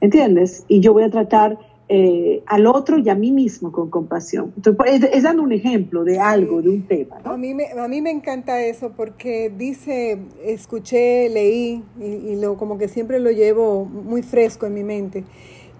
¿Entiendes? 0.00 0.64
Y 0.66 0.80
yo 0.80 0.92
voy 0.92 1.02
a 1.02 1.10
tratar 1.10 1.58
eh, 1.92 2.44
al 2.46 2.68
otro 2.68 2.98
y 2.98 3.08
a 3.08 3.16
mí 3.16 3.32
mismo 3.32 3.72
con 3.72 3.90
compasión. 3.90 4.52
Entonces, 4.54 4.76
pues, 4.76 5.02
es, 5.12 5.24
dando 5.24 5.42
un 5.42 5.50
ejemplo 5.50 6.04
de 6.04 6.20
algo, 6.20 6.62
de 6.62 6.68
un 6.68 6.82
tema. 6.86 7.16
A, 7.24 7.36
mí 7.36 7.52
me, 7.52 7.72
a 7.72 7.88
mí 7.88 8.00
me 8.00 8.12
encanta 8.12 8.62
eso 8.62 8.92
porque 8.96 9.50
dice, 9.50 10.20
escuché, 10.44 11.28
leí 11.30 11.82
y, 12.00 12.36
lo, 12.36 12.56
como 12.56 12.78
que 12.78 12.86
siempre 12.86 13.18
lo 13.18 13.32
llevo 13.32 13.86
muy 13.86 14.22
fresco 14.22 14.66
en 14.66 14.74
mi 14.74 14.84
mente, 14.84 15.24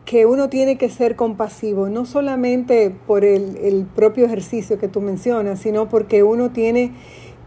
que 0.04 0.26
uno 0.26 0.48
tiene 0.48 0.78
que 0.78 0.90
ser 0.90 1.14
compasivo, 1.14 1.88
no 1.88 2.04
solamente 2.06 2.90
por 3.06 3.24
el, 3.24 3.56
el 3.58 3.84
propio 3.84 4.26
ejercicio 4.26 4.80
que 4.80 4.88
tú 4.88 5.00
mencionas, 5.00 5.60
sino 5.60 5.88
porque 5.88 6.24
uno 6.24 6.50
tiene 6.50 6.90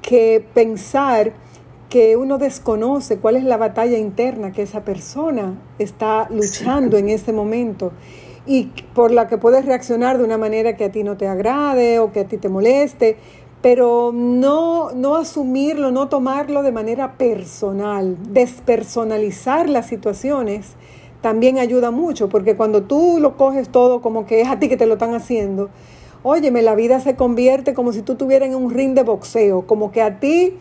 que 0.01 0.41
pensar 0.53 1.33
que 1.89 2.15
uno 2.15 2.37
desconoce 2.37 3.17
cuál 3.17 3.35
es 3.35 3.43
la 3.43 3.57
batalla 3.57 3.97
interna 3.97 4.53
que 4.53 4.61
esa 4.61 4.85
persona 4.85 5.61
está 5.79 6.29
luchando 6.29 6.95
en 6.95 7.09
ese 7.09 7.33
momento 7.33 7.91
y 8.45 8.71
por 8.93 9.11
la 9.11 9.27
que 9.27 9.37
puedes 9.37 9.65
reaccionar 9.65 10.17
de 10.17 10.23
una 10.23 10.37
manera 10.37 10.75
que 10.75 10.85
a 10.85 10.91
ti 10.91 11.03
no 11.03 11.17
te 11.17 11.27
agrade 11.27 11.99
o 11.99 12.11
que 12.11 12.21
a 12.21 12.25
ti 12.25 12.37
te 12.37 12.49
moleste, 12.49 13.17
pero 13.61 14.11
no, 14.13 14.91
no 14.91 15.15
asumirlo, 15.15 15.91
no 15.91 16.09
tomarlo 16.09 16.63
de 16.63 16.73
manera 16.73 17.13
personal, 17.13 18.17
despersonalizar 18.33 19.69
las 19.69 19.87
situaciones 19.87 20.75
también 21.21 21.57
ayuda 21.57 21.89
mucho, 21.89 22.27
porque 22.27 22.57
cuando 22.57 22.83
tú 22.83 23.17
lo 23.21 23.37
coges 23.37 23.69
todo 23.69 24.01
como 24.01 24.25
que 24.25 24.41
es 24.41 24.49
a 24.49 24.59
ti 24.59 24.67
que 24.67 24.75
te 24.75 24.85
lo 24.85 24.93
están 24.95 25.15
haciendo, 25.15 25.69
óyeme, 26.21 26.61
la 26.61 26.75
vida 26.75 26.99
se 26.99 27.15
convierte 27.15 27.73
como 27.73 27.93
si 27.93 28.01
tú 28.01 28.11
estuvieras 28.13 28.49
en 28.49 28.55
un 28.55 28.69
ring 28.69 28.93
de 28.93 29.03
boxeo, 29.03 29.65
como 29.65 29.93
que 29.93 30.01
a 30.01 30.19
ti 30.19 30.57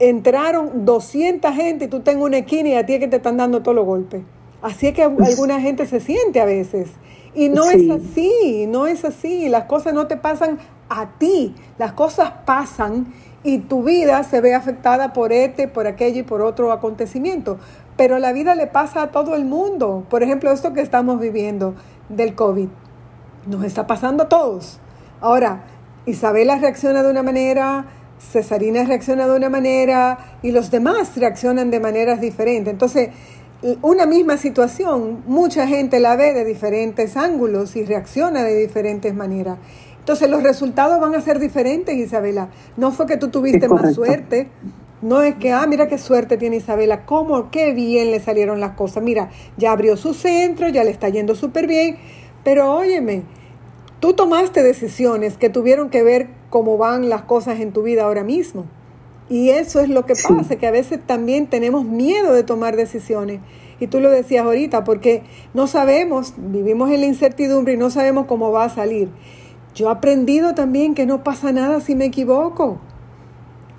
entraron 0.00 0.84
200 0.84 1.54
gente 1.54 1.84
y 1.84 1.88
tú 1.88 2.00
tengas 2.00 2.24
una 2.24 2.38
esquina 2.38 2.70
y 2.70 2.74
a 2.74 2.84
ti 2.84 2.94
es 2.94 2.98
que 2.98 3.06
te 3.06 3.16
están 3.16 3.36
dando 3.36 3.62
todos 3.62 3.76
los 3.76 3.86
golpes. 3.86 4.22
Así 4.60 4.88
es 4.88 4.94
que 4.94 5.02
alguna 5.02 5.60
gente 5.60 5.86
se 5.86 6.00
siente 6.00 6.40
a 6.40 6.44
veces. 6.44 6.90
Y 7.34 7.48
no 7.48 7.70
es 7.70 7.90
así, 7.90 8.66
no 8.68 8.86
es 8.86 9.04
así. 9.04 9.48
Las 9.48 9.64
cosas 9.64 9.94
no 9.94 10.06
te 10.06 10.16
pasan 10.16 10.58
a 10.88 11.18
ti, 11.18 11.54
las 11.78 11.92
cosas 11.92 12.32
pasan 12.44 13.12
y 13.42 13.58
tu 13.58 13.82
vida 13.82 14.22
se 14.24 14.40
ve 14.40 14.54
afectada 14.54 15.12
por 15.12 15.32
este, 15.32 15.66
por 15.66 15.86
aquello 15.86 16.20
y 16.20 16.22
por 16.22 16.42
otro 16.42 16.72
acontecimiento. 16.72 17.58
Pero 17.96 18.18
la 18.18 18.32
vida 18.32 18.54
le 18.54 18.66
pasa 18.66 19.02
a 19.02 19.10
todo 19.10 19.34
el 19.34 19.44
mundo. 19.44 20.04
Por 20.08 20.22
ejemplo, 20.22 20.50
esto 20.50 20.72
que 20.72 20.80
estamos 20.80 21.20
viviendo 21.20 21.74
del 22.08 22.34
COVID, 22.34 22.68
nos 23.46 23.64
está 23.64 23.86
pasando 23.86 24.24
a 24.24 24.28
todos. 24.28 24.78
Ahora, 25.20 25.64
Isabela 26.06 26.56
reacciona 26.56 27.02
de 27.02 27.10
una 27.10 27.22
manera, 27.22 27.86
Cesarina 28.18 28.84
reacciona 28.84 29.26
de 29.26 29.36
una 29.36 29.48
manera 29.48 30.18
y 30.42 30.52
los 30.52 30.70
demás 30.70 31.16
reaccionan 31.16 31.70
de 31.70 31.80
maneras 31.80 32.20
diferentes. 32.20 32.72
Entonces, 32.72 33.10
una 33.82 34.06
misma 34.06 34.36
situación, 34.36 35.22
mucha 35.26 35.66
gente 35.68 36.00
la 36.00 36.16
ve 36.16 36.34
de 36.34 36.44
diferentes 36.44 37.16
ángulos 37.16 37.76
y 37.76 37.84
reacciona 37.84 38.42
de 38.42 38.56
diferentes 38.56 39.14
maneras. 39.14 39.58
Entonces 40.00 40.28
los 40.28 40.42
resultados 40.42 41.00
van 41.00 41.14
a 41.14 41.20
ser 41.20 41.38
diferentes, 41.38 41.96
Isabela. 41.96 42.48
No 42.76 42.90
fue 42.90 43.06
que 43.06 43.16
tú 43.16 43.28
tuviste 43.28 43.68
más 43.68 43.94
suerte, 43.94 44.48
no 45.00 45.22
es 45.22 45.36
que, 45.36 45.52
ah, 45.52 45.64
mira 45.68 45.86
qué 45.86 45.96
suerte 45.96 46.36
tiene 46.36 46.56
Isabela, 46.56 47.06
cómo, 47.06 47.50
qué 47.50 47.72
bien 47.72 48.10
le 48.10 48.18
salieron 48.18 48.58
las 48.58 48.72
cosas. 48.72 49.02
Mira, 49.04 49.30
ya 49.56 49.70
abrió 49.70 49.96
su 49.96 50.12
centro, 50.12 50.68
ya 50.68 50.82
le 50.82 50.90
está 50.90 51.08
yendo 51.08 51.36
súper 51.36 51.68
bien, 51.68 51.98
pero 52.42 52.74
óyeme, 52.74 53.22
tú 54.00 54.14
tomaste 54.14 54.64
decisiones 54.64 55.36
que 55.36 55.50
tuvieron 55.50 55.88
que 55.88 56.02
ver 56.02 56.28
cómo 56.50 56.78
van 56.78 57.08
las 57.08 57.22
cosas 57.22 57.60
en 57.60 57.72
tu 57.72 57.84
vida 57.84 58.02
ahora 58.02 58.24
mismo. 58.24 58.66
Y 59.32 59.48
eso 59.48 59.80
es 59.80 59.88
lo 59.88 60.04
que 60.04 60.12
pasa, 60.12 60.56
que 60.56 60.66
a 60.66 60.70
veces 60.70 61.00
también 61.06 61.46
tenemos 61.46 61.86
miedo 61.86 62.34
de 62.34 62.42
tomar 62.42 62.76
decisiones. 62.76 63.40
Y 63.80 63.86
tú 63.86 63.98
lo 63.98 64.10
decías 64.10 64.44
ahorita, 64.44 64.84
porque 64.84 65.22
no 65.54 65.66
sabemos, 65.66 66.34
vivimos 66.36 66.90
en 66.90 67.00
la 67.00 67.06
incertidumbre 67.06 67.72
y 67.72 67.76
no 67.78 67.88
sabemos 67.88 68.26
cómo 68.26 68.52
va 68.52 68.64
a 68.64 68.68
salir. 68.68 69.08
Yo 69.74 69.88
he 69.88 69.90
aprendido 69.90 70.54
también 70.54 70.94
que 70.94 71.06
no 71.06 71.24
pasa 71.24 71.50
nada 71.50 71.80
si 71.80 71.94
me 71.94 72.04
equivoco. 72.04 72.78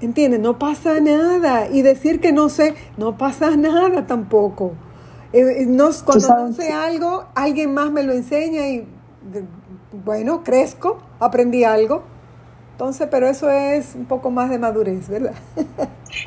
¿Entiendes? 0.01 0.39
No 0.39 0.57
pasa 0.57 0.99
nada. 0.99 1.67
Y 1.69 1.83
decir 1.83 2.19
que 2.19 2.31
no 2.31 2.49
sé, 2.49 2.73
no 2.97 3.19
pasa 3.19 3.55
nada 3.55 4.07
tampoco. 4.07 4.71
Eh, 5.33 5.41
eh, 5.41 5.65
no, 5.67 5.91
cuando 6.03 6.29
no 6.29 6.53
sé 6.53 6.71
algo, 6.71 7.25
alguien 7.35 7.75
más 7.75 7.91
me 7.91 8.01
lo 8.01 8.13
enseña 8.13 8.69
y, 8.69 8.87
bueno, 10.03 10.43
crezco, 10.43 10.97
aprendí 11.19 11.63
algo. 11.63 12.11
Entonces, 12.73 13.07
pero 13.09 13.27
eso 13.27 13.49
es 13.49 13.93
un 13.95 14.05
poco 14.05 14.31
más 14.31 14.49
de 14.49 14.59
madurez, 14.59 15.07
¿verdad? 15.07 15.33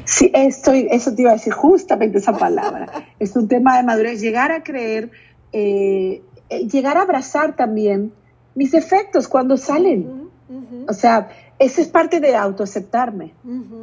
Sí, 0.05 0.33
estoy, 0.35 0.89
eso 0.91 1.15
te 1.15 1.23
iba 1.23 1.31
a 1.31 1.35
decir 1.35 1.53
justamente 1.53 2.19
esa 2.19 2.37
palabra. 2.37 2.89
es 3.21 3.37
un 3.37 3.47
tema 3.47 3.77
de 3.77 3.85
madurez, 3.85 4.21
llegar 4.21 4.51
a 4.51 4.65
creer, 4.65 5.13
eh, 5.53 6.23
eh, 6.49 6.67
llegar 6.67 6.97
a 6.97 7.03
abrazar 7.03 7.55
también 7.55 8.13
mis 8.57 8.73
defectos 8.73 9.29
cuando 9.29 9.57
salen. 9.57 10.29
O 10.89 10.93
sea, 10.93 11.29
eso 11.59 11.81
es 11.81 11.89
parte 11.89 12.19
de 12.19 12.35
autoaceptarme. 12.35 13.33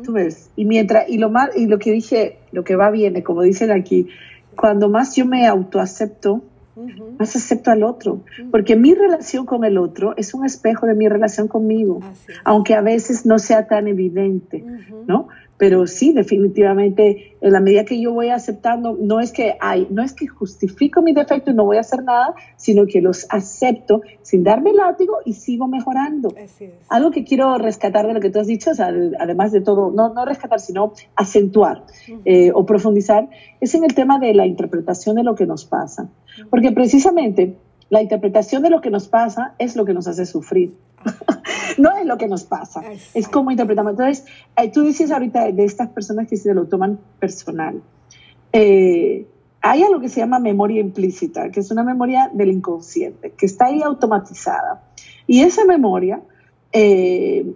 ¿Tú 0.03 0.11
ves? 0.11 0.49
Y 0.57 0.65
mientras, 0.65 1.07
y 1.07 1.17
lo 1.17 1.29
más, 1.29 1.55
y 1.55 1.67
lo 1.67 1.79
que 1.79 1.91
dije, 1.91 2.39
lo 2.51 2.65
que 2.65 2.75
va 2.75 2.89
bien, 2.91 3.21
como 3.21 3.41
dicen 3.41 3.71
aquí, 3.71 4.09
cuando 4.55 4.89
más 4.89 5.15
yo 5.15 5.25
me 5.25 5.47
autoacepto, 5.47 6.41
más 7.19 7.35
acepto 7.35 7.71
al 7.71 7.83
otro, 7.83 8.21
porque 8.51 8.75
mi 8.75 8.93
relación 8.93 9.45
con 9.45 9.63
el 9.63 9.77
otro 9.77 10.13
es 10.17 10.33
un 10.33 10.45
espejo 10.45 10.85
de 10.85 10.95
mi 10.95 11.07
relación 11.07 11.47
conmigo, 11.47 11.99
aunque 12.43 12.75
a 12.75 12.81
veces 12.81 13.25
no 13.25 13.39
sea 13.39 13.67
tan 13.67 13.87
evidente, 13.87 14.63
¿no? 15.07 15.27
Pero 15.63 15.87
sí, 15.87 16.11
definitivamente, 16.11 17.37
en 17.39 17.53
la 17.53 17.61
medida 17.61 17.85
que 17.85 17.97
yo 17.97 18.11
voy 18.11 18.27
aceptando, 18.27 18.97
no 18.99 19.21
es 19.21 19.31
que 19.31 19.55
hay, 19.61 19.87
no 19.89 20.03
es 20.03 20.11
que 20.11 20.27
justifico 20.27 21.01
mi 21.01 21.13
defecto 21.13 21.51
y 21.51 21.53
no 21.53 21.63
voy 21.63 21.77
a 21.77 21.79
hacer 21.79 22.03
nada, 22.03 22.35
sino 22.57 22.85
que 22.85 23.01
los 23.01 23.25
acepto 23.29 24.01
sin 24.23 24.43
darme 24.43 24.73
látigo 24.73 25.19
y 25.23 25.31
sigo 25.31 25.69
mejorando. 25.69 26.35
Algo 26.89 27.11
que 27.11 27.23
quiero 27.23 27.57
rescatar 27.57 28.05
de 28.07 28.13
lo 28.13 28.19
que 28.19 28.29
tú 28.29 28.39
has 28.39 28.47
dicho, 28.47 28.71
además 28.77 29.53
de 29.53 29.61
todo, 29.61 29.89
no, 29.89 30.13
no 30.13 30.25
rescatar, 30.25 30.59
sino 30.59 30.91
acentuar 31.15 31.85
eh, 32.25 32.51
o 32.53 32.65
profundizar, 32.65 33.29
es 33.61 33.73
en 33.73 33.85
el 33.85 33.95
tema 33.95 34.19
de 34.19 34.33
la 34.33 34.45
interpretación 34.45 35.15
de 35.15 35.23
lo 35.23 35.33
que 35.33 35.45
nos 35.45 35.63
pasa. 35.63 36.09
Porque 36.49 36.73
precisamente 36.73 37.55
la 37.89 38.01
interpretación 38.01 38.63
de 38.63 38.69
lo 38.69 38.81
que 38.81 38.89
nos 38.89 39.07
pasa 39.07 39.55
es 39.59 39.77
lo 39.77 39.85
que 39.85 39.93
nos 39.93 40.09
hace 40.09 40.25
sufrir. 40.25 40.73
No 41.77 41.95
es 41.97 42.05
lo 42.05 42.17
que 42.17 42.27
nos 42.27 42.43
pasa, 42.43 42.81
es 43.13 43.27
cómo 43.27 43.51
interpretamos. 43.51 43.91
Entonces, 43.91 44.25
eh, 44.57 44.71
tú 44.71 44.81
dices 44.81 45.11
ahorita 45.11 45.51
de 45.51 45.65
estas 45.65 45.89
personas 45.89 46.27
que 46.27 46.37
se 46.37 46.53
lo 46.53 46.65
toman 46.65 46.99
personal. 47.19 47.81
Eh, 48.51 49.27
hay 49.61 49.83
algo 49.83 49.99
que 49.99 50.09
se 50.09 50.19
llama 50.19 50.39
memoria 50.39 50.81
implícita, 50.81 51.49
que 51.49 51.61
es 51.61 51.71
una 51.71 51.83
memoria 51.83 52.29
del 52.33 52.51
inconsciente, 52.51 53.31
que 53.31 53.45
está 53.45 53.65
ahí 53.65 53.81
automatizada. 53.81 54.83
Y 55.25 55.41
esa 55.41 55.65
memoria, 55.65 56.21
eh, 56.71 57.53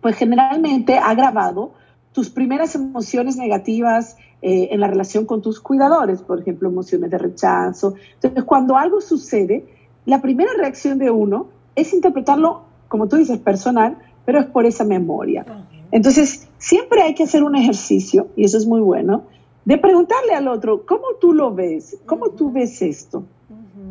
pues 0.00 0.16
generalmente 0.16 0.98
ha 0.98 1.14
grabado 1.14 1.72
tus 2.12 2.30
primeras 2.30 2.74
emociones 2.74 3.36
negativas 3.36 4.16
en 4.42 4.78
la 4.78 4.86
relación 4.86 5.26
con 5.26 5.42
tus 5.42 5.58
cuidadores, 5.58 6.22
por 6.22 6.38
ejemplo, 6.38 6.68
emociones 6.68 7.10
de 7.10 7.18
rechazo. 7.18 7.94
Entonces, 8.14 8.44
cuando 8.44 8.76
algo 8.76 9.00
sucede, 9.00 9.64
la 10.04 10.22
primera 10.22 10.52
reacción 10.56 10.98
de 10.98 11.10
uno 11.10 11.48
es 11.74 11.92
interpretarlo, 11.92 12.62
como 12.96 13.08
tú 13.08 13.16
dices, 13.16 13.38
personal, 13.38 13.98
pero 14.24 14.40
es 14.40 14.46
por 14.46 14.64
esa 14.64 14.84
memoria. 14.84 15.44
Entonces, 15.90 16.48
siempre 16.56 17.02
hay 17.02 17.14
que 17.14 17.24
hacer 17.24 17.42
un 17.44 17.54
ejercicio, 17.54 18.28
y 18.36 18.44
eso 18.44 18.56
es 18.56 18.66
muy 18.66 18.80
bueno, 18.80 19.24
de 19.66 19.76
preguntarle 19.76 20.32
al 20.32 20.48
otro, 20.48 20.86
¿cómo 20.86 21.14
tú 21.20 21.34
lo 21.34 21.54
ves? 21.54 21.98
¿Cómo 22.06 22.30
tú 22.30 22.50
ves 22.50 22.80
esto? 22.80 23.24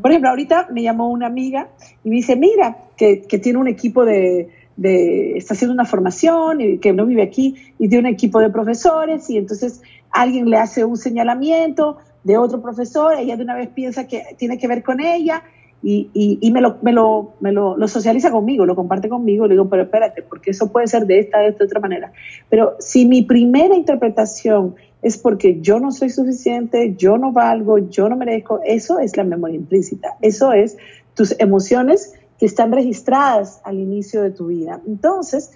Por 0.01 0.10
ejemplo, 0.10 0.32
ahorita 0.32 0.70
me 0.72 0.82
llamó 0.82 1.10
una 1.12 1.28
amiga 1.28 1.70
y 2.03 2.10
me 2.10 2.16
dice, 2.16 2.36
mira, 2.36 2.78
que, 2.97 3.18
tiene 3.41 3.60
un 3.60 3.68
equipo 3.68 4.06
de, 4.06 4.49
de, 4.76 5.38
está 5.38 5.53
haciendo 5.53 5.74
una 5.74 5.86
formación 5.86 6.62
y 6.62 6.78
que 6.80 6.93
no 6.93 7.06
vive 7.06 7.22
aquí 7.22 7.56
y 7.78 7.88
tiene 7.88 8.10
un 8.10 8.14
equipo 8.14 8.39
de 8.39 8.49
profesores 8.49 9.30
y 9.30 9.38
entonces 9.38 9.82
alguien 10.10 10.49
le 10.49 10.58
hace 10.58 10.84
un 10.84 10.97
señalamiento 10.97 11.97
de 12.24 12.38
otro 12.38 12.60
profesor, 12.60 13.14
ella 13.14 13.38
de 13.38 13.43
una 13.43 13.56
vez 13.56 13.70
piensa 13.70 14.08
que 14.08 14.24
tiene 14.38 14.58
que 14.58 14.68
ver 14.68 14.82
con 14.82 14.99
ella 14.99 15.43
y, 15.88 16.39
y, 16.41 16.51
me, 16.51 16.61
lo, 16.61 16.77
me, 16.81 16.91
lo, 16.91 17.33
me 17.41 17.51
lo, 17.51 17.77
lo, 17.77 17.88
socializa 17.88 18.31
conmigo, 18.31 18.65
lo 18.65 18.75
comparte 18.75 19.07
conmigo, 19.07 19.45
le 19.45 19.53
digo, 19.53 19.69
pero 19.69 19.83
espérate, 19.83 20.23
porque 20.23 20.49
eso 20.49 20.71
puede 20.71 20.88
ser 20.88 21.05
de 21.05 21.19
esta, 21.19 21.38
de 21.38 21.49
esta, 21.49 21.63
otra 21.63 21.79
manera. 21.79 22.11
Pero 22.49 22.75
si 22.79 23.05
mi 23.05 23.21
primera 23.21 23.75
interpretación 23.75 24.73
es 25.03 25.19
porque 25.19 25.61
yo 25.61 25.79
no 25.79 25.91
soy 25.91 26.09
suficiente, 26.09 26.95
yo 26.97 27.19
no 27.19 27.31
valgo, 27.31 27.77
yo 27.77 28.09
no 28.09 28.15
merezco, 28.15 28.61
eso 28.65 28.97
es 28.97 29.15
la 29.15 29.23
memoria 29.23 29.57
implícita, 29.57 30.17
eso 30.21 30.53
es 30.53 30.75
tus 31.13 31.39
emociones 31.39 32.13
que 32.39 32.47
están 32.47 32.71
registradas 32.71 33.61
al 33.63 33.77
inicio 33.77 34.23
de 34.23 34.31
tu 34.31 34.47
vida. 34.47 34.81
Entonces, 34.88 35.51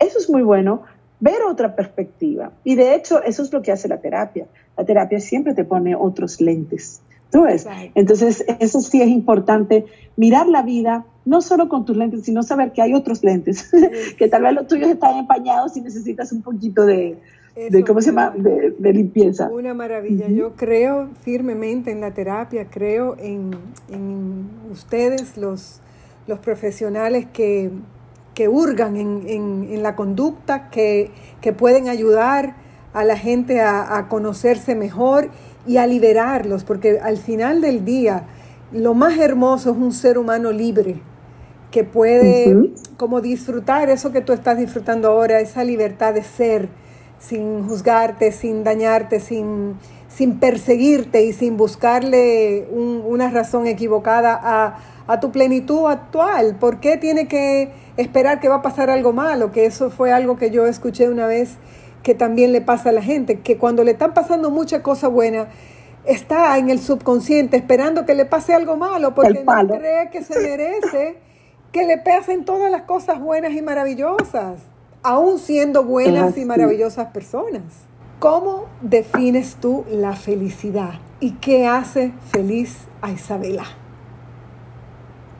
eso 0.00 0.18
es 0.18 0.28
muy 0.28 0.42
bueno, 0.42 0.82
ver 1.20 1.42
otra 1.48 1.76
perspectiva. 1.76 2.50
Y 2.64 2.74
de 2.74 2.96
hecho, 2.96 3.22
eso 3.22 3.44
es 3.44 3.52
lo 3.52 3.62
que 3.62 3.70
hace 3.70 3.86
la 3.86 4.00
terapia. 4.00 4.48
La 4.76 4.84
terapia 4.84 5.20
siempre 5.20 5.54
te 5.54 5.62
pone 5.62 5.94
otros 5.94 6.40
lentes. 6.40 7.02
¿Tú 7.30 7.42
ves? 7.42 7.66
Entonces, 7.94 8.44
eso 8.58 8.80
sí 8.80 9.00
es 9.00 9.08
importante, 9.08 9.86
mirar 10.16 10.48
la 10.48 10.62
vida 10.62 11.06
no 11.24 11.40
solo 11.42 11.68
con 11.68 11.84
tus 11.84 11.96
lentes, 11.96 12.24
sino 12.24 12.42
saber 12.42 12.72
que 12.72 12.82
hay 12.82 12.94
otros 12.94 13.22
lentes, 13.22 13.70
que 14.18 14.28
tal 14.28 14.42
vez 14.42 14.52
los 14.54 14.66
tuyos 14.66 14.90
están 14.90 15.16
empañados 15.16 15.76
y 15.76 15.80
necesitas 15.80 16.32
un 16.32 16.42
poquito 16.42 16.84
de, 16.84 17.18
de 17.54 17.84
¿cómo 17.84 18.00
se 18.00 18.08
llama?, 18.08 18.34
de, 18.36 18.92
limpieza. 18.92 19.48
Una 19.50 19.74
maravilla. 19.74 20.28
Yo 20.28 20.54
creo 20.56 21.10
firmemente 21.22 21.90
en 21.90 22.00
la 22.00 22.12
terapia, 22.12 22.66
creo 22.70 23.16
en, 23.18 23.50
en 23.90 24.48
ustedes, 24.70 25.36
los, 25.36 25.80
los 26.26 26.38
profesionales 26.38 27.26
que, 27.32 27.70
que 28.34 28.48
hurgan 28.48 28.96
en, 28.96 29.22
en, 29.26 29.68
en, 29.70 29.82
la 29.82 29.94
conducta, 29.94 30.70
que, 30.70 31.10
que, 31.40 31.52
pueden 31.52 31.88
ayudar 31.88 32.56
a 32.92 33.04
la 33.04 33.16
gente 33.16 33.60
a, 33.60 33.98
a 33.98 34.08
conocerse 34.08 34.74
mejor 34.74 35.30
y 35.66 35.76
a 35.76 35.86
liberarlos, 35.86 36.64
porque 36.64 36.98
al 37.00 37.18
final 37.18 37.60
del 37.60 37.84
día, 37.84 38.24
lo 38.72 38.94
más 38.94 39.18
hermoso 39.18 39.72
es 39.72 39.76
un 39.76 39.92
ser 39.92 40.18
humano 40.18 40.52
libre 40.52 41.02
que 41.70 41.84
puede 41.84 42.72
como 42.96 43.20
disfrutar 43.20 43.88
eso 43.90 44.12
que 44.12 44.20
tú 44.20 44.32
estás 44.32 44.58
disfrutando 44.58 45.08
ahora, 45.08 45.40
esa 45.40 45.64
libertad 45.64 46.14
de 46.14 46.22
ser, 46.22 46.68
sin 47.18 47.66
juzgarte, 47.66 48.32
sin 48.32 48.64
dañarte, 48.64 49.20
sin, 49.20 49.76
sin 50.08 50.40
perseguirte 50.40 51.24
y 51.24 51.32
sin 51.32 51.56
buscarle 51.56 52.66
una 52.72 53.30
razón 53.30 53.66
equivocada 53.66 54.38
a, 54.42 54.78
a, 55.06 55.20
tu 55.20 55.30
plenitud 55.30 55.86
actual. 55.86 56.56
¿Por 56.58 56.80
qué 56.80 56.96
tiene 56.96 57.28
que 57.28 57.72
esperar 57.96 58.40
que 58.40 58.48
va 58.48 58.56
a 58.56 58.62
pasar 58.62 58.90
algo 58.90 59.12
malo? 59.12 59.52
Que 59.52 59.66
eso 59.66 59.90
fue 59.90 60.12
algo 60.12 60.36
que 60.36 60.50
yo 60.50 60.66
escuché 60.66 61.08
una 61.08 61.26
vez 61.26 61.58
que 62.02 62.14
también 62.14 62.52
le 62.52 62.60
pasa 62.60 62.90
a 62.90 62.92
la 62.92 63.02
gente, 63.02 63.40
que 63.40 63.58
cuando 63.58 63.84
le 63.84 63.92
están 63.92 64.14
pasando 64.14 64.50
muchas 64.50 64.82
cosas 64.82 65.10
buenas, 65.10 65.48
está 66.04 66.56
en 66.58 66.70
el 66.70 66.80
subconsciente 66.80 67.56
esperando 67.56 68.06
que 68.06 68.14
le 68.14 68.24
pase 68.24 68.54
algo 68.54 68.76
malo 68.76 69.14
porque 69.14 69.44
no 69.44 69.68
cree 69.68 70.10
que 70.10 70.24
se 70.24 70.40
merece 70.40 71.18
que 71.72 71.86
le 71.86 71.98
pasen 71.98 72.44
todas 72.44 72.70
las 72.70 72.82
cosas 72.82 73.20
buenas 73.20 73.52
y 73.52 73.62
maravillosas, 73.62 74.60
aún 75.02 75.38
siendo 75.38 75.84
buenas 75.84 76.36
y 76.36 76.44
maravillosas 76.44 77.08
personas. 77.08 77.62
¿Cómo 78.18 78.66
defines 78.82 79.56
tú 79.56 79.84
la 79.88 80.14
felicidad 80.14 80.94
y 81.20 81.32
qué 81.34 81.66
hace 81.66 82.12
feliz 82.32 82.86
a 83.00 83.12
Isabela? 83.12 83.64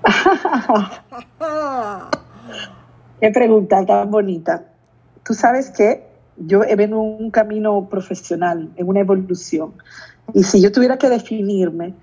qué 3.21 3.31
pregunta 3.31 3.85
tan 3.85 4.11
bonita. 4.11 4.65
Tú 5.25 5.35
sabes 5.35 5.71
que 5.71 6.10
yo 6.47 6.61
venido 6.61 7.01
un 7.01 7.31
camino 7.31 7.89
profesional, 7.89 8.71
en 8.77 8.89
una 8.89 9.01
evolución. 9.01 9.73
Y 10.33 10.43
si 10.43 10.61
yo 10.61 10.73
tuviera 10.73 10.97
que 10.97 11.09
definirme, 11.09 11.95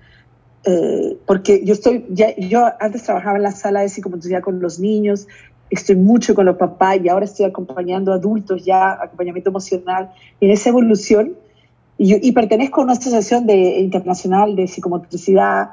eh, 0.64 1.16
porque 1.26 1.64
yo 1.64 1.72
estoy, 1.72 2.06
ya, 2.10 2.34
yo 2.36 2.64
antes 2.80 3.02
trabajaba 3.02 3.36
en 3.36 3.42
la 3.42 3.52
sala 3.52 3.80
de 3.80 3.88
psicomotricidad 3.88 4.42
con 4.42 4.60
los 4.60 4.78
niños, 4.78 5.26
estoy 5.70 5.96
mucho 5.96 6.34
con 6.34 6.46
los 6.46 6.56
papás 6.56 6.98
y 7.02 7.08
ahora 7.08 7.24
estoy 7.24 7.46
acompañando 7.46 8.12
adultos 8.12 8.64
ya, 8.64 8.92
acompañamiento 8.92 9.50
emocional, 9.50 10.10
en 10.40 10.50
esa 10.50 10.70
evolución. 10.70 11.34
Y, 11.96 12.28
y 12.28 12.32
pertenezco 12.32 12.80
a 12.80 12.84
una 12.84 12.92
asociación 12.92 13.44
de, 13.44 13.80
internacional 13.80 14.54
de 14.54 14.68
psicomotricidad. 14.68 15.70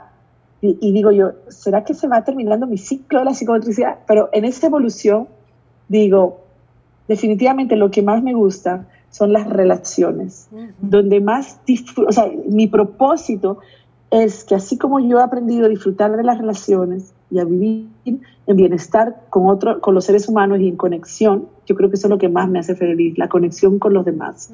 Y, 0.59 0.77
y, 0.81 0.91
digo 0.91 1.11
yo, 1.11 1.33
¿será 1.49 1.83
que 1.83 1.93
se 1.93 2.07
va 2.07 2.23
terminando 2.23 2.65
mi 2.65 2.79
ciclo 2.79 3.19
de 3.19 3.25
la 3.25 3.33
psicomotricidad? 3.35 3.99
Pero 4.07 4.29
en 4.33 4.45
esa 4.45 4.65
evolución, 4.65 5.27
digo, 5.87 6.44
definitivamente 7.07 7.75
lo 7.75 7.91
que 7.91 8.01
más 8.01 8.23
me 8.23 8.33
gusta 8.33 8.87
son 9.09 9.31
las 9.31 9.47
relaciones, 9.47 10.49
donde 10.79 11.21
más 11.21 11.59
disfruto, 11.65 12.09
o 12.09 12.11
sea, 12.11 12.29
mi 12.49 12.67
propósito 12.67 13.59
es 14.11 14.43
que 14.43 14.55
así 14.55 14.77
como 14.77 14.99
yo 14.99 15.19
he 15.19 15.23
aprendido 15.23 15.65
a 15.65 15.69
disfrutar 15.69 16.15
de 16.15 16.23
las 16.23 16.37
relaciones 16.37 17.13
y 17.31 17.39
a 17.39 17.45
vivir 17.45 17.87
en 18.05 18.55
bienestar 18.55 19.23
con, 19.29 19.47
otro, 19.47 19.81
con 19.81 19.95
los 19.95 20.05
seres 20.05 20.27
humanos 20.27 20.59
y 20.59 20.67
en 20.67 20.75
conexión, 20.75 21.47
yo 21.65 21.75
creo 21.75 21.89
que 21.89 21.95
eso 21.95 22.07
es 22.07 22.11
lo 22.11 22.17
que 22.17 22.29
más 22.29 22.49
me 22.49 22.59
hace 22.59 22.75
feliz, 22.75 23.17
la 23.17 23.27
conexión 23.27 23.79
con 23.79 23.93
los 23.93 24.05
demás. 24.05 24.51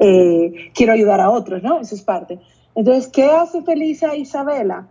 Eh, 0.00 0.70
quiero 0.74 0.92
ayudar 0.92 1.20
a 1.20 1.30
otros, 1.30 1.62
¿no? 1.62 1.80
Eso 1.80 1.94
es 1.94 2.02
parte. 2.02 2.40
Entonces, 2.74 3.08
¿qué 3.08 3.26
hace 3.26 3.62
feliz 3.62 4.02
a 4.02 4.16
Isabela? 4.16 4.86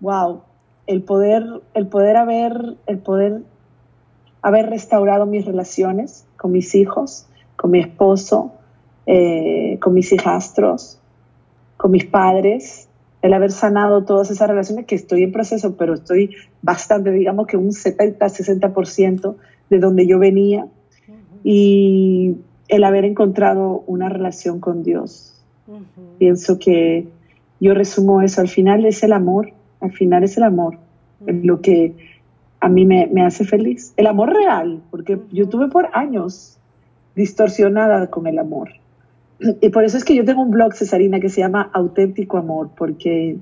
Wow, 0.00 0.42
el 0.86 1.02
poder, 1.02 1.44
el 1.74 1.86
poder 1.86 2.16
haber, 2.16 2.76
el 2.86 2.98
poder 2.98 3.42
haber 4.42 4.68
restaurado 4.68 5.24
mis 5.26 5.44
relaciones 5.44 6.26
con 6.36 6.52
mis 6.52 6.74
hijos, 6.74 7.26
con 7.56 7.70
mi 7.70 7.78
esposo, 7.78 8.52
eh, 9.06 9.78
con 9.80 9.94
mis 9.94 10.12
hijastros, 10.12 10.98
con 11.76 11.92
mis 11.92 12.04
padres, 12.04 12.88
el 13.22 13.32
haber 13.34 13.52
sanado 13.52 14.04
todas 14.04 14.30
esas 14.30 14.48
relaciones 14.48 14.86
que 14.86 14.96
estoy 14.96 15.22
en 15.22 15.32
proceso, 15.32 15.76
pero 15.76 15.94
estoy 15.94 16.34
bastante, 16.60 17.12
digamos 17.12 17.46
que 17.46 17.56
un 17.56 17.70
70-60% 17.70 19.36
de 19.70 19.78
donde 19.78 20.06
yo 20.06 20.18
venía, 20.18 20.66
y 21.44 22.36
el 22.68 22.84
haber 22.84 23.04
encontrado 23.04 23.84
una 23.86 24.08
relación 24.08 24.60
con 24.60 24.82
Dios. 24.82 25.34
Pienso 26.18 26.58
que 26.58 27.06
yo 27.60 27.74
resumo 27.74 28.22
eso, 28.22 28.40
al 28.40 28.48
final 28.48 28.84
es 28.84 29.02
el 29.02 29.12
amor, 29.12 29.52
al 29.80 29.92
final 29.92 30.24
es 30.24 30.36
el 30.36 30.42
amor, 30.42 30.78
lo 31.26 31.60
que 31.60 31.94
a 32.62 32.68
mí 32.68 32.86
me, 32.86 33.08
me, 33.08 33.26
hace 33.26 33.44
feliz. 33.44 33.92
El 33.96 34.06
amor 34.06 34.32
real, 34.32 34.80
porque 34.92 35.18
yo 35.32 35.48
tuve 35.48 35.66
por 35.66 35.88
años 35.94 36.58
distorsionada 37.16 38.06
con 38.06 38.28
el 38.28 38.38
amor. 38.38 38.70
Y 39.60 39.70
por 39.70 39.82
eso 39.82 39.96
es 39.96 40.04
que 40.04 40.14
yo 40.14 40.24
tengo 40.24 40.42
un 40.42 40.52
blog, 40.52 40.72
Cesarina, 40.72 41.18
que 41.18 41.28
se 41.28 41.40
llama 41.40 41.70
Auténtico 41.72 42.38
Amor, 42.38 42.70
porque 42.76 43.36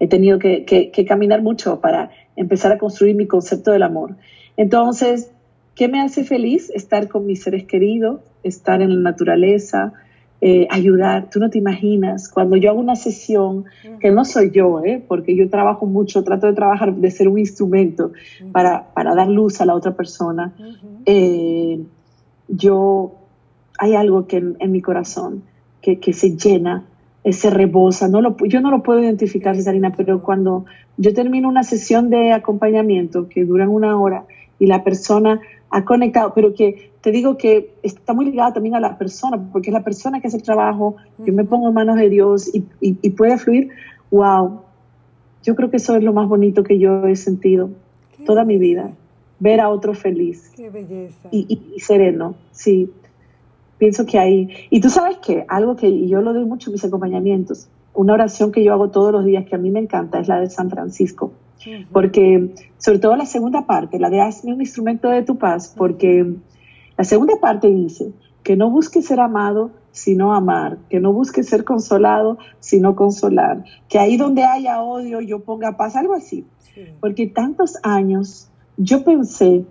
he 0.00 0.08
tenido 0.08 0.38
que, 0.38 0.64
que, 0.64 1.04
caminar 1.04 1.42
mucho 1.42 1.80
para 1.80 2.10
empezar 2.34 2.72
a 2.72 2.78
construir 2.78 3.14
mi 3.14 3.26
concepto 3.26 3.72
del 3.72 3.82
amor. 3.82 4.16
Entonces, 4.56 5.30
¿qué 5.74 5.88
me 5.88 6.00
hace 6.00 6.24
feliz? 6.24 6.70
Estar 6.70 7.08
con 7.08 7.26
mis 7.26 7.42
seres 7.42 7.64
queridos, 7.64 8.22
estar 8.42 8.80
en 8.80 9.02
la 9.02 9.10
naturaleza, 9.10 9.92
eh, 10.44 10.66
ayudar. 10.70 11.30
Tú 11.30 11.38
no 11.38 11.50
te 11.50 11.58
imaginas, 11.58 12.28
cuando 12.28 12.56
yo 12.56 12.70
hago 12.70 12.80
una 12.80 12.96
sesión, 12.96 13.66
que 14.00 14.10
no 14.10 14.24
soy 14.24 14.50
yo, 14.50 14.82
¿eh? 14.84 15.00
porque 15.06 15.36
yo 15.36 15.48
trabajo 15.48 15.86
mucho, 15.86 16.24
trato 16.24 16.48
de 16.48 16.52
trabajar, 16.52 16.96
de 16.96 17.10
ser 17.12 17.28
un 17.28 17.38
instrumento 17.38 18.10
para, 18.50 18.92
para 18.92 19.14
dar 19.14 19.28
luz 19.28 19.60
a 19.60 19.66
la 19.66 19.76
otra 19.76 19.92
persona. 19.92 20.52
eh, 21.06 21.80
yo, 22.48 23.12
hay 23.78 23.94
algo 23.94 24.26
que 24.26 24.38
en, 24.38 24.72
mi 24.72 24.82
corazón 24.82 25.44
que, 25.80 26.00
que, 26.00 26.12
se 26.12 26.36
llena, 26.36 26.86
se 27.30 27.48
rebosa. 27.48 28.08
No 28.08 28.20
lo, 28.20 28.36
yo 28.38 28.60
no 28.60 28.72
lo 28.72 28.82
puedo 28.82 29.00
identificar, 29.00 29.54
Cesarina, 29.54 29.92
pero 29.96 30.24
cuando 30.24 30.64
yo 30.96 31.14
termino 31.14 31.48
una 31.48 31.62
sesión 31.62 32.10
de 32.10 32.32
acompañamiento 32.32 33.28
que 33.28 33.44
dura 33.44 33.68
una 33.68 33.96
hora 33.96 34.24
y 34.58 34.66
la 34.66 34.82
persona 34.82 35.40
ha 35.72 35.84
conectado, 35.84 36.32
pero 36.34 36.54
que 36.54 36.92
te 37.00 37.10
digo 37.10 37.38
que 37.38 37.74
está 37.82 38.12
muy 38.12 38.26
ligada 38.26 38.52
también 38.52 38.74
a 38.74 38.80
la 38.80 38.98
persona, 38.98 39.42
porque 39.50 39.70
es 39.70 39.74
la 39.74 39.82
persona 39.82 40.20
que 40.20 40.28
hace 40.28 40.36
el 40.36 40.42
trabajo, 40.42 40.96
yo 41.18 41.32
me 41.32 41.44
pongo 41.44 41.68
en 41.68 41.74
manos 41.74 41.96
de 41.96 42.10
Dios 42.10 42.54
y, 42.54 42.64
y, 42.80 43.10
puede 43.10 43.38
fluir, 43.38 43.70
wow, 44.10 44.60
yo 45.42 45.56
creo 45.56 45.70
que 45.70 45.78
eso 45.78 45.96
es 45.96 46.02
lo 46.02 46.12
más 46.12 46.28
bonito 46.28 46.62
que 46.62 46.78
yo 46.78 47.06
he 47.06 47.16
sentido 47.16 47.70
toda 48.26 48.44
mi 48.44 48.58
vida 48.58 48.92
ver 49.40 49.60
a 49.60 49.70
otro 49.70 49.94
feliz. 49.94 50.52
Qué 50.54 50.68
belleza. 50.68 51.28
Y, 51.32 51.58
y, 51.74 51.80
sereno, 51.80 52.36
sí. 52.52 52.92
Pienso 53.78 54.06
que 54.06 54.18
hay... 54.18 54.48
Y 54.70 54.80
tú 54.80 54.90
sabes 54.90 55.16
que 55.16 55.44
algo 55.48 55.74
que 55.74 56.06
yo 56.06 56.20
lo 56.20 56.32
doy 56.32 56.44
mucho 56.44 56.70
en 56.70 56.74
mis 56.74 56.84
acompañamientos, 56.84 57.66
una 57.94 58.12
oración 58.12 58.52
que 58.52 58.62
yo 58.62 58.72
hago 58.72 58.90
todos 58.90 59.10
los 59.10 59.24
días 59.24 59.44
que 59.46 59.56
a 59.56 59.58
mí 59.58 59.70
me 59.70 59.80
encanta 59.80 60.20
es 60.20 60.28
la 60.28 60.38
de 60.38 60.48
San 60.48 60.70
Francisco. 60.70 61.32
Porque, 61.92 62.54
sobre 62.78 62.98
todo 62.98 63.16
la 63.16 63.26
segunda 63.26 63.66
parte, 63.66 63.98
la 63.98 64.10
de 64.10 64.20
hazme 64.20 64.52
un 64.52 64.60
instrumento 64.60 65.08
de 65.08 65.22
tu 65.22 65.38
paz, 65.38 65.72
porque 65.76 66.34
la 66.96 67.04
segunda 67.04 67.34
parte 67.40 67.68
dice 67.68 68.12
que 68.42 68.56
no 68.56 68.70
busques 68.70 69.06
ser 69.06 69.20
amado, 69.20 69.70
sino 69.92 70.34
amar, 70.34 70.78
que 70.88 71.00
no 71.00 71.12
busques 71.12 71.48
ser 71.48 71.64
consolado, 71.64 72.38
sino 72.60 72.96
consolar, 72.96 73.64
que 73.88 73.98
ahí 73.98 74.16
donde 74.16 74.44
haya 74.44 74.82
odio 74.82 75.20
yo 75.20 75.40
ponga 75.40 75.76
paz, 75.76 75.96
algo 75.96 76.14
así. 76.14 76.44
Porque 77.00 77.26
tantos 77.26 77.78
años 77.82 78.48
yo 78.76 79.04
pensé 79.04 79.64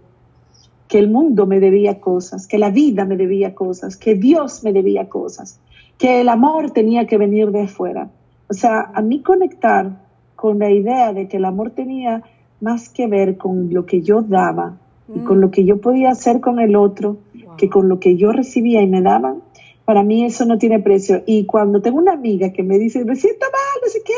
que 0.88 1.00
el 1.00 1.10
mundo 1.10 1.48
me 1.48 1.60
debía 1.60 2.00
cosas, 2.00 2.48
que 2.48 2.58
la 2.58 2.70
vida 2.70 3.06
me 3.06 3.18
debía 3.18 3.56
cosas, 3.56 3.98
que 3.98 4.14
Dios 4.14 4.64
me 4.64 4.74
debía 4.74 5.10
cosas, 5.10 5.60
que 5.98 6.22
el 6.22 6.30
amor 6.30 6.72
tenía 6.72 7.08
que 7.08 7.18
venir 7.18 7.52
de 7.52 7.64
afuera. 7.64 8.12
O 8.50 8.54
sea, 8.54 8.92
a 8.94 9.02
mí 9.02 9.22
conectar 9.22 10.01
con 10.42 10.58
la 10.58 10.72
idea 10.72 11.14
de 11.14 11.28
que 11.28 11.38
el 11.38 11.46
amor 11.46 11.70
tenía 11.70 12.24
más 12.62 12.90
que 12.90 13.06
ver 13.06 13.38
con 13.38 13.72
lo 13.72 13.86
que 13.86 14.02
yo 14.02 14.24
daba 14.24 14.80
y 15.14 15.20
con 15.20 15.40
lo 15.40 15.52
que 15.52 15.66
yo 15.66 15.80
podía 15.80 16.10
hacer 16.10 16.42
con 16.42 16.60
el 16.60 16.76
otro 16.76 17.18
que 17.58 17.70
con 17.70 17.88
lo 17.88 18.00
que 18.00 18.18
yo 18.18 18.32
recibía 18.32 18.82
y 18.82 18.88
me 18.88 19.04
daban, 19.04 19.44
para 19.86 20.02
mí 20.02 20.26
eso 20.26 20.46
no 20.46 20.58
tiene 20.58 20.80
precio. 20.80 21.22
Y 21.28 21.46
cuando 21.46 21.84
tengo 21.84 22.00
una 22.00 22.14
amiga 22.14 22.52
que 22.52 22.64
me 22.64 22.80
dice, 22.80 23.06
me 23.06 23.16
siento 23.16 23.46
mal, 23.46 23.84
no 23.84 23.90
sé 23.90 24.02
qué, 24.04 24.16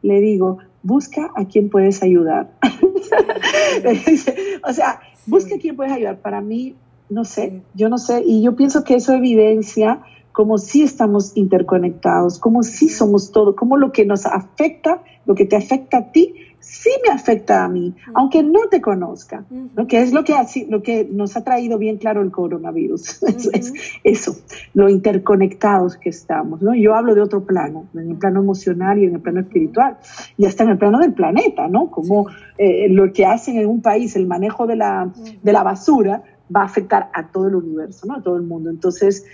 le 0.00 0.20
digo, 0.20 0.58
busca 0.82 1.30
a 1.34 1.44
quien 1.44 1.68
puedes 1.68 2.02
ayudar. 2.02 2.48
o 4.64 4.72
sea, 4.72 5.00
busca 5.26 5.56
a 5.56 5.58
quien 5.58 5.76
puedes 5.76 5.92
ayudar. 5.92 6.20
Para 6.20 6.40
mí, 6.40 6.74
no 7.10 7.26
sé, 7.26 7.60
yo 7.74 7.90
no 7.90 7.98
sé, 7.98 8.22
y 8.24 8.42
yo 8.42 8.56
pienso 8.56 8.82
que 8.82 8.94
eso 8.94 9.12
evidencia 9.12 10.00
como 10.36 10.58
si 10.58 10.82
estamos 10.82 11.34
interconectados, 11.34 12.38
como 12.38 12.62
si 12.62 12.90
somos 12.90 13.32
todo, 13.32 13.56
como 13.56 13.78
lo 13.78 13.90
que 13.90 14.04
nos 14.04 14.26
afecta, 14.26 15.02
lo 15.24 15.34
que 15.34 15.46
te 15.46 15.56
afecta 15.56 15.96
a 15.96 16.12
ti, 16.12 16.34
sí 16.60 16.90
me 17.02 17.10
afecta 17.10 17.64
a 17.64 17.68
mí, 17.70 17.94
aunque 18.12 18.42
no 18.42 18.68
te 18.70 18.82
conozca, 18.82 19.46
¿no? 19.48 19.86
que 19.86 20.02
es 20.02 20.12
lo 20.12 20.24
que, 20.24 20.34
lo 20.68 20.82
que 20.82 21.08
nos 21.10 21.38
ha 21.38 21.42
traído 21.42 21.78
bien 21.78 21.96
claro 21.96 22.20
el 22.20 22.30
coronavirus, 22.32 23.22
es, 23.54 23.72
eso, 24.04 24.36
lo 24.74 24.90
interconectados 24.90 25.96
que 25.96 26.10
estamos. 26.10 26.60
¿no? 26.60 26.74
Yo 26.74 26.94
hablo 26.94 27.14
de 27.14 27.22
otro 27.22 27.46
plano, 27.46 27.86
en 27.94 28.10
el 28.10 28.18
plano 28.18 28.40
emocional 28.40 28.98
y 28.98 29.06
en 29.06 29.14
el 29.14 29.20
plano 29.22 29.40
espiritual, 29.40 29.96
y 30.36 30.44
hasta 30.44 30.64
en 30.64 30.68
el 30.68 30.76
plano 30.76 30.98
del 30.98 31.14
planeta, 31.14 31.66
¿no? 31.66 31.90
como 31.90 32.26
eh, 32.58 32.90
lo 32.90 33.10
que 33.10 33.24
hacen 33.24 33.56
en 33.56 33.68
un 33.68 33.80
país, 33.80 34.14
el 34.16 34.26
manejo 34.26 34.66
de 34.66 34.76
la, 34.76 35.10
de 35.42 35.52
la 35.52 35.62
basura, 35.62 36.22
va 36.54 36.62
a 36.62 36.64
afectar 36.64 37.10
a 37.12 37.28
todo 37.28 37.48
el 37.48 37.54
universo, 37.54 38.06
¿no? 38.06 38.14
a 38.14 38.22
todo 38.22 38.36
el 38.36 38.42
mundo. 38.42 38.70
Entonces, 38.70 39.24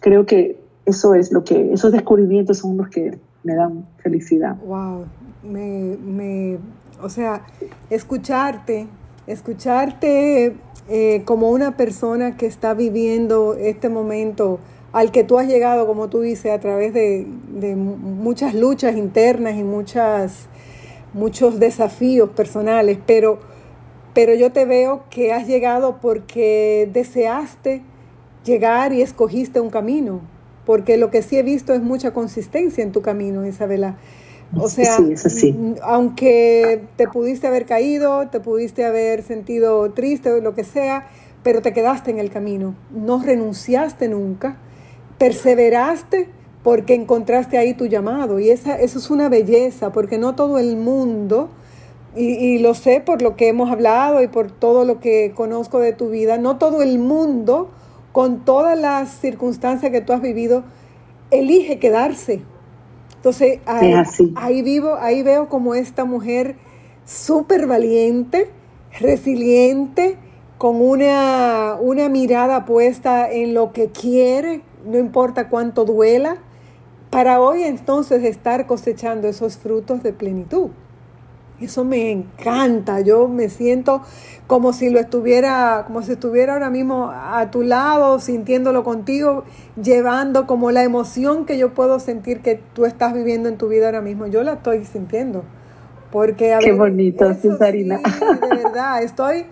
creo 0.00 0.26
que 0.26 0.58
eso 0.86 1.14
es 1.14 1.32
lo 1.32 1.44
que, 1.44 1.72
esos 1.72 1.92
descubrimientos 1.92 2.58
son 2.58 2.76
los 2.76 2.88
que 2.88 3.18
me 3.44 3.54
dan 3.54 3.86
felicidad. 3.98 4.56
Wow, 4.64 5.06
me, 5.42 5.96
me 5.96 6.58
o 7.02 7.08
sea, 7.08 7.42
escucharte, 7.90 8.86
escucharte 9.26 10.56
eh, 10.88 11.22
como 11.24 11.50
una 11.50 11.76
persona 11.76 12.36
que 12.36 12.46
está 12.46 12.74
viviendo 12.74 13.54
este 13.54 13.88
momento 13.88 14.60
al 14.92 15.10
que 15.10 15.24
tú 15.24 15.38
has 15.38 15.48
llegado, 15.48 15.86
como 15.86 16.08
tú 16.08 16.20
dices, 16.20 16.52
a 16.52 16.60
través 16.60 16.92
de, 16.92 17.26
muchas 17.76 18.54
luchas 18.54 18.96
internas 18.96 19.56
y 19.56 19.64
muchas, 19.64 20.46
muchos 21.12 21.58
desafíos 21.58 22.30
personales, 22.30 22.98
pero, 23.06 23.40
pero 24.14 24.34
yo 24.34 24.52
te 24.52 24.64
veo 24.64 25.04
que 25.10 25.32
has 25.32 25.46
llegado 25.46 25.98
porque 26.00 26.88
deseaste 26.92 27.82
llegar 28.44 28.92
y 28.92 29.02
escogiste 29.02 29.60
un 29.60 29.70
camino, 29.70 30.20
porque 30.66 30.96
lo 30.96 31.10
que 31.10 31.22
sí 31.22 31.36
he 31.36 31.42
visto 31.42 31.72
es 31.72 31.82
mucha 31.82 32.12
consistencia 32.12 32.82
en 32.82 32.92
tu 32.92 33.02
camino, 33.02 33.46
Isabela. 33.46 33.96
O 34.54 34.68
sea, 34.68 34.98
aunque 35.82 36.82
te 36.96 37.08
pudiste 37.08 37.46
haber 37.46 37.64
caído, 37.64 38.28
te 38.28 38.38
pudiste 38.38 38.84
haber 38.84 39.22
sentido 39.22 39.90
triste 39.92 40.30
o 40.30 40.40
lo 40.40 40.54
que 40.54 40.64
sea, 40.64 41.06
pero 41.42 41.62
te 41.62 41.72
quedaste 41.72 42.10
en 42.10 42.18
el 42.18 42.30
camino, 42.30 42.74
no 42.90 43.22
renunciaste 43.22 44.08
nunca, 44.08 44.58
perseveraste 45.18 46.28
porque 46.62 46.94
encontraste 46.94 47.58
ahí 47.58 47.74
tu 47.74 47.86
llamado. 47.86 48.38
Y 48.38 48.50
esa, 48.50 48.76
eso 48.76 48.98
es 48.98 49.10
una 49.10 49.28
belleza, 49.28 49.90
porque 49.90 50.18
no 50.18 50.34
todo 50.34 50.58
el 50.58 50.76
mundo, 50.76 51.50
y, 52.14 52.24
y 52.24 52.58
lo 52.58 52.74
sé 52.74 53.00
por 53.00 53.22
lo 53.22 53.36
que 53.36 53.48
hemos 53.48 53.70
hablado 53.70 54.22
y 54.22 54.28
por 54.28 54.50
todo 54.50 54.84
lo 54.84 55.00
que 55.00 55.32
conozco 55.34 55.78
de 55.78 55.92
tu 55.92 56.10
vida, 56.10 56.38
no 56.38 56.58
todo 56.58 56.82
el 56.82 56.98
mundo, 56.98 57.70
con 58.12 58.44
todas 58.44 58.78
las 58.78 59.10
circunstancias 59.10 59.90
que 59.90 60.00
tú 60.00 60.12
has 60.12 60.20
vivido, 60.20 60.64
elige 61.30 61.78
quedarse 61.78 62.42
entonces 63.22 63.60
ahí, 64.34 64.62
vivo, 64.62 64.96
ahí 64.98 65.22
veo 65.22 65.48
como 65.48 65.76
esta 65.76 66.04
mujer 66.04 66.56
súper 67.04 67.68
valiente, 67.68 68.50
resiliente, 68.98 70.16
con 70.58 70.80
una, 70.82 71.76
una 71.80 72.08
mirada 72.08 72.64
puesta 72.64 73.30
en 73.30 73.54
lo 73.54 73.72
que 73.72 73.90
quiere, 73.90 74.62
no 74.84 74.98
importa 74.98 75.48
cuánto 75.48 75.84
duela, 75.84 76.38
para 77.10 77.40
hoy 77.40 77.62
entonces 77.62 78.24
estar 78.24 78.66
cosechando 78.66 79.28
esos 79.28 79.56
frutos 79.56 80.02
de 80.02 80.12
plenitud. 80.12 80.70
Eso 81.62 81.84
me 81.84 82.10
encanta. 82.10 83.00
Yo 83.00 83.28
me 83.28 83.48
siento 83.48 84.02
como 84.46 84.72
si 84.72 84.90
lo 84.90 85.00
estuviera, 85.00 85.84
como 85.86 86.02
si 86.02 86.12
estuviera 86.12 86.54
ahora 86.54 86.70
mismo 86.70 87.10
a 87.10 87.50
tu 87.50 87.62
lado, 87.62 88.20
sintiéndolo 88.20 88.84
contigo, 88.84 89.44
llevando 89.82 90.46
como 90.46 90.70
la 90.70 90.82
emoción 90.82 91.46
que 91.46 91.56
yo 91.58 91.72
puedo 91.74 92.00
sentir 92.00 92.40
que 92.40 92.60
tú 92.74 92.84
estás 92.84 93.14
viviendo 93.14 93.48
en 93.48 93.56
tu 93.56 93.68
vida 93.68 93.86
ahora 93.86 94.00
mismo. 94.00 94.26
Yo 94.26 94.42
la 94.42 94.54
estoy 94.54 94.84
sintiendo. 94.84 95.44
Porque 96.10 96.52
a 96.52 96.58
Qué 96.58 96.72
bonito, 96.72 97.32
Cesarina. 97.34 97.98
de 97.98 98.56
verdad, 98.62 99.02
estoy 99.02 99.46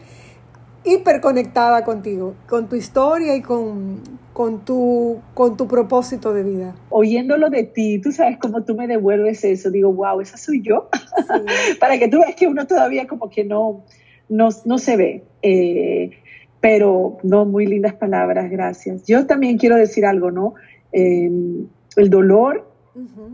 hiperconectada 0.84 1.84
contigo, 1.84 2.34
con 2.48 2.68
tu 2.68 2.76
historia 2.76 3.34
y 3.36 3.42
con, 3.42 4.00
con, 4.40 4.64
tu, 4.64 5.20
con 5.34 5.58
tu 5.58 5.68
propósito 5.68 6.32
de 6.32 6.42
vida. 6.42 6.74
Oyéndolo 6.88 7.50
de 7.50 7.64
ti, 7.64 7.98
tú 7.98 8.10
sabes 8.10 8.38
cómo 8.38 8.64
tú 8.64 8.74
me 8.74 8.86
devuelves 8.86 9.44
eso, 9.44 9.70
digo, 9.70 9.92
wow, 9.92 10.22
esa 10.22 10.38
soy 10.38 10.62
yo. 10.62 10.88
Para 11.78 11.98
que 11.98 12.08
tú 12.08 12.20
veas 12.20 12.36
que 12.36 12.46
uno 12.46 12.66
todavía 12.66 13.06
como 13.06 13.28
que 13.28 13.44
no, 13.44 13.84
no, 14.30 14.48
no 14.64 14.78
se 14.78 14.96
ve. 14.96 15.24
Eh, 15.42 16.12
pero 16.58 17.18
no, 17.22 17.44
muy 17.44 17.66
lindas 17.66 17.92
palabras, 17.92 18.50
gracias. 18.50 19.04
Yo 19.06 19.26
también 19.26 19.58
quiero 19.58 19.76
decir 19.76 20.06
algo, 20.06 20.30
¿no? 20.30 20.54
Em, 20.90 21.66
el 21.96 22.08
dolor 22.08 22.66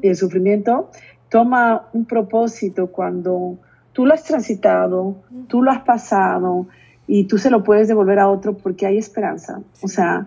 y 0.03 0.09
el 0.09 0.17
sufrimiento 0.17 0.91
toma 1.29 1.89
un 1.93 2.07
propósito 2.07 2.89
cuando 2.89 3.61
tú 3.93 4.07
lo 4.07 4.13
has 4.13 4.25
transitado, 4.25 5.23
tú 5.47 5.63
lo 5.63 5.71
has 5.71 5.83
pasado, 5.83 6.67
y 7.07 7.29
tú 7.29 7.39
se 7.39 7.51
lo 7.51 7.63
puedes 7.63 7.87
devolver 7.87 8.19
a 8.19 8.29
otro 8.29 8.57
porque 8.57 8.87
hay 8.87 8.99
esperanza. 8.99 9.63
O 9.83 9.87
sea, 9.87 10.27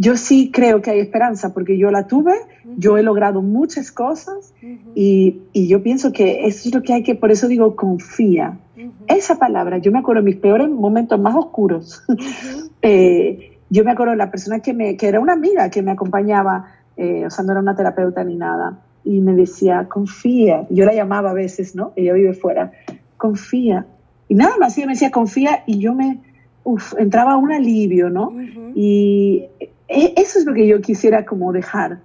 yo 0.00 0.16
sí 0.16 0.50
creo 0.50 0.80
que 0.80 0.90
hay 0.90 1.00
esperanza 1.00 1.52
porque 1.52 1.76
yo 1.76 1.90
la 1.90 2.06
tuve, 2.06 2.32
yo 2.78 2.96
he 2.96 3.02
logrado 3.02 3.42
muchas 3.42 3.92
cosas 3.92 4.54
y, 4.94 5.42
y, 5.52 5.68
yo 5.68 5.82
pienso 5.82 6.10
que 6.10 6.46
eso 6.46 6.68
es 6.68 6.74
lo 6.74 6.82
que 6.82 6.94
hay 6.94 7.02
que, 7.02 7.14
por 7.14 7.30
eso 7.30 7.48
digo, 7.48 7.76
confía. 7.76 8.58
Esa 9.06 9.38
palabra, 9.38 9.76
yo 9.76 9.92
me 9.92 9.98
acuerdo 9.98 10.20
en 10.20 10.24
mis 10.24 10.36
peores 10.36 10.70
momentos 10.70 11.20
más 11.20 11.36
oscuros, 11.36 12.02
eh, 12.82 13.58
yo 13.68 13.84
me 13.84 13.90
acuerdo 13.90 14.12
de 14.12 14.16
la 14.16 14.30
persona 14.30 14.60
que, 14.60 14.72
me, 14.72 14.96
que 14.96 15.06
era 15.06 15.20
una 15.20 15.34
amiga 15.34 15.68
que 15.68 15.82
me 15.82 15.90
acompañaba, 15.90 16.72
eh, 16.96 17.26
o 17.26 17.30
sea, 17.30 17.44
no 17.44 17.52
era 17.52 17.60
una 17.60 17.76
terapeuta 17.76 18.24
ni 18.24 18.36
nada, 18.36 18.80
y 19.04 19.20
me 19.20 19.34
decía, 19.34 19.86
confía. 19.88 20.66
Yo 20.70 20.86
la 20.86 20.94
llamaba 20.94 21.30
a 21.30 21.34
veces, 21.34 21.74
¿no? 21.76 21.92
Ella 21.94 22.14
vive 22.14 22.32
fuera, 22.32 22.72
confía 23.18 23.84
y 24.30 24.34
nada 24.36 24.56
más, 24.58 24.78
ella 24.78 24.86
me 24.86 24.92
decía, 24.92 25.10
confía, 25.10 25.64
y 25.66 25.80
yo 25.80 25.92
me, 25.92 26.20
uf, 26.62 26.94
entraba 26.96 27.36
un 27.36 27.52
alivio, 27.52 28.10
¿no? 28.10 28.32
Y 28.76 29.46
eso 29.90 30.38
es 30.38 30.44
lo 30.44 30.54
que 30.54 30.66
yo 30.66 30.80
quisiera 30.80 31.24
como 31.24 31.52
dejar, 31.52 32.00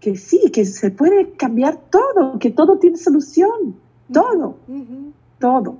que 0.00 0.16
sí, 0.16 0.50
que 0.52 0.64
se 0.64 0.90
puede 0.90 1.32
cambiar 1.32 1.78
todo, 1.90 2.38
que 2.38 2.50
todo 2.50 2.78
tiene 2.78 2.96
solución, 2.96 3.76
todo, 4.12 4.56
todo. 5.38 5.78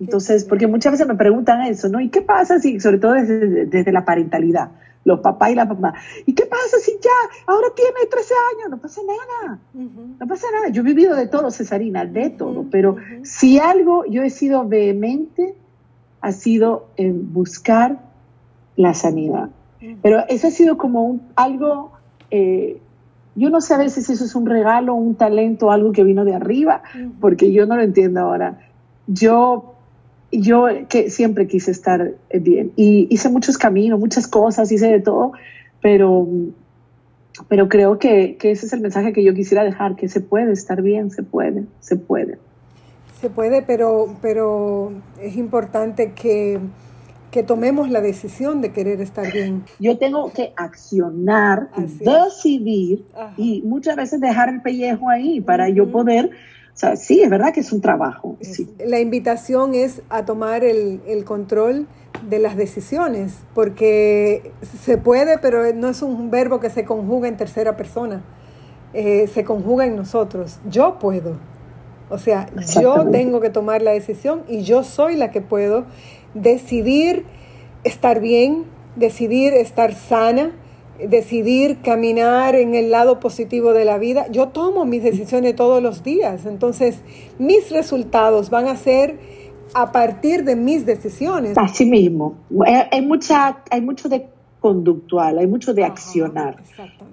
Entonces, 0.00 0.44
porque 0.44 0.66
muchas 0.66 0.92
veces 0.92 1.06
me 1.06 1.14
preguntan 1.14 1.62
eso, 1.62 1.88
¿no? 1.88 2.00
¿Y 2.00 2.08
qué 2.08 2.22
pasa 2.22 2.60
si, 2.60 2.80
sobre 2.80 2.98
todo 2.98 3.12
desde, 3.12 3.66
desde 3.66 3.92
la 3.92 4.04
parentalidad? 4.04 4.70
los 5.04 5.20
papás 5.20 5.50
y 5.50 5.54
la 5.54 5.64
mamá. 5.64 5.94
¿Y 6.26 6.34
qué 6.34 6.44
pasa 6.44 6.78
si 6.82 6.92
ya 7.00 7.10
ahora 7.46 7.68
tiene 7.74 8.06
13 8.10 8.34
años? 8.52 8.70
No 8.70 8.78
pasa 8.78 9.00
nada. 9.06 9.58
No 9.72 10.26
pasa 10.26 10.46
nada. 10.52 10.68
Yo 10.68 10.82
he 10.82 10.84
vivido 10.84 11.16
de 11.16 11.26
todo, 11.26 11.50
Cesarina, 11.50 12.04
de 12.04 12.30
todo. 12.30 12.66
Pero 12.70 12.96
si 13.22 13.58
algo 13.58 14.04
yo 14.04 14.22
he 14.22 14.28
sido 14.28 14.68
vehemente, 14.68 15.54
ha 16.20 16.32
sido 16.32 16.88
en 16.96 17.32
buscar 17.32 18.00
la 18.76 18.92
sanidad. 18.92 19.48
Pero 20.02 20.24
eso 20.28 20.48
ha 20.48 20.50
sido 20.50 20.76
como 20.76 21.04
un, 21.04 21.22
algo, 21.36 21.92
eh, 22.30 22.80
yo 23.34 23.50
no 23.50 23.60
sé 23.60 23.74
a 23.74 23.78
veces 23.78 24.06
si 24.06 24.12
eso 24.12 24.24
es 24.24 24.34
un 24.34 24.46
regalo, 24.46 24.94
un 24.94 25.14
talento, 25.14 25.70
algo 25.70 25.92
que 25.92 26.04
vino 26.04 26.24
de 26.24 26.34
arriba, 26.34 26.82
porque 27.20 27.52
yo 27.52 27.66
no 27.66 27.76
lo 27.76 27.82
entiendo 27.82 28.20
ahora. 28.20 28.58
Yo 29.06 29.74
yo 30.30 30.66
que 30.88 31.10
siempre 31.10 31.46
quise 31.46 31.70
estar 31.70 32.12
bien 32.32 32.72
y 32.76 33.06
hice 33.10 33.30
muchos 33.30 33.56
caminos, 33.56 33.98
muchas 33.98 34.26
cosas, 34.26 34.70
hice 34.70 34.88
de 34.88 35.00
todo, 35.00 35.32
pero, 35.80 36.26
pero 37.48 37.68
creo 37.68 37.98
que, 37.98 38.36
ese 38.40 38.66
es 38.66 38.72
el 38.72 38.80
mensaje 38.80 39.12
que 39.12 39.24
yo 39.24 39.32
quisiera 39.34 39.64
dejar, 39.64 39.96
que 39.96 40.08
se 40.08 40.20
puede 40.20 40.52
estar 40.52 40.82
bien, 40.82 41.10
se 41.10 41.22
puede, 41.22 41.64
se 41.80 41.96
puede. 41.96 42.38
Se 43.20 43.30
puede, 43.30 43.62
pero, 43.62 44.16
pero 44.20 44.92
es 45.20 45.36
importante 45.36 46.12
que, 46.12 46.60
tomemos 47.42 47.90
la 47.90 48.00
decisión 48.00 48.60
de 48.60 48.72
querer 48.72 49.00
estar 49.00 49.32
bien. 49.32 49.64
Yo 49.78 49.98
tengo 49.98 50.32
que 50.32 50.52
accionar, 50.56 51.70
decidir 51.76 53.04
y 53.36 53.62
muchas 53.62 53.96
veces 53.96 54.20
dejar 54.20 54.48
el 54.48 54.62
pellejo 54.62 55.08
ahí 55.08 55.40
para 55.40 55.68
yo 55.68 55.90
poder 55.90 56.30
o 56.78 56.80
sea, 56.80 56.94
sí, 56.94 57.22
es 57.22 57.28
verdad 57.28 57.52
que 57.52 57.58
es 57.58 57.72
un 57.72 57.80
trabajo. 57.80 58.36
La 58.86 59.00
invitación 59.00 59.74
es 59.74 60.00
a 60.10 60.24
tomar 60.24 60.62
el, 60.62 61.24
control 61.24 61.88
de 62.30 62.38
las 62.38 62.54
decisiones, 62.54 63.40
porque 63.52 64.52
se 64.80 64.96
puede, 64.96 65.38
pero 65.38 65.74
no 65.74 65.88
es 65.88 66.02
un 66.02 66.30
verbo 66.30 66.60
que 66.60 66.70
se 66.70 66.84
conjuga 66.84 67.26
en 67.26 67.36
tercera 67.36 67.76
persona, 67.76 68.22
eh, 68.94 69.26
se 69.26 69.42
conjuga 69.42 69.86
en 69.86 69.96
nosotros. 69.96 70.60
Yo 70.70 71.00
puedo. 71.00 71.38
O 72.10 72.18
sea, 72.18 72.48
yo 72.80 73.08
tengo 73.10 73.40
que 73.40 73.50
tomar 73.50 73.82
la 73.82 73.90
decisión 73.90 74.44
y 74.46 74.62
yo 74.62 74.84
soy 74.84 75.16
la 75.16 75.32
que 75.32 75.40
puedo 75.40 75.84
decidir 76.34 77.24
estar 77.84 78.20
bien, 78.20 78.64
decidir 78.96 79.52
estar 79.54 79.94
sana, 79.94 80.52
decidir 80.98 81.78
caminar 81.78 82.54
en 82.56 82.74
el 82.74 82.90
lado 82.90 83.20
positivo 83.20 83.72
de 83.72 83.84
la 83.84 83.98
vida, 83.98 84.26
yo 84.30 84.48
tomo 84.48 84.84
mis 84.84 85.02
decisiones 85.02 85.54
todos 85.54 85.82
los 85.82 86.02
días. 86.02 86.44
Entonces, 86.46 87.02
mis 87.38 87.70
resultados 87.70 88.50
van 88.50 88.66
a 88.66 88.76
ser 88.76 89.18
a 89.74 89.92
partir 89.92 90.44
de 90.44 90.56
mis 90.56 90.86
decisiones. 90.86 91.56
Así 91.56 91.84
mismo. 91.84 92.34
Hay, 92.90 93.02
mucha, 93.02 93.62
hay 93.70 93.80
mucho 93.80 94.08
de 94.08 94.28
conductual, 94.60 95.38
hay 95.38 95.46
mucho 95.46 95.72
de 95.72 95.84
accionar, 95.84 96.56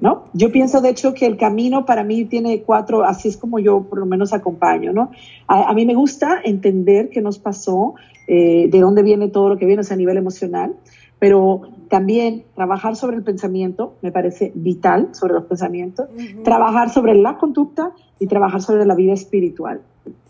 ¿no? 0.01 0.25
Yo 0.33 0.51
pienso, 0.51 0.81
de 0.81 0.89
hecho, 0.89 1.13
que 1.13 1.27
el 1.27 1.37
camino 1.37 1.85
para 1.85 2.03
mí 2.03 2.25
tiene 2.25 2.63
cuatro, 2.63 3.03
así 3.03 3.27
es 3.27 3.37
como 3.37 3.59
yo 3.59 3.83
por 3.83 3.99
lo 3.99 4.07
menos 4.07 4.33
acompaño, 4.33 4.93
¿no? 4.93 5.11
A, 5.47 5.71
mí 5.73 5.85
me 5.85 5.93
gusta 5.93 6.41
entender 6.43 7.09
qué 7.09 7.21
nos 7.21 7.37
pasó, 7.37 7.93
eh, 8.27 8.67
de 8.69 8.79
dónde 8.79 9.03
viene 9.03 9.29
todo 9.29 9.49
lo 9.49 9.57
que 9.57 9.65
viene, 9.65 9.83
a 9.89 9.95
nivel 9.95 10.17
emocional, 10.17 10.75
pero 11.19 11.61
también 11.89 12.43
trabajar 12.55 12.95
sobre 12.95 13.17
el 13.17 13.23
pensamiento 13.23 13.93
me 14.01 14.11
parece 14.11 14.51
vital, 14.55 15.09
sobre 15.13 15.33
los 15.33 15.45
pensamientos, 15.45 16.07
trabajar 16.43 16.89
sobre 16.89 17.15
la 17.15 17.37
conducta 17.37 17.91
y 18.19 18.27
trabajar 18.27 18.61
sobre 18.61 18.85
la 18.85 18.95
vida 18.95 19.13
espiritual. 19.13 19.81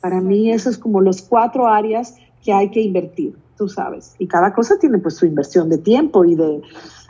Para 0.01 0.21
mí 0.21 0.51
eso 0.51 0.69
es 0.69 0.77
como 0.77 1.01
los 1.01 1.21
cuatro 1.21 1.67
áreas 1.67 2.15
que 2.43 2.53
hay 2.53 2.69
que 2.69 2.81
invertir, 2.81 3.35
tú 3.57 3.67
sabes. 3.67 4.15
Y 4.19 4.27
cada 4.27 4.53
cosa 4.53 4.75
tiene 4.79 4.99
pues 4.99 5.15
su 5.15 5.25
inversión 5.25 5.69
de 5.69 5.79
tiempo 5.79 6.25
y 6.25 6.35
de, 6.35 6.61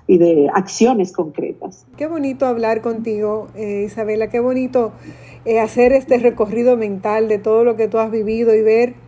y 0.07 0.17
de 0.17 0.49
acciones 0.53 1.11
concretas. 1.11 1.85
Qué 1.97 2.07
bonito 2.07 2.45
hablar 2.45 2.81
contigo, 2.81 3.49
eh, 3.55 3.83
Isabela, 3.85 4.29
qué 4.29 4.39
bonito 4.39 4.93
eh, 5.43 5.59
hacer 5.59 5.91
este 5.91 6.17
recorrido 6.17 6.77
mental 6.77 7.27
de 7.27 7.39
todo 7.39 7.63
lo 7.63 7.75
que 7.75 7.87
tú 7.87 7.97
has 7.97 8.11
vivido 8.11 8.55
y 8.55 8.61
ver 8.61 9.04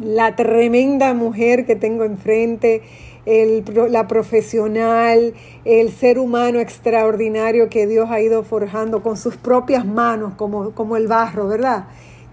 la 0.00 0.36
tremenda 0.36 1.14
mujer 1.14 1.66
que 1.66 1.76
tengo 1.76 2.04
enfrente, 2.04 2.82
el, 3.26 3.64
la 3.90 4.06
profesional, 4.08 5.34
el 5.64 5.90
ser 5.90 6.18
humano 6.18 6.60
extraordinario 6.60 7.68
que 7.68 7.86
Dios 7.86 8.08
ha 8.10 8.20
ido 8.20 8.42
forjando 8.42 9.02
con 9.02 9.16
sus 9.16 9.36
propias 9.36 9.84
manos, 9.84 10.34
como, 10.34 10.72
como 10.72 10.96
el 10.96 11.08
barro, 11.08 11.48
¿verdad? 11.48 11.86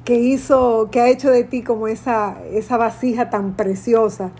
Que 0.03 0.15
hizo, 0.15 0.89
que 0.91 1.01
ha 1.01 1.09
hecho 1.09 1.31
de 1.31 1.43
ti 1.43 1.63
como 1.63 1.87
esa, 1.87 2.37
esa 2.53 2.77
vasija 2.77 3.29
tan 3.29 3.55
preciosa 3.55 4.31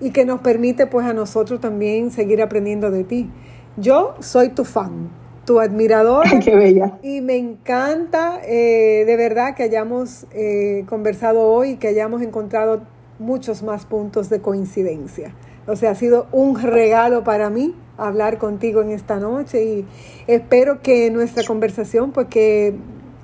y 0.00 0.10
que 0.10 0.24
nos 0.24 0.40
permite 0.40 0.86
pues 0.86 1.06
a 1.06 1.14
nosotros 1.14 1.60
también 1.60 2.10
seguir 2.10 2.42
aprendiendo 2.42 2.90
de 2.90 3.04
ti. 3.04 3.30
Yo 3.76 4.14
soy 4.20 4.50
tu 4.50 4.64
fan, 4.64 5.08
tu 5.44 5.60
admirador. 5.60 6.24
Qué 6.44 6.54
bella. 6.54 6.98
Y 7.02 7.20
me 7.20 7.36
encanta 7.36 8.40
eh, 8.44 9.04
de 9.06 9.16
verdad 9.16 9.54
que 9.54 9.62
hayamos 9.62 10.26
eh, 10.32 10.84
conversado 10.88 11.42
hoy 11.42 11.70
y 11.70 11.76
que 11.76 11.88
hayamos 11.88 12.22
encontrado 12.22 12.82
muchos 13.18 13.62
más 13.62 13.84
puntos 13.86 14.28
de 14.28 14.40
coincidencia. 14.40 15.34
O 15.66 15.76
sea, 15.76 15.92
ha 15.92 15.94
sido 15.94 16.26
un 16.32 16.60
regalo 16.60 17.24
para 17.24 17.48
mí 17.48 17.74
hablar 17.96 18.38
contigo 18.38 18.82
en 18.82 18.90
esta 18.90 19.18
noche 19.18 19.64
y 19.64 19.86
espero 20.26 20.82
que 20.82 21.10
nuestra 21.10 21.44
conversación 21.44 22.12
pues 22.12 22.26
que 22.26 22.74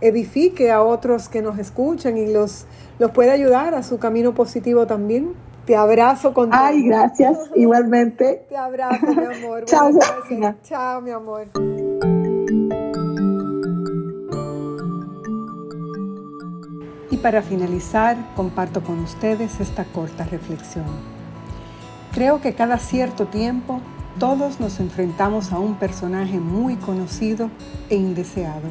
edifique 0.01 0.71
a 0.71 0.83
otros 0.83 1.29
que 1.29 1.43
nos 1.43 1.59
escuchan 1.59 2.17
y 2.17 2.33
los, 2.33 2.67
los 2.99 3.11
pueda 3.11 3.33
ayudar 3.33 3.75
a 3.75 3.83
su 3.83 3.99
camino 3.99 4.35
positivo 4.35 4.87
también. 4.87 5.35
Te 5.67 5.77
abrazo 5.77 6.33
con 6.33 6.51
Ay, 6.53 6.83
gracias, 6.83 7.39
igualmente. 7.55 8.47
Te 8.49 8.57
abrazo, 8.57 9.07
mi 9.07 9.25
amor. 9.25 9.65
Chao, 9.67 9.91
Chao, 10.63 11.01
mi 11.03 11.11
amor. 11.11 11.47
Para 17.21 17.43
finalizar, 17.43 18.17
comparto 18.35 18.83
con 18.83 19.01
ustedes 19.01 19.61
esta 19.61 19.85
corta 19.85 20.25
reflexión. 20.25 20.87
Creo 22.13 22.41
que 22.41 22.55
cada 22.55 22.79
cierto 22.79 23.27
tiempo 23.27 23.81
todos 24.19 24.59
nos 24.59 24.81
enfrentamos 24.81 25.53
a 25.53 25.59
un 25.59 25.77
personaje 25.77 26.39
muy 26.39 26.77
conocido 26.77 27.51
e 27.89 27.97
indeseado. 27.97 28.69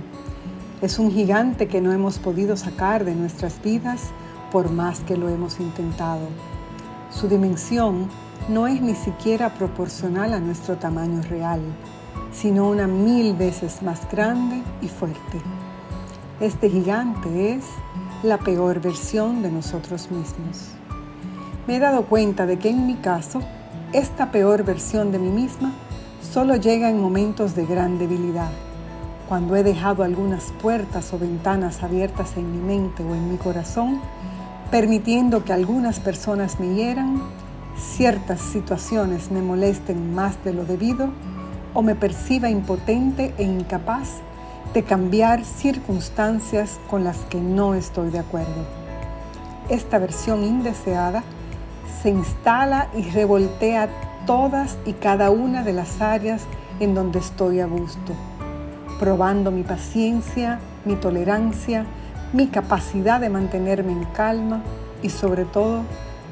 Es 0.82 1.00
un 1.00 1.12
gigante 1.12 1.68
que 1.68 1.82
no 1.82 1.92
hemos 1.92 2.20
podido 2.20 2.58
sacar 2.58 3.06
de 3.06 3.16
nuestras 3.16 3.62
vidas 3.62 4.12
por 4.52 4.72
más 4.72 5.00
que 5.02 5.16
lo 5.16 5.30
hemos 5.30 5.60
intentado. 5.60 6.28
Su 7.12 7.28
dimensión 7.28 8.10
no 8.48 8.68
es 8.68 8.82
ni 8.82 8.96
siquiera 8.96 9.54
proporcional 9.54 10.34
a 10.34 10.40
nuestro 10.40 10.78
tamaño 10.78 11.22
real, 11.24 11.62
sino 12.32 12.70
una 12.70 12.88
mil 12.88 13.34
veces 13.36 13.82
más 13.82 14.10
grande 14.12 14.62
y 14.82 14.88
fuerte. 14.88 15.42
Este 16.40 16.70
gigante 16.70 17.54
es 17.54 17.66
la 18.24 18.38
peor 18.38 18.82
versión 18.82 19.42
de 19.42 19.52
nosotros 19.52 20.12
mismos. 20.12 20.72
Me 21.68 21.78
he 21.78 21.80
dado 21.80 22.06
cuenta 22.06 22.46
de 22.46 22.60
que 22.60 22.70
en 22.70 22.86
mi 22.88 22.96
caso, 22.96 23.42
esta 23.94 24.32
peor 24.32 24.64
versión 24.64 25.12
de 25.12 25.20
mí 25.20 25.30
misma 25.30 25.72
solo 26.22 26.56
llega 26.56 26.90
en 26.90 27.00
momentos 27.00 27.56
de 27.56 27.66
gran 27.66 27.98
debilidad, 27.98 28.52
cuando 29.28 29.56
he 29.56 29.64
dejado 29.64 30.04
algunas 30.04 30.52
puertas 30.62 31.14
o 31.14 31.20
ventanas 31.20 31.82
abiertas 31.84 32.36
en 32.36 32.52
mi 32.52 32.58
mente 32.58 33.04
o 33.04 33.16
en 33.16 33.32
mi 33.32 33.38
corazón 33.38 34.02
permitiendo 34.72 35.44
que 35.44 35.54
algunas 35.54 36.00
personas 36.00 36.60
me 36.60 36.76
hieran, 36.76 37.24
ciertas 37.76 38.40
situaciones 38.40 39.32
me 39.32 39.42
molesten 39.42 40.14
más 40.14 40.44
de 40.44 40.54
lo 40.54 40.64
debido 40.66 41.10
o 41.74 41.82
me 41.82 41.96
perciba 41.96 42.50
impotente 42.50 43.34
e 43.38 43.44
incapaz 43.44 44.22
de 44.74 44.84
cambiar 44.84 45.44
circunstancias 45.46 46.80
con 46.90 47.04
las 47.04 47.18
que 47.26 47.40
no 47.40 47.74
estoy 47.74 48.10
de 48.12 48.20
acuerdo. 48.20 48.66
Esta 49.70 49.98
versión 49.98 50.44
indeseada 50.44 51.24
se 52.02 52.10
instala 52.10 52.88
y 52.96 53.04
revoltea 53.10 53.90
todas 54.26 54.78
y 54.86 54.94
cada 54.94 55.32
una 55.32 55.64
de 55.64 55.74
las 55.74 56.02
áreas 56.02 56.44
en 56.80 56.94
donde 56.94 57.20
estoy 57.20 57.60
a 57.60 57.66
gusto, 57.66 58.14
probando 59.00 59.52
mi 59.52 59.64
paciencia, 59.64 60.60
mi 60.86 60.96
tolerancia, 60.96 61.86
mi 62.32 62.48
capacidad 62.48 63.20
de 63.20 63.30
mantenerme 63.30 63.92
en 63.92 64.06
calma 64.06 64.62
y 65.02 65.10
sobre 65.10 65.46
todo 65.46 65.82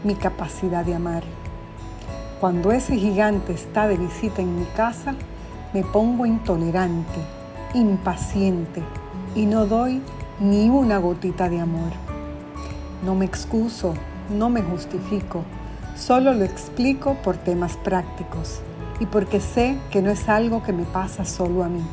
mi 0.03 0.15
capacidad 0.15 0.85
de 0.85 0.95
amar. 0.95 1.23
Cuando 2.39 2.71
ese 2.71 2.95
gigante 2.95 3.53
está 3.53 3.87
de 3.87 3.97
visita 3.97 4.43
en 4.43 4.59
mi 4.59 4.65
casa, 4.75 5.15
me 5.73 5.83
pongo 5.83 6.25
intolerante, 6.25 7.19
impaciente 7.73 8.81
y 9.35 9.45
no 9.45 9.65
doy 9.65 10.01
ni 10.39 10.69
una 10.69 10.97
gotita 10.97 11.49
de 11.49 11.59
amor. 11.59 11.91
No 13.03 13.15
me 13.15 13.25
excuso, 13.25 13.93
no 14.35 14.49
me 14.49 14.61
justifico, 14.61 15.43
solo 15.95 16.33
lo 16.33 16.43
explico 16.43 17.15
por 17.23 17.37
temas 17.37 17.77
prácticos 17.77 18.61
y 18.99 19.05
porque 19.05 19.39
sé 19.39 19.77
que 19.91 20.01
no 20.01 20.09
es 20.09 20.27
algo 20.29 20.63
que 20.63 20.73
me 20.73 20.83
pasa 20.83 21.25
solo 21.25 21.63
a 21.63 21.69
mí. 21.69 21.83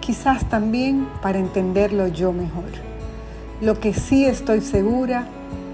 Quizás 0.00 0.48
también 0.48 1.08
para 1.20 1.38
entenderlo 1.38 2.08
yo 2.08 2.32
mejor. 2.32 2.70
Lo 3.60 3.80
que 3.80 3.92
sí 3.92 4.24
estoy 4.24 4.60
segura 4.60 5.26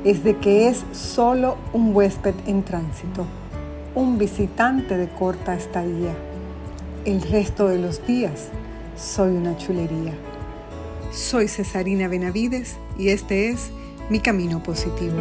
es 0.05 0.25
de 0.25 0.37
que 0.39 0.69
es 0.69 0.85
solo 0.93 1.57
un 1.73 1.95
huésped 1.95 2.35
en 2.47 2.63
tránsito, 2.65 3.27
un 3.95 4.19
visitante 4.19 4.97
de 4.97 5.09
corta 5.09 5.55
estadía. 5.55 6.15
El 7.05 7.23
resto 7.23 7.69
de 7.69 7.79
los 7.79 8.07
días 8.07 8.51
soy 9.03 9.33
una 9.33 9.57
chulería. 9.57 10.15
Soy 11.13 11.49
Cesarina 11.49 12.09
Benavides 12.09 12.77
y 12.97 13.09
este 13.09 13.51
es 13.51 13.71
mi 14.09 14.21
camino 14.21 14.63
positivo. 14.63 15.17